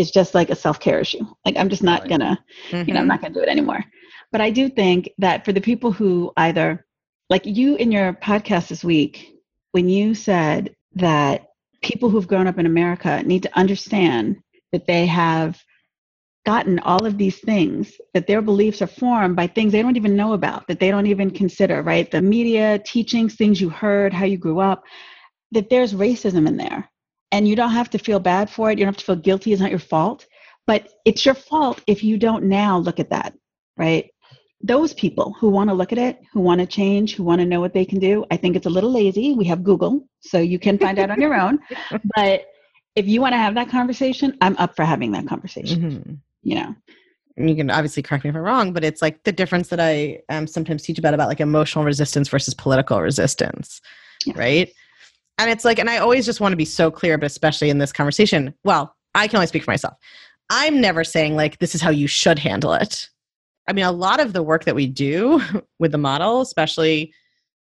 is 0.02 0.12
just 0.12 0.34
like 0.34 0.50
a 0.50 0.56
self-care 0.56 1.00
issue. 1.00 1.26
Like 1.46 1.56
I'm 1.58 1.70
just 1.70 1.84
not 1.84 2.10
gonna, 2.10 2.44
mm-hmm. 2.70 2.88
you 2.88 2.94
know, 2.94 3.00
I'm 3.00 3.08
not 3.08 3.22
gonna 3.22 3.34
do 3.34 3.42
it 3.42 3.50
anymore. 3.50 3.84
But 4.32 4.42
I 4.42 4.50
do 4.50 4.68
think 4.70 5.10
that 5.20 5.46
for 5.46 5.54
the 5.54 5.62
people 5.62 5.92
who 5.92 6.32
either 6.38 6.86
like 7.30 7.46
you 7.46 7.76
in 7.76 7.92
your 7.92 8.14
podcast 8.14 8.68
this 8.68 8.84
week, 8.84 9.36
when 9.72 9.88
you 9.88 10.14
said 10.14 10.76
that 10.96 11.48
people 11.82 12.10
who've 12.10 12.28
grown 12.28 12.48
up 12.48 12.60
in 12.60 12.66
America 12.66 13.24
need 13.24 13.44
to 13.44 13.58
understand 13.58 14.38
that 14.72 14.88
they 14.88 15.06
have 15.06 15.62
gotten 16.46 16.80
all 16.80 17.06
of 17.06 17.18
these 17.18 17.40
things 17.40 17.94
that 18.14 18.26
their 18.26 18.42
beliefs 18.42 18.82
are 18.82 18.88
formed 18.88 19.36
by 19.36 19.46
things 19.46 19.72
they 19.72 19.82
don't 19.82 19.96
even 19.96 20.16
know 20.16 20.34
about 20.34 20.68
that 20.68 20.80
they 20.80 20.90
don't 20.90 21.06
even 21.06 21.30
consider 21.30 21.84
right 21.84 22.10
the 22.10 22.22
media 22.22 22.80
teachings 22.80 23.36
things 23.36 23.62
you 23.62 23.70
heard 23.70 24.12
how 24.12 24.26
you 24.26 24.38
grew 24.38 24.60
up 24.60 24.84
that 25.52 25.70
there's 25.70 25.94
racism 25.94 26.48
in 26.48 26.58
there 26.58 26.90
and 27.32 27.48
you 27.48 27.56
don't 27.56 27.72
have 27.72 27.90
to 27.92 27.98
feel 27.98 28.20
bad 28.20 28.50
for 28.50 28.72
it. 28.72 28.78
You 28.78 28.86
don't 28.86 28.94
have 28.94 29.00
to 29.00 29.06
feel 29.06 29.16
guilty. 29.16 29.54
It's 29.54 29.62
not 29.62 29.70
your 29.70 29.80
fault. 29.80 30.26
But 30.68 30.94
it's 31.06 31.26
your 31.26 31.34
fault 31.34 31.82
if 31.88 32.04
you 32.04 32.18
don't 32.18 32.46
now 32.46 32.78
look 32.78 33.00
at 33.00 33.10
that 33.10 33.34
right? 33.82 34.12
Those 34.64 34.94
people 34.94 35.36
who 35.40 35.50
want 35.50 35.72
to 35.72 35.74
look 35.74 35.92
at 35.92 35.98
it 35.98 36.22
who 36.32 36.40
want 36.40 36.62
to 36.62 36.68
change 36.68 37.16
who 37.16 37.24
want 37.24 37.42
to 37.42 37.48
know 37.48 37.60
what 37.60 37.74
they 37.74 37.84
can 37.84 37.98
do 37.98 38.24
i 38.30 38.38
think 38.38 38.56
it's 38.56 38.68
a 38.68 38.70
little 38.70 38.92
lazy. 38.92 39.34
We 39.34 39.46
have 39.46 39.64
google 39.64 40.08
so 40.20 40.38
you 40.38 40.60
can 40.60 40.78
find 40.78 41.00
out 41.00 41.10
on 41.10 41.20
your 41.20 41.34
own. 41.34 41.60
But 42.16 42.46
if 42.96 43.08
you 43.08 43.22
want 43.22 43.34
to 43.34 43.38
have 43.38 43.56
that 43.56 43.70
conversation 43.70 44.38
i'm 44.42 44.56
up 44.58 44.76
for 44.76 44.86
having 44.86 45.12
that 45.14 45.28
conversation 45.28 45.82
mm-hmm. 45.82 46.14
you 46.44 46.56
know? 46.56 46.76
You 47.38 47.56
can 47.56 47.72
obviously 47.72 48.04
correct 48.04 48.24
me 48.24 48.30
if 48.30 48.36
I'm 48.36 48.44
wrong, 48.44 48.72
but 48.72 48.84
it's 48.84 49.02
like 49.02 49.24
the 49.24 49.32
difference 49.32 49.70
that 49.70 49.80
I 49.80 50.20
um, 50.30 50.46
sometimes 50.46 50.84
teach 50.84 51.00
about 51.00 51.16
about 51.16 51.30
like 51.30 51.40
emotional 51.40 51.86
resistance 51.86 52.28
versus 52.28 52.54
political 52.54 53.02
resistance, 53.02 53.82
yeah. 54.26 54.34
right? 54.38 54.70
And 55.38 55.50
it's 55.50 55.66
like, 55.66 55.80
and 55.80 55.90
I 55.90 55.98
always 55.98 56.26
just 56.26 56.40
want 56.40 56.54
to 56.54 56.58
be 56.58 56.66
so 56.66 56.92
clear, 56.92 57.18
but 57.18 57.26
especially 57.26 57.70
in 57.70 57.80
this 57.80 57.92
conversation, 57.92 58.54
well, 58.64 58.96
I 59.16 59.28
can 59.28 59.38
only 59.38 59.48
speak 59.48 59.64
for 59.64 59.72
myself. 59.72 59.96
I'm 60.50 60.82
never 60.82 61.04
saying 61.04 61.36
like 61.36 61.60
this 61.60 61.74
is 61.76 61.82
how 61.82 61.90
you 61.90 62.08
should 62.08 62.38
handle 62.38 62.74
it. 62.74 63.10
I 63.68 63.74
mean, 63.74 63.86
a 63.86 63.92
lot 63.92 64.20
of 64.20 64.34
the 64.34 64.44
work 64.44 64.66
that 64.66 64.76
we 64.76 64.88
do 64.88 65.42
with 65.80 65.92
the 65.92 65.98
model, 65.98 66.42
especially, 66.42 67.14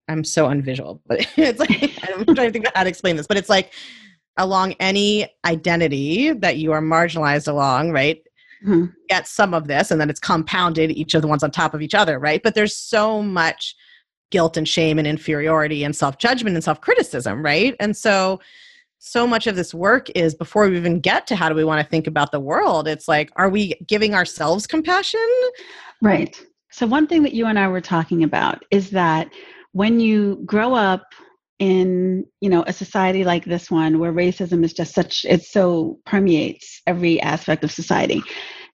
I'm 0.09 0.24
so 0.24 0.46
unvisual, 0.46 1.02
but 1.07 1.26
it's 1.37 1.59
like 1.59 1.92
I'm 2.09 2.24
trying 2.24 2.48
to 2.48 2.52
think 2.52 2.64
about 2.64 2.76
how 2.76 2.85
to 2.85 2.88
explain 2.88 3.16
this, 3.16 3.26
but 3.26 3.37
it's 3.37 3.48
like 3.48 3.72
along 4.38 4.74
any 4.81 5.29
identity 5.44 6.33
that 6.33 6.59
you 6.59 6.72
are 6.72 6.83
marginalized 6.83 7.48
along, 7.48 7.90
right? 7.90 8.22
mm-hmm. 8.64 8.87
get 9.09 9.26
some 9.26 9.55
of 9.55 9.66
this 9.68 9.90
and 9.90 10.00
then 10.00 10.11
it's 10.11 10.20
compounded 10.20 10.90
each 10.90 11.14
of 11.14 11.22
the 11.22 11.29
ones 11.29 11.42
on 11.42 11.50
top 11.50 11.74
of 11.74 11.83
each 11.83 11.94
other 11.94 12.18
right 12.18 12.42
but 12.42 12.55
there's 12.55 12.76
so 12.76 13.22
much 13.22 13.74
guilt 14.31 14.57
and 14.57 14.69
shame 14.69 14.99
and 14.99 15.07
inferiority 15.07 15.85
and 15.85 15.95
self-judgment 15.95 16.57
and 16.57 16.65
self-criticism 16.65 17.43
right? 17.43 17.75
And 17.81 17.97
so 17.97 18.41
so 18.99 19.27
much 19.27 19.47
of 19.47 19.57
this 19.57 19.75
work 19.75 20.09
is 20.17 20.35
before 20.35 20.69
we 20.69 20.77
even 20.77 21.01
get 21.01 21.27
to 21.29 21.37
how 21.37 21.49
do 21.49 21.55
we 21.55 21.65
want 21.65 21.81
to 21.81 21.89
think 21.89 22.07
about 22.07 22.33
the 22.33 22.41
world 22.41 22.89
it's 22.89 23.09
like 23.09 23.31
are 23.37 23.49
we 23.49 23.75
giving 23.87 24.15
ourselves 24.15 24.67
compassion? 24.67 25.21
Right. 26.03 26.39
So 26.71 26.87
one 26.87 27.07
thing 27.07 27.23
that 27.23 27.35
you 27.35 27.47
and 27.47 27.59
i 27.59 27.69
were 27.69 27.81
talking 27.81 28.23
about 28.23 28.65
is 28.71 28.91
that 28.91 29.31
when 29.73 30.01
you 30.01 30.43
grow 30.47 30.75
up 30.75 31.05
in 31.59 32.25
you 32.41 32.51
know 32.51 32.65
a 32.67 32.73
society 32.73 33.25
like 33.25 33.45
this 33.45 33.71
one 33.71 33.99
where 33.99 34.12
racism 34.12 34.65
is 34.65 34.73
just 34.73 34.95
such 34.95 35.25
it 35.29 35.43
so 35.43 35.99
permeates 36.05 36.83
every 36.87 37.21
aspect 37.23 37.65
of 37.65 37.71
society 37.71 38.23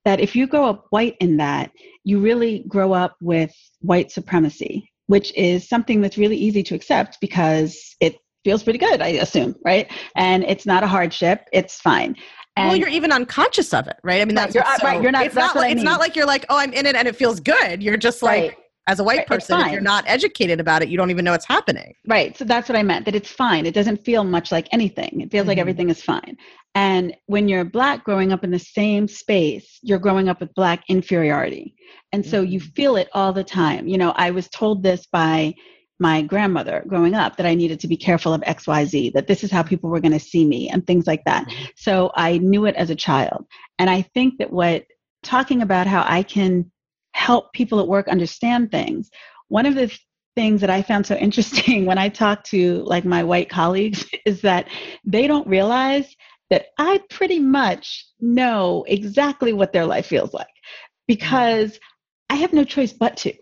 that 0.05 0.19
if 0.19 0.35
you 0.35 0.47
grow 0.49 0.65
up 0.67 0.87
white 0.91 1.17
in 1.21 1.37
that 1.37 1.71
you 2.05 2.19
really 2.19 2.65
grow 2.67 2.93
up 2.93 3.17
with 3.21 3.53
white 3.81 4.11
supremacy 4.11 4.92
which 5.07 5.35
is 5.37 5.69
something 5.69 6.01
that's 6.01 6.19
really 6.19 6.37
easy 6.37 6.63
to 6.63 6.75
accept 6.75 7.19
because 7.21 7.97
it 8.01 8.17
feels 8.45 8.63
pretty 8.63 8.79
good 8.79 9.01
i 9.01 9.09
assume 9.09 9.55
right 9.65 9.91
and 10.17 10.45
it's 10.45 10.67
not 10.67 10.83
a 10.83 10.87
hardship 10.87 11.47
it's 11.53 11.81
fine 11.81 12.17
and 12.57 12.69
well, 12.69 12.77
you're 12.77 12.89
even 12.89 13.13
unconscious 13.13 13.73
of 13.73 13.87
it, 13.89 13.97
right? 14.05 14.21
I 14.21 14.27
mean, 14.27 14.35
that's 14.35 14.55
right. 14.55 14.63
You're, 14.67 14.77
so, 14.77 14.87
right. 14.87 15.03
You're 15.03 15.11
not. 15.11 15.25
It's 15.25 15.35
not. 15.35 15.57
Like, 15.57 15.65
I 15.65 15.69
mean. 15.69 15.79
It's 15.79 15.85
not 15.85 16.01
like 16.01 16.15
you're 16.15 16.27
like, 16.27 16.45
oh, 16.51 16.59
I'm 16.59 16.75
in 16.75 16.85
it 16.85 16.95
and 16.95 17.09
it 17.09 17.17
feels 17.17 17.41
good. 17.41 17.83
You're 17.83 17.97
just 17.97 18.23
like, 18.23 18.43
right 18.43 18.57
as 18.89 18.99
a 18.99 19.05
white 19.05 19.27
person 19.27 19.61
if 19.61 19.71
you're 19.71 19.81
not 19.81 20.05
educated 20.07 20.59
about 20.59 20.83
it 20.83 20.89
you 20.89 20.97
don't 20.97 21.11
even 21.11 21.25
know 21.25 21.31
what's 21.31 21.47
happening 21.47 21.95
right 22.07 22.37
so 22.37 22.45
that's 22.45 22.69
what 22.69 22.77
i 22.77 22.83
meant 22.83 23.05
that 23.05 23.15
it's 23.15 23.31
fine 23.31 23.65
it 23.65 23.75
doesn't 23.75 24.05
feel 24.05 24.25
much 24.25 24.51
like 24.51 24.67
anything 24.73 25.21
it 25.21 25.31
feels 25.31 25.43
mm-hmm. 25.43 25.51
like 25.51 25.59
everything 25.59 25.89
is 25.89 26.03
fine 26.03 26.37
and 26.75 27.15
when 27.27 27.49
you're 27.49 27.65
black 27.65 28.05
growing 28.05 28.33
up 28.33 28.45
in 28.45 28.51
the 28.51 28.59
same 28.59 29.07
space 29.07 29.79
you're 29.83 29.99
growing 29.99 30.29
up 30.29 30.41
with 30.41 30.55
black 30.55 30.83
inferiority 30.89 31.75
and 32.13 32.25
so 32.25 32.41
you 32.41 32.61
mm-hmm. 32.61 32.71
feel 32.71 32.97
it 32.97 33.09
all 33.13 33.33
the 33.33 33.45
time 33.45 33.87
you 33.87 33.99
know 33.99 34.13
i 34.17 34.31
was 34.31 34.49
told 34.49 34.83
this 34.83 35.07
by 35.07 35.55
my 35.99 36.21
grandmother 36.21 36.83
growing 36.89 37.15
up 37.15 37.37
that 37.37 37.47
I 37.47 37.55
needed 37.55 37.79
to 37.79 37.87
be 37.87 37.97
careful 37.97 38.35
of 38.35 38.41
XYZ, 38.41 39.13
that 39.13 39.29
this 39.29 39.45
is 39.45 39.53
how 39.53 39.63
people 39.63 39.89
were 39.89 40.01
going 40.01 40.13
to 40.13 40.19
see 40.19 40.45
me 40.45 40.69
and 40.69 40.85
things 40.85 41.07
like 41.07 41.23
that. 41.27 41.47
Mm-hmm. 41.47 41.65
So 41.77 42.11
I 42.17 42.39
knew 42.39 42.67
it 42.67 42.75
as 42.75 42.91
a 42.91 42.97
child. 42.97 43.47
And 43.79 43.89
I 43.89 44.03
think 44.03 44.39
that 44.39 44.53
what 44.53 44.85
talking 45.23 45.63
about 45.63 45.87
how 45.87 46.05
I 46.07 46.25
can 46.25 46.71
help 47.15 47.53
people 47.53 47.81
at 47.81 47.89
work 47.89 48.09
understand 48.09 48.71
things. 48.71 49.11
One 49.49 49.67
of 49.67 49.75
the 49.75 49.97
things 50.35 50.61
that 50.61 50.71
I 50.71 50.83
found 50.83 51.07
so 51.07 51.15
interesting 51.27 51.87
when 51.87 51.99
I 51.99 52.09
talk 52.09 52.45
to 52.45 52.83
like 52.85 53.05
my 53.05 53.23
white 53.23 53.49
colleagues 53.49 54.05
is 54.27 54.41
that 54.43 54.69
they 55.05 55.27
don't 55.27 55.47
realize 55.47 56.15
that 56.53 56.67
I 56.77 57.01
pretty 57.09 57.39
much 57.39 58.07
know 58.21 58.85
exactly 58.87 59.55
what 59.55 59.73
their 59.73 59.87
life 59.87 60.05
feels 60.05 60.35
like 60.35 60.55
because 61.09 61.81
I 62.29 62.35
have 62.35 62.53
no 62.53 62.63
choice 62.63 62.93
but 62.93 63.17
to. 63.19 63.33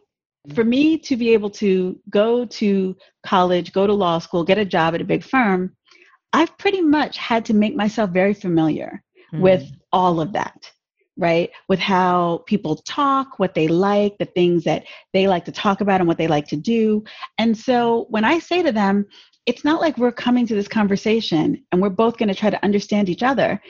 For 0.55 0.63
me 0.63 0.97
to 0.99 1.17
be 1.17 1.31
able 1.31 1.51
to 1.51 1.99
go 2.09 2.45
to 2.45 2.97
college, 3.27 3.73
go 3.73 3.89
to 3.89 3.93
law 3.93 4.21
school, 4.21 4.45
get 4.45 4.59
a 4.59 4.65
job 4.65 4.95
at 4.95 5.01
a 5.01 5.05
big 5.05 5.25
firm, 5.25 5.75
I've 6.33 6.57
pretty 6.57 6.83
much 6.83 7.19
had 7.19 7.45
to 7.47 7.53
make 7.53 7.75
myself 7.75 8.11
very 8.11 8.33
familiar 8.33 9.03
mm. 9.35 9.41
with 9.41 9.69
all 9.93 10.21
of 10.21 10.33
that 10.35 10.71
right? 11.21 11.51
With 11.69 11.79
how 11.79 12.45
people 12.47 12.77
talk, 12.77 13.39
what 13.39 13.55
they 13.55 13.69
like, 13.69 14.17
the 14.17 14.25
things 14.25 14.65
that 14.65 14.85
they 15.13 15.29
like 15.29 15.45
to 15.45 15.53
talk 15.53 15.83
about, 15.83 16.01
and 16.01 16.09
what 16.09 16.17
they 16.17 16.27
like 16.27 16.49
to 16.49 16.57
do. 16.57 17.05
And 17.37 17.57
so 17.57 18.07
when 18.09 18.25
I 18.25 18.39
say 18.39 18.63
to 18.63 18.73
them, 18.73 19.05
it's 19.47 19.65
not 19.65 19.81
like 19.81 19.99
we're 19.99 20.13
coming 20.13 20.47
to 20.47 20.55
this 20.55 20.69
conversation 20.69 21.65
and 21.73 21.81
we're 21.81 21.89
both 21.89 22.19
going 22.19 22.29
to 22.29 22.35
try 22.35 22.51
to 22.51 22.65
understand 22.65 23.09
each 23.09 23.23
other. 23.23 23.61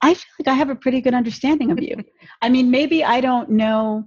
I 0.00 0.14
feel 0.14 0.24
like 0.40 0.48
I 0.48 0.54
have 0.54 0.70
a 0.70 0.76
pretty 0.76 1.00
good 1.00 1.14
understanding 1.14 1.70
of 1.70 1.80
you. 1.80 1.96
I 2.42 2.48
mean, 2.48 2.70
maybe 2.70 3.04
I 3.04 3.20
don't 3.20 3.50
know, 3.50 4.04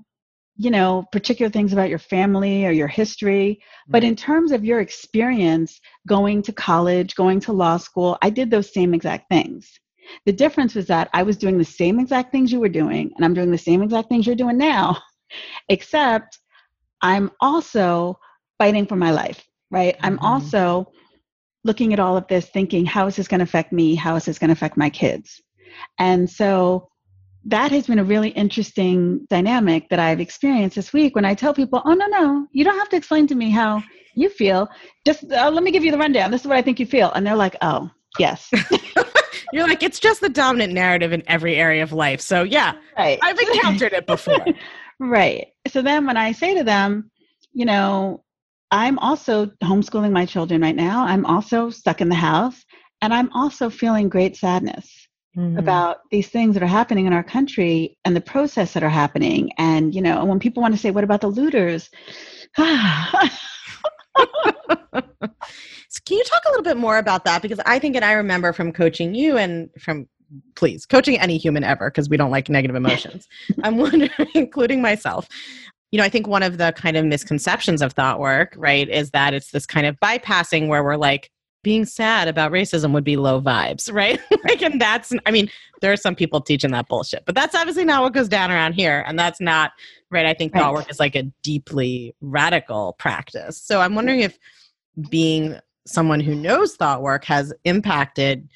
you 0.56 0.72
know, 0.72 1.06
particular 1.12 1.50
things 1.50 1.74
about 1.74 1.90
your 1.90 2.00
family 2.00 2.66
or 2.66 2.72
your 2.72 2.88
history, 2.88 3.62
but 3.88 4.04
in 4.04 4.16
terms 4.16 4.52
of 4.52 4.66
your 4.66 4.80
experience 4.80 5.80
going 6.08 6.42
to 6.44 6.54
college, 6.54 7.16
going 7.16 7.40
to 7.42 7.52
law 7.52 7.78
school, 7.78 8.18
I 8.22 8.30
did 8.30 8.50
those 8.50 8.74
same 8.74 8.94
exact 8.94 9.30
things. 9.30 9.70
The 10.26 10.34
difference 10.34 10.76
was 10.76 10.88
that 10.88 11.10
I 11.14 11.24
was 11.24 11.38
doing 11.38 11.58
the 11.58 11.66
same 11.66 12.00
exact 12.00 12.32
things 12.32 12.52
you 12.52 12.60
were 12.60 12.70
doing, 12.70 13.12
and 13.16 13.24
I'm 13.24 13.34
doing 13.34 13.52
the 13.52 13.58
same 13.58 13.82
exact 13.82 14.10
things 14.10 14.26
you're 14.26 14.36
doing 14.36 14.58
now, 14.58 14.98
except 15.70 16.40
I'm 17.02 17.32
also 17.40 18.20
fighting 18.58 18.86
for 18.86 18.96
my 18.96 19.12
life, 19.12 19.44
right? 19.70 19.96
Mm-hmm. 19.96 20.06
I'm 20.06 20.20
also 20.20 20.92
looking 21.64 21.94
at 21.94 22.00
all 22.00 22.18
of 22.18 22.28
this 22.28 22.48
thinking, 22.48 22.86
how 22.86 23.08
is 23.08 23.16
this 23.16 23.28
going 23.28 23.40
to 23.40 23.44
affect 23.44 23.72
me? 23.72 23.96
How 23.96 24.16
is 24.16 24.26
this 24.26 24.40
going 24.40 24.50
to 24.50 24.54
affect 24.54 24.78
my 24.78 24.90
kids? 24.90 25.42
And 26.00 26.30
so 26.30 26.90
that 27.46 27.72
has 27.72 27.88
been 27.88 28.00
a 28.00 28.04
really 28.04 28.30
interesting 28.30 29.26
dynamic 29.30 29.90
that 29.90 30.00
I've 30.00 30.20
experienced 30.20 30.76
this 30.76 30.94
week 30.94 31.16
when 31.16 31.26
I 31.26 31.34
tell 31.34 31.54
people, 31.54 31.82
oh, 31.86 31.94
no, 31.94 32.06
no, 32.08 32.48
you 32.52 32.64
don't 32.64 32.78
have 32.78 32.90
to 32.90 32.98
explain 32.98 33.28
to 33.28 33.36
me 33.36 33.50
how 33.50 33.82
you 34.16 34.30
feel. 34.30 34.68
Just 35.06 35.32
uh, 35.32 35.50
let 35.50 35.64
me 35.64 35.72
give 35.72 35.84
you 35.84 35.92
the 35.92 35.98
rundown. 35.98 36.32
This 36.32 36.42
is 36.42 36.48
what 36.48 36.58
I 36.58 36.62
think 36.62 36.80
you 36.80 36.86
feel. 36.86 37.12
And 37.12 37.26
they're 37.26 37.36
like, 37.36 37.56
oh, 37.62 37.90
yes. 38.20 38.50
You're 39.54 39.68
like, 39.68 39.84
it's 39.84 40.00
just 40.00 40.22
the 40.22 40.30
dominant 40.30 40.74
narrative 40.74 41.12
in 41.12 41.24
every 41.28 41.56
area 41.56 41.84
of 41.84 41.92
life. 41.92 42.22
So 42.22 42.44
yeah, 42.44 42.74
right. 42.98 43.20
I've 43.22 43.40
encountered 43.40 43.94
it 43.94 44.06
before. 44.06 44.46
right. 45.00 45.48
So 45.68 45.82
then 45.82 46.06
when 46.06 46.18
I 46.18 46.32
say 46.32 46.56
to 46.56 46.64
them, 46.64 47.12
you 47.54 47.66
know, 47.66 48.24
I'm 48.72 48.98
also 49.00 49.48
homeschooling 49.64 50.12
my 50.12 50.26
children 50.26 50.62
right 50.62 50.76
now. 50.76 51.06
I'm 51.06 51.26
also 51.26 51.70
stuck 51.70 52.02
in 52.02 52.10
the 52.10 52.16
house 52.16 52.64
and 53.02 53.14
I'm 53.14 53.32
also 53.34 53.70
feeling 53.70 54.08
great 54.10 54.38
sadness 54.38 55.08
mm-hmm. 55.38 55.58
about 55.58 55.98
these 56.10 56.30
things 56.30 56.54
that 56.54 56.64
are 56.64 56.68
happening 56.68 57.06
in 57.06 57.14
our 57.14 57.24
country 57.24 57.98
and 58.06 58.16
the 58.16 58.22
process 58.22 58.74
that 58.74 58.84
are 58.84 58.90
happening. 58.90 59.52
And, 59.58 59.94
you 59.94 60.02
know, 60.02 60.24
when 60.24 60.40
people 60.40 60.62
want 60.62 60.74
to 60.74 60.80
say, 60.80 60.92
what 60.92 61.04
about 61.04 61.22
the 61.22 61.28
looters? 61.28 61.90
So 62.56 62.64
can 66.06 66.18
you 66.18 66.24
talk 66.24 66.42
a 66.46 66.50
little 66.50 66.64
bit 66.64 66.78
more 66.78 66.98
about 66.98 67.26
that? 67.26 67.42
Because 67.42 67.60
I 67.66 67.80
think, 67.80 67.96
and 67.96 68.06
I 68.06 68.14
remember 68.14 68.54
from 68.54 68.72
coaching 68.72 69.16
you 69.16 69.38
and 69.38 69.70
from 69.80 70.08
please 70.56 70.86
coaching 70.86 71.20
any 71.20 71.38
human 71.38 71.64
ever 71.64 71.90
because 71.90 72.10
we 72.10 72.18
don't 72.18 72.32
like 72.32 72.50
negative 72.50 72.76
emotions. 72.78 73.28
I'm 73.64 73.78
wondering, 73.78 74.10
including 74.34 74.82
myself. 74.82 75.28
You 75.92 75.98
know, 75.98 76.04
I 76.04 76.10
think 76.10 76.28
one 76.28 76.44
of 76.44 76.58
the 76.58 76.74
kind 76.76 76.98
of 76.98 77.06
misconceptions 77.06 77.82
of 77.82 77.94
thought 77.94 78.20
work, 78.20 78.54
right, 78.58 78.88
is 78.90 79.12
that 79.12 79.34
it's 79.34 79.52
this 79.52 79.66
kind 79.66 79.86
of 79.86 80.00
bypassing 80.00 80.68
where 80.68 80.84
we're 80.84 80.96
like, 80.96 81.30
being 81.64 81.86
sad 81.86 82.28
about 82.28 82.52
racism 82.52 82.92
would 82.92 83.04
be 83.04 83.18
low 83.18 83.40
vibes, 83.40 83.92
right? 83.94 84.20
like, 84.46 84.62
and 84.62 84.82
that's, 84.82 85.14
I 85.26 85.32
mean, 85.32 85.50
there 85.82 85.92
are 85.92 85.98
some 85.98 86.16
people 86.16 86.42
teaching 86.42 86.72
that 86.72 86.88
bullshit, 86.88 87.24
but 87.26 87.36
that's 87.36 87.56
obviously 87.56 87.86
not 87.86 88.02
what 88.02 88.14
goes 88.14 88.28
down 88.28 88.52
around 88.52 88.74
here. 88.74 89.04
And 89.08 89.18
that's 89.18 89.40
not, 89.40 89.72
right? 90.10 90.26
I 90.26 90.34
think 90.34 90.54
right. 90.54 90.62
thought 90.62 90.74
work 90.74 90.90
is 90.90 91.00
like 91.00 91.16
a 91.16 91.24
deeply 91.44 92.16
radical 92.22 92.94
practice. 92.94 93.62
So 93.62 93.80
I'm 93.80 93.96
wondering 93.96 94.22
if 94.22 94.38
being 95.10 95.60
someone 95.86 96.20
who 96.20 96.36
knows 96.36 96.76
thought 96.76 97.02
work 97.02 97.26
has 97.26 97.54
impacted 97.64 98.50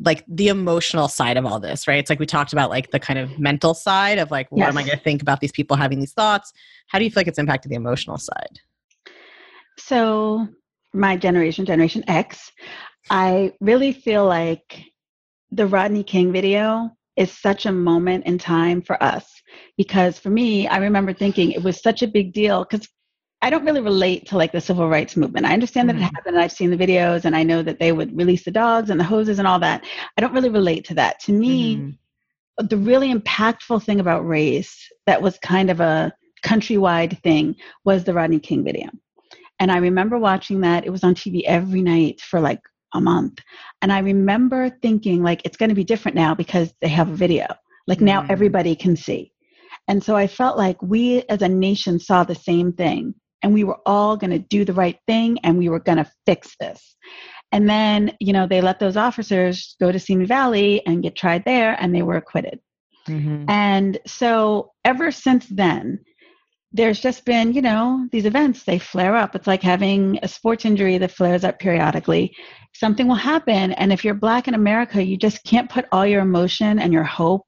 like 0.00 0.24
the 0.28 0.48
emotional 0.48 1.08
side 1.08 1.36
of 1.36 1.44
all 1.44 1.58
this, 1.58 1.88
right? 1.88 1.98
It's 1.98 2.10
like 2.10 2.20
we 2.20 2.26
talked 2.26 2.52
about 2.52 2.70
like 2.70 2.90
the 2.90 3.00
kind 3.00 3.18
of 3.18 3.38
mental 3.38 3.74
side 3.74 4.18
of 4.18 4.30
like 4.30 4.50
what 4.50 4.60
yes. 4.60 4.68
am 4.68 4.78
I 4.78 4.82
going 4.82 4.96
to 4.96 5.02
think 5.02 5.22
about 5.22 5.40
these 5.40 5.52
people 5.52 5.76
having 5.76 5.98
these 5.98 6.12
thoughts? 6.12 6.52
How 6.88 6.98
do 6.98 7.04
you 7.04 7.10
feel 7.10 7.20
like 7.20 7.28
it's 7.28 7.38
impacted 7.38 7.70
the 7.70 7.76
emotional 7.76 8.18
side? 8.18 8.60
So, 9.78 10.48
my 10.92 11.16
generation, 11.16 11.66
Generation 11.66 12.02
X, 12.08 12.50
I 13.10 13.52
really 13.60 13.92
feel 13.92 14.26
like 14.26 14.82
the 15.50 15.66
Rodney 15.66 16.02
King 16.02 16.32
video 16.32 16.90
is 17.16 17.32
such 17.32 17.66
a 17.66 17.72
moment 17.72 18.26
in 18.26 18.38
time 18.38 18.80
for 18.80 19.02
us 19.02 19.26
because 19.76 20.18
for 20.18 20.30
me, 20.30 20.68
I 20.68 20.78
remember 20.78 21.12
thinking 21.12 21.50
it 21.50 21.62
was 21.62 21.82
such 21.82 22.02
a 22.02 22.06
big 22.06 22.32
deal 22.32 22.64
because 22.64 22.88
I 23.40 23.50
don't 23.50 23.64
really 23.64 23.80
relate 23.80 24.26
to 24.28 24.36
like 24.36 24.50
the 24.50 24.60
civil 24.60 24.88
rights 24.88 25.16
movement. 25.16 25.46
I 25.46 25.52
understand 25.52 25.88
that 25.88 25.96
it 25.96 26.02
happened 26.02 26.34
and 26.34 26.40
I've 26.40 26.52
seen 26.52 26.70
the 26.70 26.76
videos 26.76 27.24
and 27.24 27.36
I 27.36 27.44
know 27.44 27.62
that 27.62 27.78
they 27.78 27.92
would 27.92 28.16
release 28.16 28.44
the 28.44 28.50
dogs 28.50 28.90
and 28.90 28.98
the 28.98 29.04
hoses 29.04 29.38
and 29.38 29.46
all 29.46 29.60
that. 29.60 29.84
I 30.16 30.20
don't 30.20 30.34
really 30.34 30.48
relate 30.48 30.84
to 30.86 30.94
that. 30.94 31.20
To 31.20 31.32
me, 31.32 31.76
mm-hmm. 31.76 32.66
the 32.66 32.76
really 32.76 33.14
impactful 33.14 33.84
thing 33.84 34.00
about 34.00 34.26
race 34.26 34.90
that 35.06 35.22
was 35.22 35.38
kind 35.38 35.70
of 35.70 35.78
a 35.78 36.12
countrywide 36.44 37.22
thing 37.22 37.54
was 37.84 38.02
the 38.02 38.12
Rodney 38.12 38.40
King 38.40 38.64
video. 38.64 38.88
And 39.60 39.70
I 39.70 39.78
remember 39.78 40.18
watching 40.18 40.60
that. 40.62 40.84
It 40.84 40.90
was 40.90 41.04
on 41.04 41.14
TV 41.14 41.42
every 41.44 41.82
night 41.82 42.20
for 42.20 42.40
like 42.40 42.60
a 42.94 43.00
month. 43.00 43.38
And 43.82 43.92
I 43.92 44.00
remember 44.00 44.70
thinking 44.82 45.22
like 45.22 45.42
it's 45.44 45.56
going 45.56 45.68
to 45.68 45.74
be 45.76 45.84
different 45.84 46.16
now 46.16 46.34
because 46.34 46.72
they 46.80 46.88
have 46.88 47.08
a 47.08 47.16
video. 47.16 47.46
Like 47.86 48.00
now 48.00 48.22
mm. 48.22 48.30
everybody 48.30 48.74
can 48.74 48.96
see. 48.96 49.32
And 49.86 50.02
so 50.02 50.16
I 50.16 50.26
felt 50.26 50.58
like 50.58 50.82
we 50.82 51.22
as 51.28 51.42
a 51.42 51.48
nation 51.48 51.98
saw 51.98 52.24
the 52.24 52.34
same 52.34 52.72
thing 52.72 53.14
and 53.42 53.54
we 53.54 53.64
were 53.64 53.78
all 53.86 54.16
going 54.16 54.30
to 54.30 54.38
do 54.38 54.64
the 54.64 54.72
right 54.72 54.98
thing 55.06 55.38
and 55.42 55.58
we 55.58 55.68
were 55.68 55.80
going 55.80 55.98
to 55.98 56.10
fix 56.26 56.54
this. 56.60 56.96
And 57.52 57.68
then, 57.68 58.16
you 58.20 58.32
know, 58.32 58.46
they 58.46 58.60
let 58.60 58.78
those 58.78 58.96
officers 58.96 59.76
go 59.80 59.90
to 59.90 59.98
Simi 59.98 60.26
Valley 60.26 60.84
and 60.86 61.02
get 61.02 61.16
tried 61.16 61.44
there 61.44 61.76
and 61.80 61.94
they 61.94 62.02
were 62.02 62.16
acquitted. 62.16 62.60
Mm-hmm. 63.08 63.48
And 63.48 63.98
so 64.06 64.72
ever 64.84 65.10
since 65.10 65.46
then, 65.46 66.00
there's 66.72 67.00
just 67.00 67.24
been, 67.24 67.54
you 67.54 67.62
know, 67.62 68.06
these 68.12 68.26
events, 68.26 68.64
they 68.64 68.78
flare 68.78 69.16
up. 69.16 69.34
It's 69.34 69.46
like 69.46 69.62
having 69.62 70.18
a 70.22 70.28
sports 70.28 70.66
injury 70.66 70.98
that 70.98 71.12
flares 71.12 71.42
up 71.42 71.58
periodically. 71.58 72.36
Something 72.74 73.08
will 73.08 73.14
happen. 73.14 73.72
And 73.72 73.90
if 73.90 74.04
you're 74.04 74.12
Black 74.12 74.48
in 74.48 74.54
America, 74.54 75.02
you 75.02 75.16
just 75.16 75.42
can't 75.44 75.70
put 75.70 75.86
all 75.90 76.06
your 76.06 76.20
emotion 76.20 76.78
and 76.78 76.92
your 76.92 77.04
hope 77.04 77.46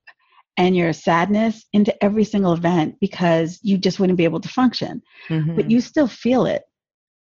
and 0.61 0.76
your 0.76 0.92
sadness 0.92 1.64
into 1.72 2.04
every 2.04 2.22
single 2.22 2.52
event 2.52 2.94
because 3.00 3.58
you 3.62 3.78
just 3.78 3.98
wouldn't 3.98 4.18
be 4.18 4.24
able 4.24 4.40
to 4.40 4.48
function. 4.48 5.00
Mm-hmm. 5.30 5.56
But 5.56 5.70
you 5.70 5.80
still 5.80 6.06
feel 6.06 6.44
it. 6.44 6.64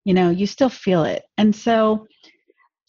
You 0.05 0.15
know, 0.15 0.31
you 0.31 0.47
still 0.47 0.69
feel 0.69 1.03
it. 1.03 1.21
And 1.38 1.55
so 1.55 2.07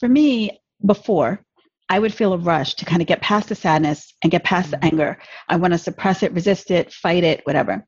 for 0.01 0.09
me, 0.09 0.59
before, 0.87 1.45
I 1.91 1.99
would 1.99 2.15
feel 2.15 2.33
a 2.33 2.39
rush 2.39 2.77
to 2.77 2.87
kind 2.87 3.03
of 3.03 3.09
get 3.09 3.21
past 3.21 3.51
the 3.51 3.55
sadness 3.55 4.15
and 4.23 4.33
get 4.33 4.43
past 4.43 4.71
mm-hmm. 4.71 4.81
the 4.81 4.87
anger. 4.87 5.19
I 5.51 5.57
want 5.57 5.75
to 5.75 5.79
suppress 5.79 6.23
it, 6.23 6.33
resist 6.33 6.71
it, 6.71 6.95
fight 6.95 7.25
it, 7.25 7.43
whatever. 7.45 7.87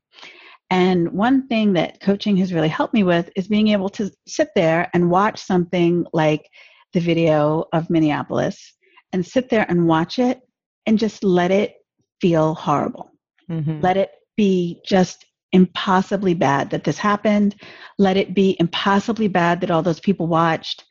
And 0.69 1.11
one 1.13 1.47
thing 1.47 1.73
that 1.73 1.99
coaching 1.99 2.37
has 2.37 2.53
really 2.53 2.69
helped 2.69 2.93
me 2.93 3.01
with 3.01 3.31
is 3.35 3.47
being 3.47 3.69
able 3.69 3.89
to 3.89 4.11
sit 4.27 4.49
there 4.55 4.87
and 4.93 5.09
watch 5.09 5.41
something 5.41 6.05
like 6.13 6.47
the 6.93 6.99
video 6.99 7.65
of 7.73 7.89
Minneapolis 7.89 8.75
and 9.13 9.25
sit 9.25 9.49
there 9.49 9.65
and 9.67 9.87
watch 9.87 10.19
it 10.19 10.41
and 10.85 10.99
just 10.99 11.23
let 11.23 11.49
it 11.49 11.73
feel 12.21 12.53
horrible. 12.55 13.11
Mm-hmm. 13.49 13.81
Let 13.81 13.97
it 13.97 14.11
be 14.37 14.81
just 14.85 15.25
impossibly 15.51 16.33
bad 16.33 16.69
that 16.69 16.83
this 16.83 16.97
happened. 16.97 17.55
Let 17.97 18.17
it 18.17 18.33
be 18.33 18.55
impossibly 18.59 19.27
bad 19.27 19.61
that 19.61 19.71
all 19.71 19.83
those 19.83 19.99
people 19.99 20.27
watched 20.27 20.85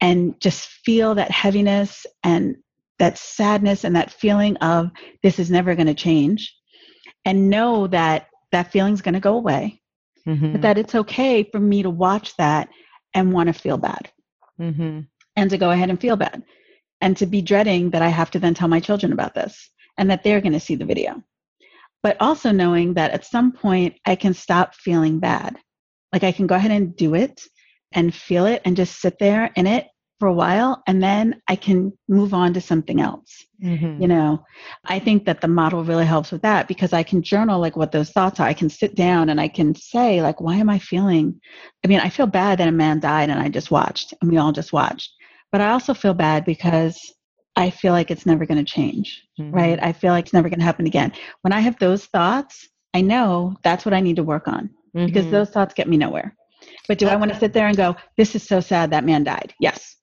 and 0.00 0.38
just 0.40 0.68
feel 0.84 1.14
that 1.14 1.30
heaviness 1.30 2.04
and 2.22 2.56
that 2.98 3.16
sadness 3.16 3.84
and 3.84 3.96
that 3.96 4.12
feeling 4.12 4.56
of 4.58 4.90
this 5.22 5.38
is 5.38 5.50
never 5.50 5.74
going 5.74 5.86
to 5.86 5.94
change. 5.94 6.54
And 7.24 7.48
know 7.48 7.86
that 7.86 8.26
that 8.50 8.72
feeling's 8.72 9.00
going 9.00 9.14
to 9.14 9.20
go 9.20 9.36
away, 9.36 9.80
mm-hmm. 10.26 10.52
but 10.52 10.62
that 10.62 10.76
it's 10.76 10.94
okay 10.94 11.44
for 11.44 11.60
me 11.60 11.82
to 11.82 11.90
watch 11.90 12.36
that 12.36 12.68
and 13.14 13.32
want 13.32 13.46
to 13.46 13.52
feel 13.52 13.78
bad 13.78 14.10
mm-hmm. 14.60 15.00
and 15.36 15.50
to 15.50 15.58
go 15.58 15.70
ahead 15.70 15.90
and 15.90 16.00
feel 16.00 16.16
bad 16.16 16.42
and 17.00 17.16
to 17.16 17.26
be 17.26 17.42
dreading 17.42 17.90
that 17.90 18.02
I 18.02 18.08
have 18.08 18.30
to 18.32 18.38
then 18.38 18.54
tell 18.54 18.68
my 18.68 18.80
children 18.80 19.12
about 19.12 19.34
this 19.34 19.70
and 19.98 20.10
that 20.10 20.22
they're 20.22 20.40
going 20.40 20.52
to 20.52 20.60
see 20.60 20.74
the 20.74 20.84
video. 20.84 21.22
But 22.02 22.16
also 22.20 22.50
knowing 22.50 22.94
that 22.94 23.12
at 23.12 23.24
some 23.24 23.52
point 23.52 23.94
I 24.04 24.16
can 24.16 24.34
stop 24.34 24.74
feeling 24.74 25.20
bad. 25.20 25.56
Like 26.12 26.24
I 26.24 26.32
can 26.32 26.46
go 26.46 26.54
ahead 26.54 26.70
and 26.70 26.96
do 26.96 27.14
it 27.14 27.42
and 27.92 28.14
feel 28.14 28.46
it 28.46 28.62
and 28.64 28.76
just 28.76 29.00
sit 29.00 29.18
there 29.18 29.50
in 29.54 29.66
it 29.66 29.86
for 30.22 30.28
a 30.28 30.32
while 30.32 30.82
and 30.86 31.02
then 31.02 31.42
I 31.48 31.56
can 31.56 31.92
move 32.08 32.32
on 32.32 32.54
to 32.54 32.60
something 32.60 33.00
else. 33.00 33.44
Mm-hmm. 33.60 34.00
You 34.00 34.06
know, 34.06 34.44
I 34.84 35.00
think 35.00 35.24
that 35.26 35.40
the 35.40 35.48
model 35.48 35.82
really 35.82 36.06
helps 36.06 36.30
with 36.30 36.42
that 36.42 36.68
because 36.68 36.92
I 36.92 37.02
can 37.02 37.22
journal 37.22 37.60
like 37.60 37.76
what 37.76 37.90
those 37.90 38.10
thoughts 38.10 38.38
are. 38.38 38.46
I 38.46 38.54
can 38.54 38.70
sit 38.70 38.94
down 38.94 39.30
and 39.30 39.40
I 39.40 39.48
can 39.48 39.74
say, 39.74 40.22
like, 40.22 40.40
why 40.40 40.56
am 40.58 40.70
I 40.70 40.78
feeling? 40.78 41.40
I 41.84 41.88
mean, 41.88 41.98
I 41.98 42.08
feel 42.08 42.28
bad 42.28 42.58
that 42.58 42.68
a 42.68 42.72
man 42.72 43.00
died 43.00 43.30
and 43.30 43.40
I 43.40 43.48
just 43.48 43.72
watched 43.72 44.14
and 44.20 44.30
we 44.30 44.38
all 44.38 44.52
just 44.52 44.72
watched. 44.72 45.10
But 45.50 45.60
I 45.60 45.70
also 45.70 45.92
feel 45.92 46.14
bad 46.14 46.44
because 46.44 47.12
I 47.56 47.70
feel 47.70 47.92
like 47.92 48.10
it's 48.10 48.26
never 48.26 48.46
going 48.46 48.64
to 48.64 48.70
change, 48.70 49.22
mm-hmm. 49.38 49.54
right? 49.54 49.82
I 49.82 49.92
feel 49.92 50.12
like 50.12 50.26
it's 50.26 50.32
never 50.32 50.48
going 50.48 50.58
to 50.58 50.64
happen 50.64 50.86
again. 50.86 51.12
When 51.42 51.52
I 51.52 51.60
have 51.60 51.78
those 51.78 52.06
thoughts, 52.06 52.68
I 52.94 53.00
know 53.00 53.56
that's 53.62 53.84
what 53.84 53.94
I 53.94 54.00
need 54.00 54.16
to 54.16 54.22
work 54.22 54.48
on 54.48 54.70
mm-hmm. 54.96 55.06
because 55.06 55.30
those 55.30 55.50
thoughts 55.50 55.74
get 55.74 55.88
me 55.88 55.96
nowhere. 55.96 56.34
But 56.88 56.98
do 56.98 57.08
I 57.08 57.16
want 57.16 57.32
to 57.32 57.38
sit 57.38 57.52
there 57.52 57.66
and 57.66 57.76
go, 57.76 57.96
this 58.16 58.34
is 58.34 58.42
so 58.42 58.60
sad 58.60 58.90
that 58.90 59.04
man 59.04 59.24
died? 59.24 59.54
Yes. 59.60 59.96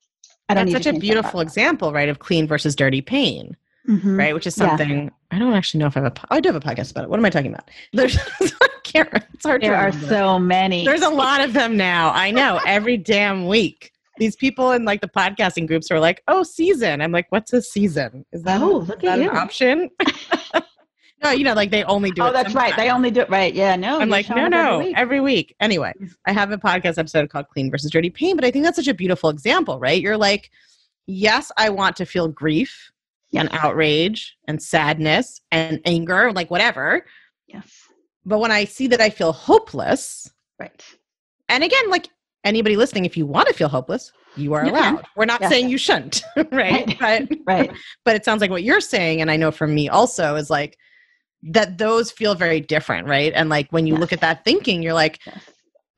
I 0.47 0.53
don't 0.53 0.69
That's 0.69 0.85
such 0.85 0.95
a 0.95 0.99
beautiful 0.99 1.39
example, 1.41 1.93
right, 1.93 2.09
of 2.09 2.19
clean 2.19 2.47
versus 2.47 2.75
dirty 2.75 3.01
pain, 3.01 3.55
mm-hmm. 3.87 4.17
right? 4.17 4.33
Which 4.33 4.47
is 4.47 4.55
something 4.55 5.05
yeah. 5.05 5.09
I 5.31 5.37
don't 5.37 5.53
actually 5.53 5.79
know 5.79 5.87
if 5.87 5.95
I 5.95 6.01
have 6.01 6.11
a. 6.11 6.33
I 6.33 6.39
do 6.39 6.51
have 6.51 6.55
a 6.55 6.59
podcast 6.59 6.91
about 6.91 7.03
it. 7.03 7.09
What 7.09 7.19
am 7.19 7.25
I 7.25 7.29
talking 7.29 7.53
about? 7.53 7.69
There's, 7.93 8.17
can't. 8.83 9.09
It's 9.33 9.45
hard. 9.45 9.61
There 9.61 9.75
are 9.75 9.91
so 9.91 10.39
many. 10.39 10.85
There's 10.85 11.03
a 11.03 11.09
lot 11.09 11.41
of 11.41 11.53
them 11.53 11.77
now. 11.77 12.11
I 12.11 12.31
know. 12.31 12.59
Every 12.65 12.97
damn 12.97 13.47
week, 13.47 13.93
these 14.19 14.35
people 14.35 14.71
in 14.71 14.85
like 14.85 15.01
the 15.01 15.07
podcasting 15.07 15.67
groups 15.67 15.89
are 15.89 15.99
like, 15.99 16.23
"Oh, 16.27 16.43
season." 16.43 17.01
I'm 17.01 17.11
like, 17.11 17.27
"What's 17.29 17.51
a 17.53 17.61
season? 17.61 18.25
Is 18.31 18.43
that, 18.43 18.61
oh, 18.61 18.77
look 18.79 19.01
that 19.01 19.19
an 19.19 19.29
option?" 19.29 19.89
No, 21.21 21.31
you 21.31 21.43
know, 21.43 21.53
like 21.53 21.69
they 21.69 21.83
only 21.83 22.11
do. 22.11 22.21
Oh, 22.21 22.31
that's 22.31 22.53
right. 22.53 22.73
They 22.77 22.89
only 22.89 23.11
do 23.11 23.21
it 23.21 23.29
right. 23.29 23.53
Yeah, 23.53 23.75
no. 23.75 23.99
I'm 23.99 24.09
like, 24.09 24.29
no, 24.29 24.47
no, 24.47 24.75
every 24.75 24.85
week. 24.85 24.97
every 24.97 25.19
week. 25.19 25.55
Anyway, 25.59 25.93
I 26.25 26.31
have 26.31 26.51
a 26.51 26.57
podcast 26.57 26.97
episode 26.97 27.29
called 27.29 27.49
"Clean 27.49 27.69
versus 27.69 27.91
Dirty 27.91 28.09
Pain," 28.09 28.37
but 28.37 28.45
I 28.45 28.51
think 28.51 28.63
that's 28.63 28.77
such 28.77 28.87
a 28.87 28.93
beautiful 28.93 29.29
example, 29.29 29.79
right? 29.79 30.01
You're 30.01 30.17
like, 30.17 30.49
yes, 31.07 31.51
I 31.57 31.71
want 31.71 31.97
to 31.97 32.05
feel 32.05 32.29
grief 32.29 32.91
and 33.33 33.49
outrage 33.51 34.37
and 34.47 34.61
sadness 34.61 35.41
and 35.51 35.81
anger, 35.85 36.31
like 36.31 36.49
whatever. 36.49 37.05
Yes. 37.47 37.69
But 38.25 38.39
when 38.39 38.51
I 38.51 38.65
see 38.65 38.87
that 38.87 39.01
I 39.01 39.09
feel 39.09 39.33
hopeless, 39.33 40.31
right. 40.57 40.83
And 41.49 41.63
again, 41.63 41.89
like 41.89 42.09
anybody 42.43 42.75
listening, 42.75 43.05
if 43.05 43.17
you 43.17 43.25
want 43.25 43.47
to 43.47 43.53
feel 43.53 43.69
hopeless, 43.69 44.11
you 44.35 44.53
are 44.53 44.63
allowed. 44.63 45.05
We're 45.15 45.25
not 45.25 45.41
yes. 45.41 45.49
saying 45.49 45.69
you 45.69 45.77
shouldn't, 45.77 46.23
right? 46.51 46.99
right. 47.01 47.27
But, 47.29 47.39
right. 47.47 47.71
But 48.05 48.15
it 48.15 48.25
sounds 48.25 48.41
like 48.41 48.51
what 48.51 48.63
you're 48.63 48.81
saying, 48.81 49.21
and 49.21 49.29
I 49.29 49.37
know 49.37 49.51
from 49.51 49.73
me 49.75 49.89
also, 49.89 50.35
is 50.35 50.49
like 50.49 50.77
that 51.43 51.77
those 51.77 52.11
feel 52.11 52.35
very 52.35 52.59
different, 52.59 53.07
right? 53.07 53.33
And 53.35 53.49
like 53.49 53.71
when 53.71 53.87
you 53.87 53.93
yes. 53.93 54.01
look 54.01 54.13
at 54.13 54.21
that 54.21 54.43
thinking, 54.43 54.81
you're 54.81 54.93
like, 54.93 55.19
yes. 55.25 55.39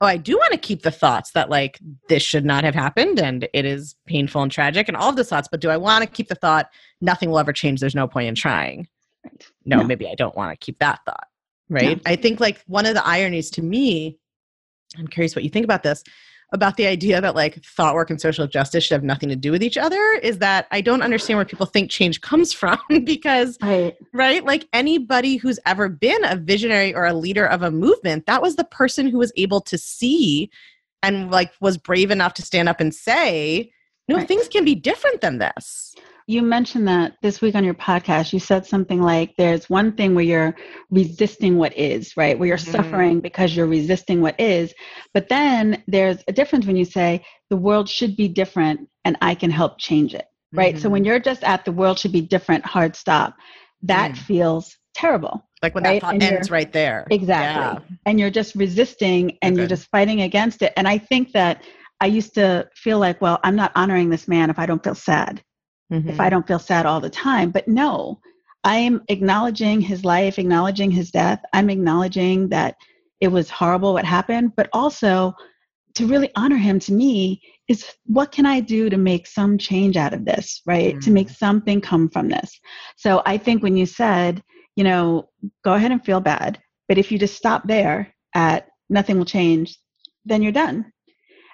oh, 0.00 0.06
I 0.06 0.16
do 0.16 0.36
want 0.36 0.52
to 0.52 0.58
keep 0.58 0.82
the 0.82 0.90
thoughts 0.90 1.32
that 1.32 1.50
like 1.50 1.78
this 2.08 2.22
should 2.22 2.44
not 2.44 2.64
have 2.64 2.74
happened 2.74 3.18
and 3.18 3.48
it 3.52 3.64
is 3.64 3.96
painful 4.06 4.42
and 4.42 4.52
tragic 4.52 4.88
and 4.88 4.96
all 4.96 5.10
of 5.10 5.16
the 5.16 5.24
thoughts, 5.24 5.48
but 5.50 5.60
do 5.60 5.70
I 5.70 5.76
want 5.76 6.02
to 6.04 6.10
keep 6.10 6.28
the 6.28 6.34
thought 6.36 6.68
nothing 7.00 7.30
will 7.30 7.38
ever 7.38 7.52
change? 7.52 7.80
There's 7.80 7.94
no 7.94 8.06
point 8.06 8.28
in 8.28 8.34
trying. 8.34 8.88
Right. 9.24 9.46
No, 9.64 9.78
no, 9.78 9.84
maybe 9.84 10.08
I 10.08 10.14
don't 10.14 10.36
want 10.36 10.58
to 10.58 10.64
keep 10.64 10.78
that 10.78 11.00
thought, 11.04 11.28
right? 11.68 11.96
No. 11.96 12.02
I 12.10 12.16
think 12.16 12.40
like 12.40 12.62
one 12.66 12.86
of 12.86 12.94
the 12.94 13.06
ironies 13.06 13.50
to 13.50 13.62
me, 13.62 14.18
I'm 14.98 15.06
curious 15.06 15.34
what 15.34 15.44
you 15.44 15.50
think 15.50 15.64
about 15.64 15.82
this 15.82 16.02
about 16.52 16.76
the 16.76 16.86
idea 16.86 17.20
that 17.20 17.34
like 17.34 17.64
thought 17.64 17.94
work 17.94 18.10
and 18.10 18.20
social 18.20 18.46
justice 18.46 18.84
should 18.84 18.94
have 18.94 19.02
nothing 19.02 19.28
to 19.28 19.36
do 19.36 19.50
with 19.50 19.62
each 19.62 19.78
other 19.78 20.00
is 20.22 20.38
that 20.38 20.66
I 20.70 20.80
don't 20.80 21.02
understand 21.02 21.38
where 21.38 21.46
people 21.46 21.66
think 21.66 21.90
change 21.90 22.20
comes 22.20 22.52
from 22.62 22.78
because 23.04 23.58
right. 23.62 23.96
right 24.12 24.44
like 24.44 24.68
anybody 24.72 25.36
who's 25.36 25.58
ever 25.66 25.88
been 25.88 26.24
a 26.24 26.36
visionary 26.36 26.94
or 26.94 27.06
a 27.06 27.14
leader 27.14 27.46
of 27.46 27.62
a 27.62 27.70
movement 27.70 28.26
that 28.26 28.42
was 28.42 28.56
the 28.56 28.64
person 28.64 29.06
who 29.06 29.18
was 29.18 29.32
able 29.36 29.60
to 29.62 29.78
see 29.78 30.50
and 31.02 31.30
like 31.30 31.52
was 31.60 31.78
brave 31.78 32.10
enough 32.10 32.34
to 32.34 32.42
stand 32.42 32.68
up 32.68 32.80
and 32.80 32.94
say 32.94 33.72
no 34.08 34.16
right. 34.16 34.28
things 34.28 34.48
can 34.48 34.64
be 34.64 34.74
different 34.74 35.20
than 35.20 35.38
this 35.38 35.94
you 36.26 36.42
mentioned 36.42 36.86
that 36.88 37.14
this 37.22 37.40
week 37.40 37.54
on 37.54 37.64
your 37.64 37.74
podcast. 37.74 38.32
You 38.32 38.38
said 38.38 38.66
something 38.66 39.00
like 39.00 39.34
there's 39.36 39.68
one 39.68 39.92
thing 39.92 40.14
where 40.14 40.24
you're 40.24 40.54
resisting 40.90 41.58
what 41.58 41.76
is, 41.76 42.16
right? 42.16 42.38
Where 42.38 42.48
you're 42.48 42.56
mm-hmm. 42.56 42.70
suffering 42.70 43.20
because 43.20 43.56
you're 43.56 43.66
resisting 43.66 44.20
what 44.20 44.38
is. 44.38 44.72
But 45.14 45.28
then 45.28 45.82
there's 45.86 46.18
a 46.28 46.32
difference 46.32 46.66
when 46.66 46.76
you 46.76 46.84
say 46.84 47.24
the 47.50 47.56
world 47.56 47.88
should 47.88 48.16
be 48.16 48.28
different 48.28 48.88
and 49.04 49.16
I 49.20 49.34
can 49.34 49.50
help 49.50 49.78
change 49.78 50.14
it, 50.14 50.26
right? 50.52 50.74
Mm-hmm. 50.74 50.82
So 50.82 50.88
when 50.88 51.04
you're 51.04 51.20
just 51.20 51.42
at 51.44 51.64
the 51.64 51.72
world 51.72 51.98
should 51.98 52.12
be 52.12 52.22
different, 52.22 52.64
hard 52.64 52.94
stop, 52.96 53.34
that 53.82 54.12
mm. 54.12 54.18
feels 54.18 54.76
terrible. 54.94 55.44
Like 55.60 55.74
when 55.74 55.84
right? 55.84 56.00
that 56.00 56.12
thought 56.12 56.22
ends 56.22 56.50
right 56.50 56.72
there. 56.72 57.06
Exactly. 57.10 57.84
Yeah. 57.88 57.96
And 58.06 58.18
you're 58.18 58.30
just 58.30 58.54
resisting 58.54 59.38
and 59.42 59.54
okay. 59.54 59.60
you're 59.60 59.68
just 59.68 59.88
fighting 59.90 60.22
against 60.22 60.62
it. 60.62 60.72
And 60.76 60.86
I 60.86 60.98
think 60.98 61.32
that 61.32 61.64
I 62.00 62.06
used 62.06 62.34
to 62.34 62.68
feel 62.74 62.98
like, 62.98 63.20
well, 63.20 63.38
I'm 63.44 63.54
not 63.54 63.72
honoring 63.74 64.10
this 64.10 64.26
man 64.26 64.50
if 64.50 64.58
I 64.58 64.66
don't 64.66 64.82
feel 64.82 64.94
sad 64.94 65.42
Mm-hmm. 65.92 66.08
if 66.08 66.20
I 66.20 66.30
don't 66.30 66.46
feel 66.46 66.58
sad 66.58 66.86
all 66.86 67.00
the 67.00 67.10
time. 67.10 67.50
But 67.50 67.68
no, 67.68 68.18
I 68.64 68.76
am 68.76 69.02
acknowledging 69.08 69.80
his 69.80 70.04
life, 70.04 70.38
acknowledging 70.38 70.90
his 70.90 71.10
death. 71.10 71.42
I'm 71.52 71.68
acknowledging 71.68 72.48
that 72.48 72.76
it 73.20 73.28
was 73.28 73.50
horrible 73.50 73.92
what 73.92 74.04
happened, 74.04 74.52
but 74.56 74.68
also 74.72 75.34
to 75.94 76.06
really 76.06 76.30
honor 76.34 76.56
him 76.56 76.78
to 76.80 76.92
me 76.92 77.42
is 77.68 77.84
what 78.06 78.32
can 78.32 78.46
I 78.46 78.60
do 78.60 78.88
to 78.88 78.96
make 78.96 79.26
some 79.26 79.58
change 79.58 79.96
out 79.96 80.14
of 80.14 80.24
this, 80.24 80.62
right? 80.66 80.98
To 81.02 81.10
make 81.10 81.28
something 81.28 81.80
come 81.80 82.08
from 82.08 82.28
this. 82.28 82.58
So 82.96 83.22
I 83.26 83.36
think 83.36 83.62
when 83.62 83.76
you 83.76 83.84
said, 83.84 84.42
you 84.74 84.84
know, 84.84 85.28
go 85.64 85.74
ahead 85.74 85.92
and 85.92 86.02
feel 86.04 86.20
bad, 86.20 86.58
but 86.88 86.98
if 86.98 87.12
you 87.12 87.18
just 87.18 87.36
stop 87.36 87.66
there 87.66 88.14
at 88.34 88.68
nothing 88.88 89.18
will 89.18 89.26
change, 89.26 89.78
then 90.24 90.42
you're 90.42 90.52
done. 90.52 90.90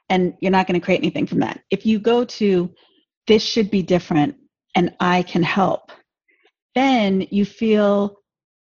And 0.09 0.34
you're 0.41 0.53
not 0.53 0.66
going 0.66 0.80
to 0.80 0.84
create 0.84 1.01
anything 1.01 1.26
from 1.26 1.41
that. 1.41 1.61
If 1.70 1.84
you 1.84 1.99
go 1.99 2.24
to 2.24 2.72
this 3.28 3.44
should 3.44 3.70
be 3.70 3.82
different 3.82 4.34
and 4.74 4.94
I 4.98 5.22
can 5.22 5.42
help, 5.42 5.92
then 6.74 7.26
you 7.30 7.44
feel, 7.44 8.16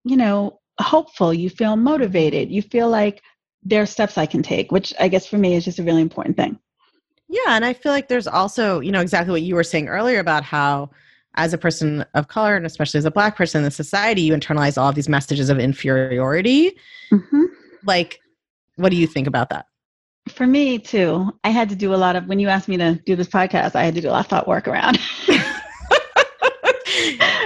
you 0.04 0.16
know, 0.16 0.60
hopeful, 0.80 1.34
you 1.34 1.50
feel 1.50 1.76
motivated, 1.76 2.50
you 2.50 2.62
feel 2.62 2.88
like 2.88 3.22
there 3.62 3.82
are 3.82 3.86
steps 3.86 4.16
I 4.16 4.26
can 4.26 4.42
take, 4.42 4.72
which 4.72 4.94
I 4.98 5.08
guess 5.08 5.26
for 5.26 5.38
me 5.38 5.54
is 5.54 5.64
just 5.64 5.78
a 5.78 5.82
really 5.82 6.02
important 6.02 6.36
thing. 6.36 6.58
Yeah, 7.28 7.48
and 7.48 7.64
I 7.64 7.72
feel 7.72 7.92
like 7.92 8.08
there's 8.08 8.26
also, 8.26 8.80
you 8.80 8.92
know, 8.92 9.00
exactly 9.00 9.32
what 9.32 9.42
you 9.42 9.54
were 9.54 9.64
saying 9.64 9.88
earlier 9.88 10.20
about 10.20 10.44
how 10.44 10.90
as 11.36 11.52
a 11.52 11.58
person 11.58 12.04
of 12.14 12.28
color 12.28 12.56
and 12.56 12.66
especially 12.66 12.98
as 12.98 13.04
a 13.04 13.10
black 13.10 13.36
person 13.36 13.58
in 13.58 13.64
the 13.64 13.70
society, 13.70 14.22
you 14.22 14.34
internalize 14.34 14.80
all 14.80 14.88
of 14.88 14.94
these 14.94 15.08
messages 15.08 15.50
of 15.50 15.58
inferiority. 15.58 16.72
Mm-hmm. 17.10 17.44
Like, 17.84 18.20
what 18.76 18.90
do 18.90 18.96
you 18.96 19.06
think 19.06 19.26
about 19.26 19.50
that? 19.50 19.66
For 20.28 20.46
me 20.46 20.78
too, 20.78 21.30
I 21.44 21.50
had 21.50 21.68
to 21.68 21.76
do 21.76 21.94
a 21.94 21.96
lot 21.96 22.16
of 22.16 22.26
when 22.26 22.38
you 22.38 22.48
asked 22.48 22.68
me 22.68 22.76
to 22.78 22.94
do 23.04 23.14
this 23.14 23.28
podcast, 23.28 23.74
I 23.74 23.84
had 23.84 23.94
to 23.94 24.00
do 24.00 24.08
a 24.08 24.12
lot 24.12 24.20
of 24.20 24.26
thought 24.26 24.48
work 24.48 24.66
around. 24.66 24.98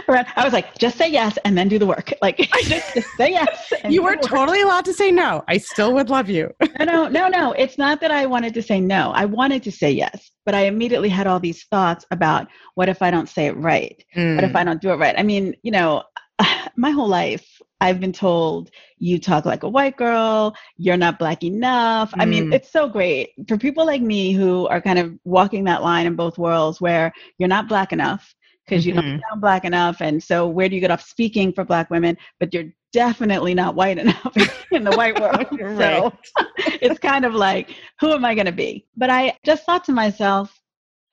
around 0.08 0.26
I 0.36 0.44
was 0.44 0.52
like, 0.52 0.78
just 0.78 0.96
say 0.96 1.10
yes 1.10 1.38
and 1.44 1.56
then 1.56 1.68
do 1.68 1.78
the 1.78 1.86
work. 1.86 2.12
Like 2.22 2.36
just, 2.64 2.94
just 2.94 3.08
say 3.16 3.30
yes. 3.30 3.72
you 3.88 4.02
were 4.02 4.16
totally 4.16 4.60
allowed 4.60 4.84
to 4.86 4.92
say 4.92 5.10
no. 5.10 5.44
I 5.48 5.58
still 5.58 5.94
would 5.94 6.10
love 6.10 6.28
you. 6.28 6.52
no, 6.78 6.84
no, 6.84 7.08
no, 7.08 7.28
no. 7.28 7.52
It's 7.52 7.78
not 7.78 8.00
that 8.00 8.10
I 8.10 8.26
wanted 8.26 8.54
to 8.54 8.62
say 8.62 8.80
no. 8.80 9.12
I 9.14 9.24
wanted 9.24 9.62
to 9.64 9.72
say 9.72 9.90
yes, 9.90 10.30
but 10.44 10.54
I 10.54 10.62
immediately 10.62 11.08
had 11.08 11.26
all 11.26 11.38
these 11.38 11.64
thoughts 11.64 12.04
about 12.10 12.48
what 12.74 12.88
if 12.88 13.02
I 13.02 13.10
don't 13.10 13.28
say 13.28 13.46
it 13.46 13.56
right? 13.56 14.02
Mm. 14.16 14.34
What 14.34 14.44
if 14.44 14.56
I 14.56 14.64
don't 14.64 14.80
do 14.80 14.90
it 14.90 14.96
right? 14.96 15.14
I 15.16 15.22
mean, 15.22 15.54
you 15.62 15.70
know, 15.70 16.02
my 16.76 16.90
whole 16.90 17.08
life 17.08 17.46
I've 17.80 18.00
been 18.00 18.12
told 18.12 18.70
you 18.98 19.18
talk 19.18 19.44
like 19.44 19.62
a 19.62 19.68
white 19.68 19.96
girl, 19.96 20.54
you're 20.76 20.96
not 20.96 21.18
black 21.18 21.44
enough. 21.44 22.12
I 22.18 22.26
mean, 22.26 22.44
Mm. 22.44 22.54
it's 22.54 22.72
so 22.72 22.88
great 22.88 23.30
for 23.48 23.56
people 23.56 23.86
like 23.86 24.02
me 24.02 24.32
who 24.32 24.66
are 24.68 24.80
kind 24.80 24.98
of 24.98 25.14
walking 25.24 25.64
that 25.64 25.82
line 25.82 26.06
in 26.06 26.16
both 26.16 26.38
worlds 26.38 26.80
where 26.80 27.12
you're 27.38 27.48
not 27.48 27.68
black 27.68 27.92
enough 27.92 28.34
because 28.66 28.84
you 28.84 28.92
don't 28.92 29.04
Mhm. 29.04 29.20
sound 29.30 29.40
black 29.40 29.64
enough. 29.64 30.00
And 30.02 30.22
so, 30.22 30.46
where 30.48 30.68
do 30.68 30.74
you 30.74 30.80
get 30.80 30.90
off 30.90 31.02
speaking 31.02 31.52
for 31.52 31.64
black 31.64 31.88
women? 31.90 32.16
But 32.40 32.52
you're 32.52 32.72
definitely 32.92 33.54
not 33.54 33.74
white 33.76 33.98
enough 34.04 34.36
in 34.72 34.84
the 34.84 34.92
white 34.92 35.18
world. 35.18 35.46
So, 35.78 36.12
it's 36.82 36.98
kind 36.98 37.24
of 37.24 37.34
like, 37.34 37.70
who 38.00 38.12
am 38.12 38.24
I 38.24 38.34
going 38.34 38.46
to 38.46 38.52
be? 38.52 38.86
But 38.96 39.10
I 39.10 39.36
just 39.44 39.64
thought 39.64 39.84
to 39.84 39.92
myself, 39.92 40.60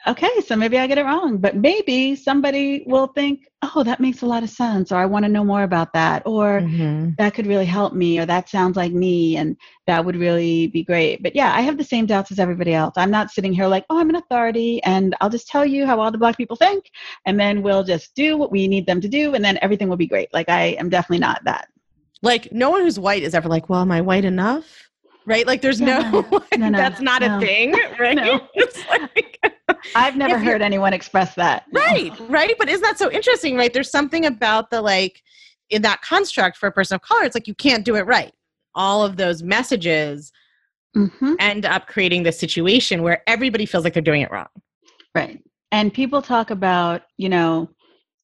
okay, 0.07 0.41
so 0.45 0.55
maybe 0.55 0.77
I 0.77 0.87
get 0.87 0.97
it 0.97 1.03
wrong, 1.05 1.37
but 1.37 1.55
maybe 1.55 2.15
somebody 2.15 2.83
will 2.87 3.07
think, 3.07 3.47
oh, 3.63 3.83
that 3.83 3.99
makes 3.99 4.21
a 4.21 4.25
lot 4.25 4.43
of 4.43 4.49
sense, 4.49 4.91
or 4.91 4.97
I 4.97 5.05
want 5.05 5.25
to 5.25 5.31
know 5.31 5.43
more 5.43 5.63
about 5.63 5.93
that, 5.93 6.21
or 6.25 6.61
Mhm. 6.61 7.15
that 7.17 7.33
could 7.33 7.47
really 7.47 7.65
help 7.65 7.93
me, 7.93 8.19
or 8.19 8.25
that 8.25 8.47
sounds 8.49 8.77
like 8.77 8.91
me, 8.91 9.37
and 9.37 9.57
that 9.87 10.03
would 10.05 10.15
really 10.15 10.67
be 10.67 10.83
great. 10.83 11.23
But 11.23 11.35
yeah, 11.35 11.53
I 11.55 11.61
have 11.61 11.77
the 11.77 11.83
same 11.83 12.05
doubts 12.05 12.31
as 12.31 12.39
everybody 12.39 12.73
else. 12.73 12.93
I'm 12.97 13.09
not 13.11 13.31
sitting 13.31 13.53
here 13.53 13.67
like, 13.67 13.85
oh, 13.89 13.99
I'm 13.99 14.09
an 14.09 14.15
authority, 14.15 14.81
and 14.83 15.15
I'll 15.21 15.29
just 15.29 15.47
tell 15.47 15.65
you 15.65 15.85
how 15.85 15.99
all 15.99 16.11
the 16.11 16.17
black 16.17 16.37
people 16.37 16.55
think, 16.55 16.89
and 17.25 17.39
then 17.39 17.63
we'll 17.63 17.83
just 17.83 18.13
do 18.15 18.37
what 18.37 18.51
we 18.51 18.67
need 18.67 18.85
them 18.85 19.01
to 19.01 19.07
do, 19.07 19.33
and 19.33 19.43
then 19.43 19.57
everything 19.61 19.89
will 19.89 19.97
be 19.97 20.07
great. 20.07 20.29
Like, 20.33 20.49
I 20.49 20.75
am 20.79 20.89
definitely 20.89 21.19
not 21.19 21.43
that. 21.45 21.67
Like, 22.21 22.51
no 22.51 22.69
one 22.69 22.81
who's 22.81 22.99
white 22.99 23.23
is 23.23 23.33
ever 23.33 23.49
like, 23.49 23.69
well, 23.69 23.81
am 23.81 23.91
I 23.91 24.01
white 24.01 24.25
enough? 24.25 24.89
Right? 25.27 25.47
Like, 25.47 25.61
there's 25.61 25.81
no, 25.81 25.99
No, 26.01 26.41
no, 26.69 26.77
that's 26.77 27.01
not 27.01 27.21
no. 27.21 27.37
a 27.37 27.39
thing, 27.39 27.73
right? 27.99 28.17
Like, 28.89 29.24
I've 29.93 30.15
never 30.15 30.39
heard 30.39 30.61
anyone 30.61 30.93
express 30.93 31.35
that. 31.35 31.65
Right 31.71 32.11
right 32.19 32.55
but 32.57 32.69
isn't 32.69 32.81
that 32.81 32.97
so 32.97 33.11
interesting 33.11 33.55
right 33.55 33.73
there's 33.73 33.91
something 33.91 34.25
about 34.25 34.69
the 34.69 34.81
like 34.81 35.21
in 35.69 35.81
that 35.83 36.01
construct 36.01 36.57
for 36.57 36.67
a 36.67 36.71
person 36.71 36.95
of 36.95 37.01
color 37.01 37.23
it's 37.23 37.35
like 37.35 37.47
you 37.47 37.55
can't 37.55 37.85
do 37.85 37.95
it 37.95 38.05
right 38.05 38.31
all 38.75 39.03
of 39.03 39.17
those 39.17 39.43
messages 39.43 40.31
Mhm. 40.95 41.35
end 41.39 41.65
up 41.65 41.87
creating 41.87 42.23
this 42.23 42.39
situation 42.39 43.03
where 43.03 43.21
everybody 43.27 43.65
feels 43.65 43.83
like 43.83 43.93
they're 43.93 44.01
doing 44.01 44.21
it 44.21 44.31
wrong 44.31 44.47
Right. 45.15 45.41
And 45.71 45.93
people 45.93 46.21
talk 46.21 46.51
about, 46.51 47.03
you 47.17 47.29
know, 47.29 47.69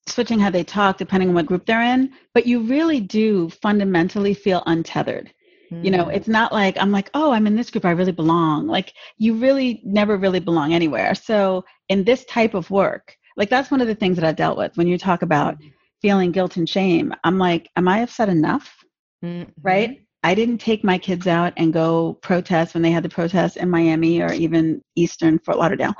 switching 0.07 0.39
how 0.39 0.49
they 0.49 0.63
talk 0.63 0.97
depending 0.97 1.29
on 1.29 1.35
what 1.35 1.45
group 1.45 1.65
they're 1.65 1.81
in, 1.81 2.11
but 2.33 2.45
you 2.45 2.59
really 2.61 2.99
do 2.99 3.49
fundamentally 3.49 4.33
feel 4.33 4.61
untethered. 4.65 5.33
You 5.71 5.91
know, 5.91 6.05
Mm. 6.05 6.15
it's 6.15 6.27
not 6.27 6.51
like 6.51 6.77
I'm 6.77 6.91
like, 6.91 7.09
oh, 7.13 7.31
I'm 7.31 7.47
in 7.47 7.55
this 7.55 7.69
group, 7.71 7.85
I 7.85 7.91
really 7.91 8.11
belong. 8.11 8.67
Like, 8.67 8.93
you 9.17 9.33
really 9.35 9.81
never 9.85 10.17
really 10.17 10.39
belong 10.39 10.73
anywhere. 10.73 11.15
So, 11.15 11.63
in 11.89 12.03
this 12.03 12.25
type 12.25 12.53
of 12.53 12.69
work, 12.69 13.15
like, 13.37 13.49
that's 13.49 13.71
one 13.71 13.81
of 13.81 13.87
the 13.87 13.95
things 13.95 14.17
that 14.17 14.25
I've 14.25 14.35
dealt 14.35 14.57
with 14.57 14.75
when 14.75 14.87
you 14.87 14.97
talk 14.97 15.21
about 15.21 15.57
feeling 16.01 16.31
guilt 16.31 16.57
and 16.57 16.67
shame. 16.67 17.13
I'm 17.23 17.37
like, 17.37 17.69
am 17.77 17.87
I 17.87 17.99
upset 17.99 18.29
enough? 18.29 18.75
Mhm. 19.23 19.51
right? 19.63 20.01
I 20.23 20.35
didn't 20.35 20.59
take 20.59 20.83
my 20.83 20.97
kids 20.97 21.27
out 21.27 21.53
and 21.57 21.73
go 21.73 22.13
protest 22.21 22.73
when 22.73 22.83
they 22.83 22.91
had 22.91 23.03
the 23.03 23.09
protest 23.09 23.57
in 23.57 23.69
Miami 23.69 24.21
or 24.21 24.31
even 24.33 24.81
Eastern 24.95 25.39
Fort 25.39 25.57
Lauderdale. 25.57 25.93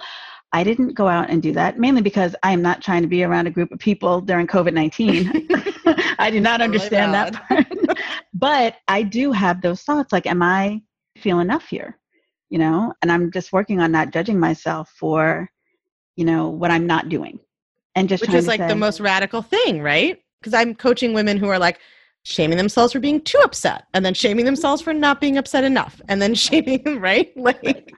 I 0.54 0.64
didn't 0.64 0.94
go 0.94 1.08
out 1.08 1.30
and 1.30 1.42
do 1.42 1.54
that 1.54 1.80
mainly 1.80 2.02
because 2.02 2.36
I 2.44 2.52
am 2.52 2.62
not 2.62 2.82
trying 2.82 3.02
to 3.04 3.08
be 3.08 3.24
around 3.24 3.48
a 3.48 3.52
group 3.52 3.72
of 3.72 3.80
people 3.80 4.22
during 4.22 4.48
COVID 4.48 4.74
19. 4.74 5.48
I 6.20 6.30
do 6.30 6.40
not 6.40 6.62
understand 6.62 7.14
that 7.14 7.34
part. 7.34 7.68
but 8.34 8.76
I 8.88 9.04
do 9.04 9.32
have 9.32 9.62
those 9.62 9.84
thoughts 9.84 10.12
like, 10.12 10.26
am 10.26 10.44
I 10.44 10.82
feeling 11.18 11.42
enough 11.42 11.68
here? 11.68 11.98
You 12.50 12.60
know, 12.60 12.94
and 13.02 13.12
I'm 13.12 13.32
just 13.32 13.54
working 13.54 13.80
on 13.80 13.92
not 13.92 14.12
judging 14.12 14.40
myself 14.40 14.90
for, 14.98 15.50
you 16.18 16.26
know, 16.26 16.50
what 16.50 16.70
I'm 16.70 16.86
not 16.86 17.08
doing. 17.08 17.40
And 17.96 18.10
just 18.10 18.22
which 18.22 18.34
is 18.34 18.48
like 18.48 18.68
the 18.68 18.76
most 18.76 19.00
radical 19.00 19.42
thing 19.42 19.82
right 19.82 20.22
because 20.42 20.54
i'm 20.54 20.76
coaching 20.76 21.14
women 21.14 21.38
who 21.38 21.48
are 21.48 21.60
like 21.60 21.80
shaming 22.24 22.58
themselves 22.58 22.94
for 22.94 23.00
being 23.00 23.20
too 23.22 23.40
upset 23.40 23.86
and 23.94 24.06
then 24.06 24.14
shaming 24.14 24.46
themselves 24.46 24.82
for 24.82 24.94
not 24.94 25.20
being 25.20 25.38
upset 25.38 25.64
enough 25.64 26.02
and 26.08 26.22
then 26.22 26.34
shaming 26.46 26.84
them 26.84 27.00
right 27.00 27.32
like 27.38 27.92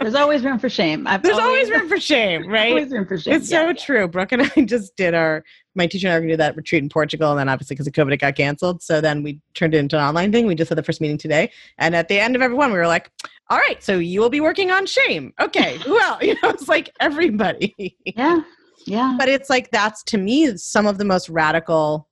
there's 0.00 0.14
always 0.14 0.44
room 0.44 0.58
for 0.60 0.68
shame. 0.68 1.06
I've 1.08 1.22
there's 1.22 1.38
always 1.38 1.68
room 1.70 1.88
for 1.88 1.98
shame 1.98 2.48
right 2.50 2.70
always 2.70 2.90
room 2.92 3.06
for 3.06 3.18
shame. 3.18 3.34
It's 3.34 3.50
Yeah, 3.50 3.62
so 3.62 3.66
yeah. 3.68 3.72
true. 3.74 4.08
Brooke 4.08 4.32
and 4.32 4.42
I 4.56 4.62
just 4.64 4.96
did 4.96 5.12
our 5.12 5.42
my 5.74 5.86
teacher 5.86 6.06
and 6.06 6.12
I 6.12 6.16
were 6.16 6.20
going 6.20 6.28
to 6.30 6.34
do 6.34 6.38
that 6.38 6.56
retreat 6.56 6.82
in 6.82 6.88
Portugal, 6.88 7.30
and 7.30 7.38
then 7.38 7.48
obviously 7.48 7.74
because 7.74 7.86
of 7.86 7.92
COVID, 7.92 8.12
it 8.12 8.16
got 8.18 8.34
canceled. 8.36 8.82
So 8.82 9.00
then 9.00 9.22
we 9.22 9.40
turned 9.54 9.74
it 9.74 9.78
into 9.78 9.96
an 9.96 10.02
online 10.04 10.32
thing. 10.32 10.46
We 10.46 10.54
just 10.56 10.68
had 10.70 10.78
the 10.78 10.82
first 10.82 11.00
meeting 11.00 11.18
today, 11.18 11.50
and 11.78 11.94
at 11.94 12.08
the 12.08 12.18
end 12.18 12.34
of 12.36 12.42
everyone 12.42 12.72
we 12.72 12.78
were 12.78 12.86
like, 12.86 13.10
"All 13.50 13.58
right, 13.58 13.82
so 13.82 13.98
you 13.98 14.20
will 14.20 14.30
be 14.30 14.40
working 14.40 14.70
on 14.70 14.86
shame. 14.86 15.32
Okay, 15.40 15.78
well? 15.86 16.18
You 16.22 16.34
know, 16.42 16.48
it's 16.50 16.68
like 16.68 16.90
everybody. 17.00 17.96
Yeah. 18.04 18.40
Yeah. 18.86 19.16
but 19.18 19.28
it's 19.28 19.50
like 19.50 19.70
that's 19.70 20.02
to 20.04 20.16
me 20.18 20.56
some 20.56 20.86
of 20.86 20.96
the 20.98 21.04
most 21.04 21.28
radical 21.28 22.07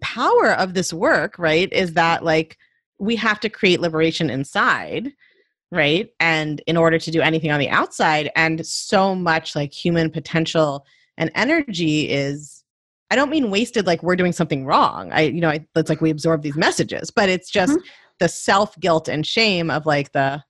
power 0.00 0.52
of 0.52 0.74
this 0.74 0.92
work, 0.92 1.38
right? 1.38 1.72
Is 1.72 1.94
that 1.94 2.24
like 2.24 2.58
we 2.98 3.16
have 3.16 3.40
to 3.40 3.48
create 3.48 3.80
liberation 3.80 4.30
inside 4.30 5.12
right 5.72 6.10
and 6.20 6.60
in 6.66 6.76
order 6.76 6.98
to 6.98 7.10
do 7.10 7.20
anything 7.20 7.50
on 7.50 7.58
the 7.58 7.68
outside 7.68 8.30
and 8.36 8.64
so 8.64 9.14
much 9.14 9.56
like 9.56 9.72
human 9.72 10.10
potential 10.10 10.86
and 11.18 11.30
energy 11.34 12.08
is 12.08 12.62
i 13.10 13.16
don't 13.16 13.30
mean 13.30 13.50
wasted 13.50 13.86
like 13.86 14.02
we're 14.02 14.14
doing 14.14 14.30
something 14.32 14.64
wrong 14.64 15.10
i 15.12 15.22
you 15.22 15.40
know 15.40 15.48
I, 15.50 15.66
it's 15.74 15.88
like 15.88 16.00
we 16.00 16.10
absorb 16.10 16.42
these 16.42 16.56
messages 16.56 17.10
but 17.10 17.28
it's 17.28 17.50
just 17.50 17.76
Mhm. 17.76 17.82
the 18.20 18.28
self 18.28 18.78
guilt 18.78 19.08
and 19.08 19.26
shame 19.26 19.70
of 19.70 19.86
like 19.86 20.12
the 20.12 20.44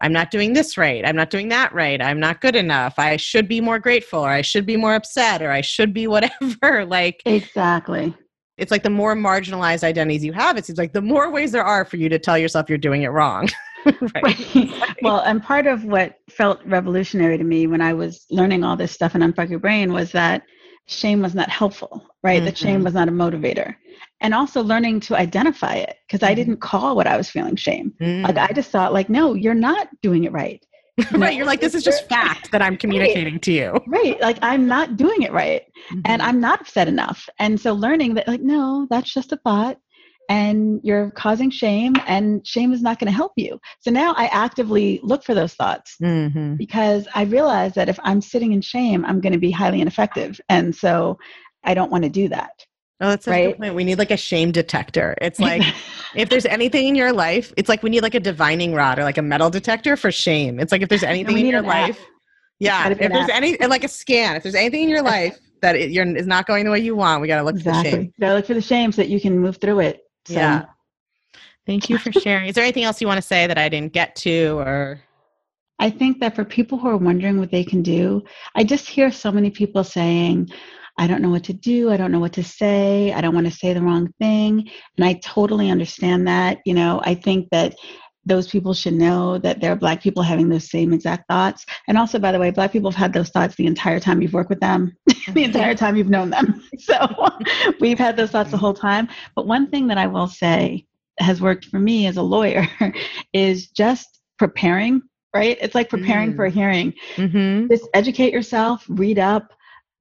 i'm 0.00 0.12
not 0.12 0.30
doing 0.32 0.54
this 0.54 0.76
right 0.76 1.06
i'm 1.06 1.16
not 1.16 1.30
doing 1.30 1.48
that 1.50 1.72
right 1.72 2.02
i'm 2.02 2.18
not 2.18 2.40
good 2.40 2.56
enough 2.56 2.94
i 2.98 3.16
should 3.16 3.46
be 3.46 3.60
more 3.60 3.78
grateful 3.78 4.20
or 4.20 4.30
i 4.30 4.42
should 4.42 4.66
be 4.66 4.76
more 4.76 4.94
upset 4.96 5.42
or 5.42 5.52
i 5.52 5.60
should 5.60 5.92
be 5.94 6.06
whatever 6.08 6.84
like 6.86 7.22
Exactly. 7.26 8.14
It's 8.56 8.70
like 8.70 8.82
the 8.82 8.90
more 8.90 9.14
marginalized 9.14 9.84
identities 9.84 10.24
you 10.24 10.32
have 10.32 10.56
it 10.56 10.64
seems 10.64 10.78
like 10.78 10.92
the 10.92 11.02
more 11.02 11.30
ways 11.30 11.52
there 11.52 11.64
are 11.64 11.84
for 11.84 11.96
you 11.96 12.08
to 12.08 12.18
tell 12.18 12.38
yourself 12.38 12.68
you're 12.68 12.78
doing 12.78 13.02
it 13.02 13.08
wrong 13.08 13.48
right 14.14 14.74
well, 15.02 15.20
and 15.20 15.42
part 15.42 15.66
of 15.66 15.84
what 15.84 16.16
felt 16.30 16.64
revolutionary 16.64 17.36
to 17.36 17.44
me 17.44 17.66
when 17.66 17.80
I 17.80 17.92
was 17.92 18.26
learning 18.30 18.64
all 18.64 18.76
this 18.76 18.92
stuff 18.92 19.14
in 19.14 19.20
Unfuck 19.20 19.50
Your 19.50 19.58
Brain 19.58 19.92
was 19.92 20.12
that 20.12 20.42
shame 20.86 21.22
was 21.22 21.34
not 21.34 21.48
helpful, 21.48 22.06
right? 22.22 22.44
That 22.44 22.56
shame 22.56 22.82
was 22.84 22.94
not 22.94 23.08
a 23.08 23.12
motivator. 23.12 23.74
And 24.20 24.34
also 24.34 24.62
learning 24.62 25.00
to 25.00 25.16
identify 25.16 25.74
it 25.74 25.96
because 26.06 26.22
I 26.22 26.32
Mhm. 26.32 26.36
didn't 26.36 26.56
call 26.58 26.96
what 26.96 27.06
I 27.06 27.16
was 27.16 27.28
feeling 27.30 27.56
shame. 27.56 27.92
Mm. 28.00 28.22
Like 28.22 28.38
I 28.38 28.52
just 28.52 28.70
thought, 28.70 28.92
like, 28.92 29.08
no, 29.08 29.34
you're 29.34 29.54
not 29.54 29.88
doing 30.02 30.24
it 30.24 30.32
right. 30.32 30.64
Know, 30.98 31.18
right 31.18 31.34
you're 31.34 31.46
like 31.46 31.60
this 31.60 31.74
is 31.74 31.82
just 31.82 32.08
fact 32.08 32.50
that 32.52 32.62
i'm 32.62 32.76
communicating 32.84 33.40
to 33.40 33.52
you 33.52 33.80
Right. 33.86 34.20
Like 34.20 34.38
I'm 34.42 34.66
not 34.66 34.96
doing 34.96 35.22
it 35.22 35.32
right. 35.32 35.62
and 36.04 36.20
Mm-hmm. 36.22 36.28
I'm 36.28 36.40
not 36.40 36.60
upset 36.62 36.88
enough. 36.88 37.28
And 37.38 37.60
so 37.60 37.72
learning 37.74 38.14
that, 38.14 38.26
like, 38.28 38.40
no, 38.40 38.86
that's 38.90 39.12
just 39.12 39.32
a 39.32 39.36
thought. 39.38 39.76
and 40.30 40.80
you're 40.82 41.10
causing 41.10 41.50
shame 41.50 41.92
and 42.06 42.46
shame 42.46 42.72
is 42.72 42.80
not 42.80 42.98
going 42.98 43.10
to 43.12 43.16
help 43.16 43.32
you 43.36 43.58
so 43.80 43.90
now 43.90 44.14
i 44.16 44.26
actively 44.28 44.98
look 45.02 45.22
for 45.22 45.34
those 45.34 45.52
thoughts 45.54 45.96
Mm-hmm. 46.02 46.54
because 46.56 47.06
i 47.14 47.24
realize 47.24 47.74
that 47.74 47.88
if 47.90 47.98
i'm 48.02 48.20
sitting 48.22 48.52
in 48.52 48.62
shame 48.62 49.04
i'm 49.04 49.20
going 49.20 49.34
to 49.34 49.38
be 49.38 49.50
highly 49.50 49.80
ineffective 49.82 50.40
and 50.48 50.74
so 50.74 51.18
i 51.64 51.74
don't 51.74 51.90
want 51.92 52.04
to 52.04 52.10
do 52.10 52.28
that 52.28 52.52
Oh, 53.00 53.08
that's 53.08 53.24
such 53.24 53.34
a 53.34 53.46
good 53.48 53.58
point. 53.58 53.74
We 53.74 53.84
need 53.84 53.98
like 53.98 54.12
a 54.12 54.16
shame 54.16 54.52
detector. 54.52 55.16
It's 55.20 55.40
like 55.40 55.62
if 56.14 56.28
there's 56.28 56.46
anything 56.46 56.86
in 56.86 56.94
your 56.94 57.12
life, 57.12 57.52
it's 57.56 57.68
like 57.68 57.82
we 57.82 57.90
need 57.90 58.02
like 58.02 58.14
a 58.14 58.20
divining 58.20 58.72
rod 58.72 58.98
or 58.98 59.02
like 59.02 59.18
a 59.18 59.22
metal 59.22 59.50
detector 59.50 59.96
for 59.96 60.12
shame. 60.12 60.60
It's 60.60 60.70
like 60.70 60.82
if 60.82 60.88
there's 60.88 61.02
anything 61.02 61.38
in 61.38 61.46
your 61.46 61.58
an 61.60 61.66
app. 61.66 61.88
life, 61.88 62.06
yeah. 62.60 62.88
If 62.88 62.98
there's 62.98 63.12
app. 63.12 63.30
any 63.30 63.58
and 63.60 63.68
like 63.68 63.84
a 63.84 63.88
scan, 63.88 64.36
if 64.36 64.42
there's 64.44 64.54
anything 64.54 64.84
in 64.84 64.88
your 64.88 65.02
life 65.02 65.38
that 65.60 65.76
it, 65.76 65.90
you're 65.90 66.06
is 66.16 66.26
not 66.26 66.46
going 66.46 66.64
the 66.64 66.70
way 66.70 66.80
you 66.80 66.94
want, 66.94 67.20
we 67.20 67.26
got 67.26 67.38
to 67.38 67.42
look 67.42 67.56
for 67.58 67.64
the 67.64 67.82
shame. 67.82 68.02
you 68.02 68.12
gotta 68.20 68.34
look 68.34 68.46
for 68.46 68.54
the 68.54 68.62
shame 68.62 68.92
so 68.92 69.02
that 69.02 69.08
you 69.08 69.20
can 69.20 69.38
move 69.38 69.56
through 69.56 69.80
it 69.80 70.02
so 70.26 70.34
Yeah. 70.34 70.64
Thank 71.66 71.88
you 71.88 71.98
for 71.98 72.12
sharing. 72.12 72.48
Is 72.48 72.54
there 72.54 72.64
anything 72.64 72.84
else 72.84 73.00
you 73.00 73.06
want 73.06 73.18
to 73.18 73.26
say 73.26 73.46
that 73.46 73.56
I 73.56 73.68
didn't 73.68 73.92
get 73.92 74.14
to 74.16 74.58
or? 74.58 75.00
I 75.78 75.90
think 75.90 76.20
that 76.20 76.36
for 76.36 76.44
people 76.44 76.78
who 76.78 76.88
are 76.88 76.96
wondering 76.96 77.40
what 77.40 77.50
they 77.50 77.64
can 77.64 77.82
do, 77.82 78.22
I 78.54 78.64
just 78.64 78.86
hear 78.86 79.10
so 79.10 79.32
many 79.32 79.50
people 79.50 79.82
saying, 79.82 80.50
I 80.98 81.06
don't 81.06 81.22
know 81.22 81.30
what 81.30 81.44
to 81.44 81.52
do. 81.52 81.90
I 81.90 81.96
don't 81.96 82.12
know 82.12 82.20
what 82.20 82.32
to 82.34 82.44
say. 82.44 83.12
I 83.12 83.20
don't 83.20 83.34
want 83.34 83.46
to 83.46 83.52
say 83.52 83.72
the 83.72 83.82
wrong 83.82 84.12
thing. 84.20 84.70
And 84.96 85.04
I 85.04 85.14
totally 85.14 85.70
understand 85.70 86.28
that. 86.28 86.58
You 86.64 86.74
know, 86.74 87.00
I 87.04 87.14
think 87.14 87.48
that 87.50 87.74
those 88.26 88.48
people 88.48 88.72
should 88.72 88.94
know 88.94 89.38
that 89.38 89.60
there 89.60 89.72
are 89.72 89.76
Black 89.76 90.02
people 90.02 90.22
having 90.22 90.48
those 90.48 90.70
same 90.70 90.92
exact 90.92 91.28
thoughts. 91.28 91.66
And 91.88 91.98
also, 91.98 92.18
by 92.18 92.32
the 92.32 92.38
way, 92.38 92.50
Black 92.50 92.72
people 92.72 92.90
have 92.90 92.98
had 92.98 93.12
those 93.12 93.28
thoughts 93.30 93.54
the 93.56 93.66
entire 93.66 94.00
time 94.00 94.22
you've 94.22 94.32
worked 94.32 94.50
with 94.50 94.60
them, 94.60 94.96
the 95.06 95.12
mm-hmm. 95.14 95.38
entire 95.38 95.74
time 95.74 95.96
you've 95.96 96.10
known 96.10 96.30
them. 96.30 96.62
So 96.78 96.96
we've 97.80 97.98
had 97.98 98.16
those 98.16 98.30
thoughts 98.30 98.50
the 98.50 98.56
mm-hmm. 98.56 98.64
whole 98.64 98.74
time. 98.74 99.08
But 99.36 99.46
one 99.46 99.70
thing 99.70 99.86
that 99.88 99.98
I 99.98 100.06
will 100.06 100.26
say 100.26 100.86
has 101.18 101.40
worked 101.40 101.66
for 101.66 101.78
me 101.78 102.06
as 102.06 102.16
a 102.16 102.22
lawyer 102.22 102.66
is 103.32 103.68
just 103.68 104.20
preparing, 104.38 105.02
right? 105.34 105.56
It's 105.60 105.74
like 105.74 105.88
preparing 105.88 106.34
for 106.34 106.46
a 106.46 106.50
mm. 106.50 106.54
hearing 106.54 106.94
Mm-hmm. 107.16 107.68
just 107.68 107.88
educate 107.94 108.32
yourself 108.32 108.84
read 108.88 109.18
up 109.18 109.52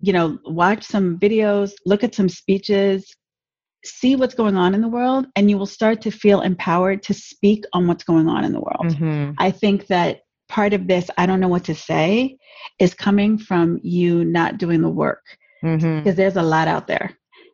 you 0.05 0.11
know 0.13 0.37
watch 0.45 0.83
some 0.93 1.17
videos 1.25 1.71
look 1.91 2.03
at 2.03 2.13
some 2.13 2.29
speeches 2.29 2.99
see 3.85 4.15
what's 4.15 4.35
going 4.41 4.55
on 4.63 4.73
in 4.75 4.81
the 4.81 4.87
world 4.87 5.25
and 5.35 5.49
you 5.49 5.57
will 5.57 5.65
start 5.79 6.01
to 6.01 6.11
feel 6.11 6.41
empowered 6.41 7.01
to 7.03 7.13
speak 7.13 7.63
on 7.73 7.87
what's 7.87 8.03
going 8.11 8.27
on 8.27 8.41
in 8.47 8.51
the 8.53 8.59
world 8.67 8.87
Mm-hmm. 8.87 9.31
i 9.39 9.49
think 9.61 9.87
that 9.87 10.21
part 10.49 10.73
of 10.73 10.87
this 10.87 11.05
i 11.17 11.25
don't 11.25 11.39
know 11.39 11.47
what 11.55 11.63
to 11.65 11.75
say 11.75 12.37
is 12.79 12.93
coming 12.93 13.37
from 13.37 13.79
you 13.81 14.23
not 14.25 14.57
doing 14.57 14.81
the 14.81 14.89
work 15.05 15.23
Mm-hmm. 15.63 15.99
because 15.99 16.15
there's 16.17 16.35
a 16.35 16.43
lot 16.55 16.67
out 16.67 16.87
there 16.87 17.07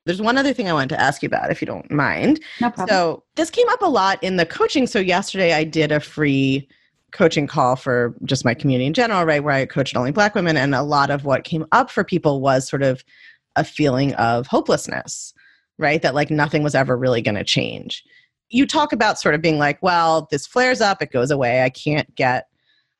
There's 0.07 0.19
one 0.29 0.37
other 0.41 0.51
thing 0.55 0.67
I 0.67 0.73
wanted 0.73 0.95
to 0.95 1.01
ask 1.07 1.21
you 1.21 1.27
about, 1.27 1.51
if 1.51 1.61
you 1.61 1.67
don't 1.67 1.91
mind. 1.91 2.39
no 2.59 2.71
problem 2.71 2.87
So 2.89 3.23
this 3.35 3.51
came 3.51 3.69
up 3.69 3.83
a 3.83 3.91
lot 4.01 4.17
in 4.23 4.37
the 4.37 4.47
coaching. 4.47 4.87
So 4.87 4.97
yesterday 5.15 5.53
I 5.53 5.63
did 5.63 5.91
a 5.91 5.99
free 5.99 6.67
coaching 7.12 7.47
call 7.47 7.76
for 7.76 8.16
just 8.24 8.45
my 8.45 8.53
community 8.53 8.86
in 8.86 8.93
general, 8.93 9.26
right, 9.26 9.43
where 9.43 9.53
I 9.53 9.66
coached 9.66 9.95
only 9.95 10.12
Black 10.12 10.36
women, 10.36 10.57
and 10.57 10.76
a 10.76 10.84
lot 10.84 11.10
of 11.10 11.26
what 11.26 11.43
came 11.43 11.66
up 11.72 11.89
for 11.89 12.03
people 12.03 12.41
was 12.41 12.68
sort 12.68 12.84
of 12.84 13.03
a 13.55 13.64
feeling 13.64 14.14
of 14.16 14.47
hopelessness, 14.47 15.34
right, 15.78 16.01
that 16.01 16.16
like 16.16 16.30
nothing 16.30 16.64
was 16.64 16.76
ever 16.76 16.97
really 16.97 17.22
going 17.22 17.36
to 17.36 17.43
change. 17.43 18.03
You 18.49 18.66
talk 18.66 18.93
about 18.93 19.20
sort 19.20 19.36
of 19.36 19.41
being 19.41 19.60
like, 19.60 19.82
well, 19.82 20.28
this 20.32 20.47
flares 20.47 20.82
up, 20.82 21.01
it 21.01 21.12
goes 21.12 21.32
away, 21.32 21.64
I 21.64 21.70
can't 21.70 22.14
get 22.16 22.47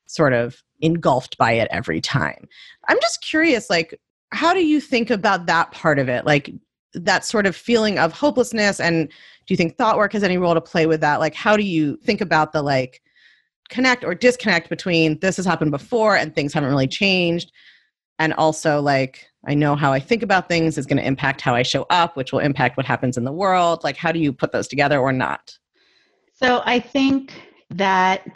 sort 0.06 0.32
of 0.32 0.62
engulfed 0.80 1.36
by 1.38 1.52
it 1.52 1.68
every 1.70 2.00
time. 2.00 2.48
I'm 2.88 2.98
just 3.00 3.22
curious, 3.22 3.70
like, 3.70 4.00
how 4.32 4.54
do 4.54 4.64
you 4.64 4.80
think 4.80 5.10
about 5.10 5.46
that 5.46 5.72
part 5.72 5.98
of 5.98 6.08
it? 6.08 6.24
Like, 6.24 6.52
that 6.94 7.24
sort 7.24 7.46
of 7.46 7.54
feeling 7.54 7.98
of 7.98 8.12
hopelessness 8.12 8.80
and 8.80 9.08
do 9.08 9.52
you 9.52 9.56
think 9.56 9.76
thought 9.76 9.96
work 9.96 10.12
has 10.12 10.22
any 10.22 10.38
role 10.38 10.54
to 10.54 10.60
play 10.60 10.86
with 10.86 11.00
that 11.00 11.20
like 11.20 11.34
how 11.34 11.56
do 11.56 11.62
you 11.62 11.96
think 11.98 12.20
about 12.20 12.52
the 12.52 12.62
like 12.62 13.00
connect 13.70 14.04
or 14.04 14.14
disconnect 14.14 14.68
between 14.68 15.18
this 15.20 15.36
has 15.36 15.46
happened 15.46 15.70
before 15.70 16.16
and 16.16 16.34
things 16.34 16.52
haven't 16.52 16.70
really 16.70 16.88
changed. 16.88 17.50
And 18.18 18.34
also 18.34 18.80
like 18.80 19.26
i 19.46 19.54
know 19.54 19.74
how 19.74 19.92
i 19.94 19.98
think 19.98 20.22
about 20.22 20.46
things 20.46 20.76
is 20.76 20.84
going 20.84 20.98
to 20.98 21.06
impact 21.06 21.40
how 21.40 21.54
i 21.54 21.62
show 21.62 21.86
up 21.88 22.14
which 22.14 22.30
will 22.30 22.40
impact 22.40 22.76
what 22.76 22.84
happens 22.84 23.16
in 23.16 23.24
the 23.24 23.32
world. 23.32 23.82
Like 23.82 23.96
how 23.96 24.12
do 24.12 24.18
you 24.18 24.32
put 24.32 24.52
those 24.52 24.68
together 24.68 24.98
or 24.98 25.12
not? 25.12 25.56
So 26.34 26.62
I 26.66 26.80
think 26.80 27.32
that 27.70 28.26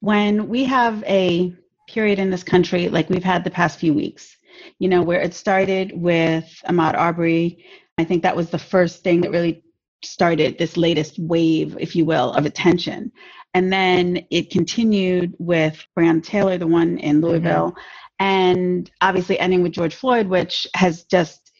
when 0.00 0.48
we 0.48 0.64
have 0.64 1.04
a 1.04 1.54
period 1.88 2.18
in 2.18 2.30
this 2.30 2.42
country 2.42 2.88
like 2.88 3.08
we've 3.08 3.22
had 3.22 3.44
the 3.44 3.50
past 3.50 3.78
few 3.78 3.94
weeks, 3.94 4.36
you 4.78 4.88
know, 4.88 5.02
where 5.02 5.20
it 5.20 5.34
started 5.34 5.92
with 5.94 6.60
Ahmaud 6.68 6.94
Arbery, 6.94 7.64
I 7.98 8.04
think 8.04 8.22
that 8.22 8.36
was 8.36 8.50
the 8.50 8.58
first 8.58 9.02
thing 9.02 9.20
that 9.20 9.30
really 9.30 9.62
started 10.02 10.58
this 10.58 10.76
latest 10.76 11.18
wave, 11.18 11.76
if 11.80 11.96
you 11.96 12.04
will, 12.04 12.32
of 12.32 12.46
attention. 12.46 13.12
And 13.56 13.72
then 13.72 14.26
it 14.30 14.50
continued 14.50 15.34
with 15.38 15.82
Breonna 15.98 16.22
Taylor, 16.22 16.58
the 16.58 16.66
one 16.66 16.98
in 16.98 17.16
mm-hmm. 17.16 17.24
Louisville, 17.24 17.74
and 18.18 18.90
obviously 19.00 19.38
ending 19.38 19.62
with 19.62 19.72
George 19.72 19.94
Floyd, 19.94 20.26
which 20.26 20.66
has 20.74 21.04
just 21.04 21.52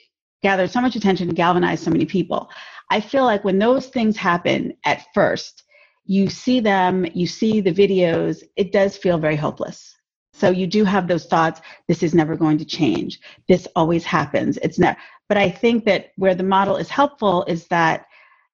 gathered 0.42 0.70
so 0.70 0.82
much 0.82 0.94
attention 0.94 1.28
and 1.28 1.36
galvanized 1.38 1.82
so 1.82 1.90
many 1.90 2.04
people. 2.04 2.50
I 2.90 3.00
feel 3.00 3.24
like 3.24 3.44
when 3.44 3.58
those 3.58 3.86
things 3.86 4.14
happen 4.14 4.74
at 4.84 5.06
first, 5.14 5.64
you 6.04 6.28
see 6.28 6.60
them, 6.60 7.06
you 7.14 7.26
see 7.26 7.62
the 7.62 7.72
videos, 7.72 8.42
it 8.56 8.72
does 8.72 8.98
feel 8.98 9.16
very 9.16 9.36
hopeless. 9.36 9.96
So 10.34 10.50
you 10.50 10.66
do 10.66 10.84
have 10.84 11.08
those 11.08 11.24
thoughts, 11.24 11.62
this 11.88 12.02
is 12.02 12.14
never 12.14 12.36
going 12.36 12.58
to 12.58 12.66
change. 12.66 13.20
This 13.48 13.66
always 13.74 14.04
happens. 14.04 14.58
It's 14.58 14.78
not 14.78 14.98
but 15.30 15.38
I 15.38 15.48
think 15.48 15.86
that 15.86 16.12
where 16.16 16.34
the 16.34 16.44
model 16.44 16.76
is 16.76 16.90
helpful 16.90 17.44
is 17.48 17.66
that 17.68 18.04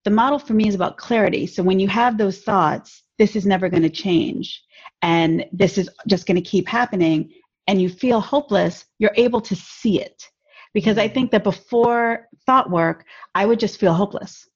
the 0.05 0.11
model 0.11 0.39
for 0.39 0.55
me 0.55 0.69
is 0.69 0.77
about 0.77 0.97
clarity. 0.97 1.47
So 1.49 1.65
when 1.65 1.81
you 1.81 1.89
have 1.89 2.17
those 2.17 2.41
thoughts, 2.41 3.02
this 3.19 3.37
is 3.37 3.47
never 3.47 3.69
going 3.69 3.83
to 3.83 3.91
change 3.91 4.63
and 5.03 5.45
this 5.53 5.79
is 5.79 5.89
just 6.09 6.27
going 6.27 6.37
to 6.37 6.51
keep 6.51 6.67
happening 6.69 7.31
and 7.67 7.81
you 7.81 7.89
feel 7.89 8.21
hopeless, 8.21 8.85
you're 8.99 9.15
able 9.17 9.41
to 9.41 9.55
see 9.55 10.01
it. 10.01 10.25
Because 10.75 10.99
I 10.99 11.07
think 11.07 11.31
that 11.31 11.45
before 11.45 12.29
thought 12.47 12.71
work, 12.71 13.05
I 13.35 13.47
would 13.47 13.61
just 13.61 13.79
feel 13.79 13.93
hopeless 13.95 14.49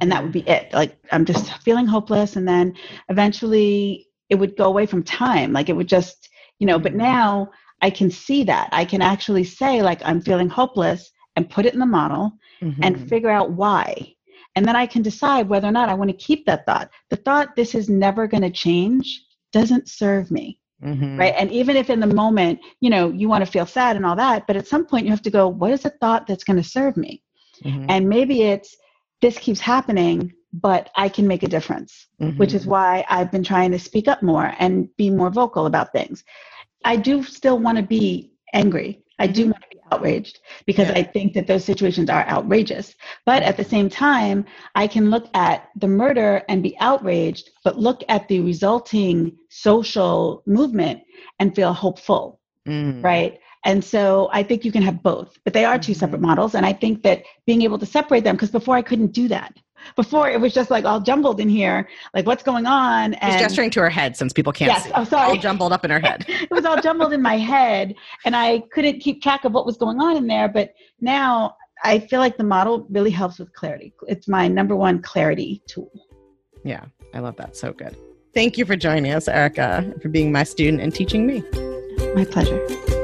and 0.00 0.10
that 0.10 0.22
would 0.22 0.32
be 0.32 0.40
it 0.48 0.72
like 0.72 0.96
i'm 1.12 1.24
just 1.26 1.52
feeling 1.62 1.86
hopeless 1.86 2.36
and 2.36 2.48
then 2.48 2.74
eventually 3.10 4.06
it 4.30 4.36
would 4.36 4.56
go 4.56 4.64
away 4.64 4.86
from 4.86 5.02
time 5.02 5.52
like 5.52 5.68
it 5.68 5.76
would 5.76 5.88
just 5.88 6.30
you 6.58 6.66
know 6.66 6.78
but 6.78 6.94
now 6.94 7.50
i 7.82 7.90
can 7.90 8.10
see 8.10 8.44
that 8.44 8.68
i 8.72 8.84
can 8.84 9.02
actually 9.02 9.44
say 9.44 9.82
like 9.82 10.00
i'm 10.04 10.20
feeling 10.20 10.48
hopeless 10.48 11.10
and 11.36 11.50
put 11.50 11.66
it 11.66 11.74
in 11.74 11.80
the 11.80 11.86
model 11.86 12.32
Mhm. 12.62 12.78
and 12.82 13.08
figure 13.08 13.30
out 13.30 13.50
why 13.52 14.14
and 14.56 14.66
then 14.66 14.76
i 14.76 14.86
can 14.86 15.02
decide 15.02 15.48
whether 15.48 15.68
or 15.68 15.72
not 15.72 15.88
i 15.88 15.94
want 15.94 16.10
to 16.10 16.16
keep 16.16 16.44
that 16.46 16.64
thought 16.66 16.90
the 17.10 17.16
thought 17.16 17.54
this 17.56 17.74
is 17.74 17.88
never 17.88 18.26
going 18.26 18.42
to 18.42 18.50
change 18.50 19.22
doesn't 19.52 19.88
serve 19.88 20.30
me 20.30 20.58
Mhm. 20.82 21.18
right 21.18 21.34
and 21.38 21.50
even 21.50 21.76
if 21.76 21.88
in 21.90 22.00
the 22.00 22.06
moment 22.22 22.58
you 22.80 22.90
know 22.90 23.10
you 23.10 23.28
want 23.28 23.44
to 23.44 23.50
feel 23.50 23.66
sad 23.66 23.96
and 23.96 24.04
all 24.04 24.16
that 24.16 24.46
but 24.46 24.56
at 24.56 24.66
some 24.66 24.84
point 24.84 25.04
you 25.04 25.10
have 25.10 25.22
to 25.22 25.30
go 25.30 25.48
what 25.48 25.70
is 25.70 25.84
a 25.84 25.90
thought 26.00 26.26
that's 26.26 26.44
going 26.44 26.60
to 26.62 26.68
serve 26.68 26.96
me 26.96 27.22
Mhm. 27.64 27.86
and 27.88 28.08
maybe 28.08 28.42
it's 28.42 28.76
this 29.22 29.38
keeps 29.38 29.60
happening 29.60 30.32
but 30.52 30.90
i 30.96 31.08
can 31.08 31.26
make 31.26 31.42
a 31.44 31.48
difference 31.48 32.08
which 32.36 32.50
Mhm. 32.50 32.54
is 32.58 32.66
why 32.66 33.04
i've 33.08 33.30
been 33.30 33.44
trying 33.44 33.70
to 33.70 33.78
speak 33.78 34.08
up 34.08 34.22
more 34.22 34.52
and 34.58 34.88
be 34.96 35.08
more 35.10 35.30
vocal 35.30 35.66
about 35.66 35.92
things 35.92 36.24
i 36.84 36.96
do 36.96 37.22
still 37.22 37.58
want 37.58 37.76
to 37.78 37.82
be 37.82 38.32
angry 38.52 38.90
i 39.20 39.26
do 39.26 39.42
Mhm. 39.44 39.50
want 39.52 39.62
to 39.62 39.68
be 39.76 39.80
outraged 39.94 40.36
because 40.66 40.88
Yeah. 40.88 40.98
i 41.00 41.02
think 41.14 41.28
that 41.34 41.46
those 41.46 41.64
situations 41.64 42.08
are 42.10 42.24
outrageous 42.34 42.86
but 43.26 43.42
at 43.42 43.56
the 43.56 43.64
same 43.74 43.88
time 43.88 44.44
i 44.74 44.86
can 44.86 45.10
look 45.14 45.26
at 45.34 45.58
the 45.82 45.88
murder 46.02 46.30
and 46.48 46.62
be 46.62 46.74
outraged 46.80 47.50
but 47.64 47.78
look 47.78 48.00
at 48.08 48.22
the 48.28 48.40
resulting 48.40 49.16
social 49.50 50.42
movement 50.46 50.98
and 51.40 51.54
feel 51.54 51.72
hopeful 51.72 52.24
Mhm. 52.66 53.02
right? 53.04 53.34
And 53.66 53.82
so 53.82 54.28
I 54.32 54.42
think 54.42 54.64
you 54.64 54.72
can 54.72 54.82
have 54.82 55.02
both, 55.02 55.30
but 55.44 55.52
they 55.52 55.64
are 55.64 55.78
two 55.78 55.94
separate 55.94 56.20
Mhm. 56.20 56.28
models. 56.30 56.54
And 56.54 56.64
I 56.66 56.72
think 56.72 57.02
that 57.02 57.22
being 57.46 57.62
able 57.62 57.78
to 57.78 57.86
separate 57.86 58.24
them, 58.24 58.36
because 58.36 58.50
before 58.50 58.76
I 58.76 58.82
couldn't 58.82 59.12
do 59.12 59.28
that. 59.28 59.52
Before 59.96 60.28
it 60.28 60.40
was 60.40 60.52
just 60.52 60.70
like 60.70 60.84
all 60.84 61.00
jumbled 61.00 61.40
in 61.40 61.48
here, 61.48 61.88
like 62.14 62.26
what's 62.26 62.42
going 62.42 62.66
on? 62.66 63.12
She's 63.12 63.18
And 63.22 63.38
gesturing 63.38 63.70
to 63.70 63.80
her 63.80 63.90
head 63.90 64.16
since 64.16 64.32
people 64.32 64.52
can't 64.52 64.70
yes, 64.70 64.84
see. 64.84 64.90
Oh, 64.94 65.06
I'm 65.16 65.30
All 65.30 65.36
jumbled 65.36 65.72
up 65.72 65.84
in 65.84 65.90
her 65.90 66.00
head. 66.00 66.24
it 66.28 66.50
was 66.50 66.64
all 66.64 66.80
jumbled 66.80 67.12
in 67.12 67.22
my 67.22 67.36
head, 67.36 67.94
and 68.24 68.34
I 68.34 68.60
couldn't 68.72 69.00
keep 69.00 69.22
track 69.22 69.44
of 69.44 69.52
what 69.52 69.66
was 69.66 69.76
going 69.76 70.00
on 70.00 70.16
in 70.16 70.26
there. 70.26 70.48
But 70.48 70.74
now 71.00 71.56
I 71.82 71.98
feel 71.98 72.20
like 72.20 72.36
the 72.36 72.44
model 72.44 72.86
really 72.90 73.10
helps 73.10 73.38
with 73.38 73.52
clarity. 73.52 73.92
It's 74.08 74.28
my 74.28 74.48
number 74.48 74.76
one 74.76 75.02
clarity 75.02 75.62
tool. 75.66 75.90
Yeah, 76.64 76.84
I 77.12 77.20
love 77.20 77.36
that. 77.36 77.56
So 77.56 77.72
good. 77.72 77.96
Thank 78.32 78.58
you 78.58 78.64
for 78.64 78.74
joining 78.74 79.12
us, 79.12 79.28
Erica, 79.28 79.94
for 80.02 80.08
being 80.08 80.32
my 80.32 80.42
student 80.42 80.82
and 80.82 80.92
teaching 80.92 81.26
me. 81.26 81.44
My 82.14 82.24
pleasure. 82.24 83.03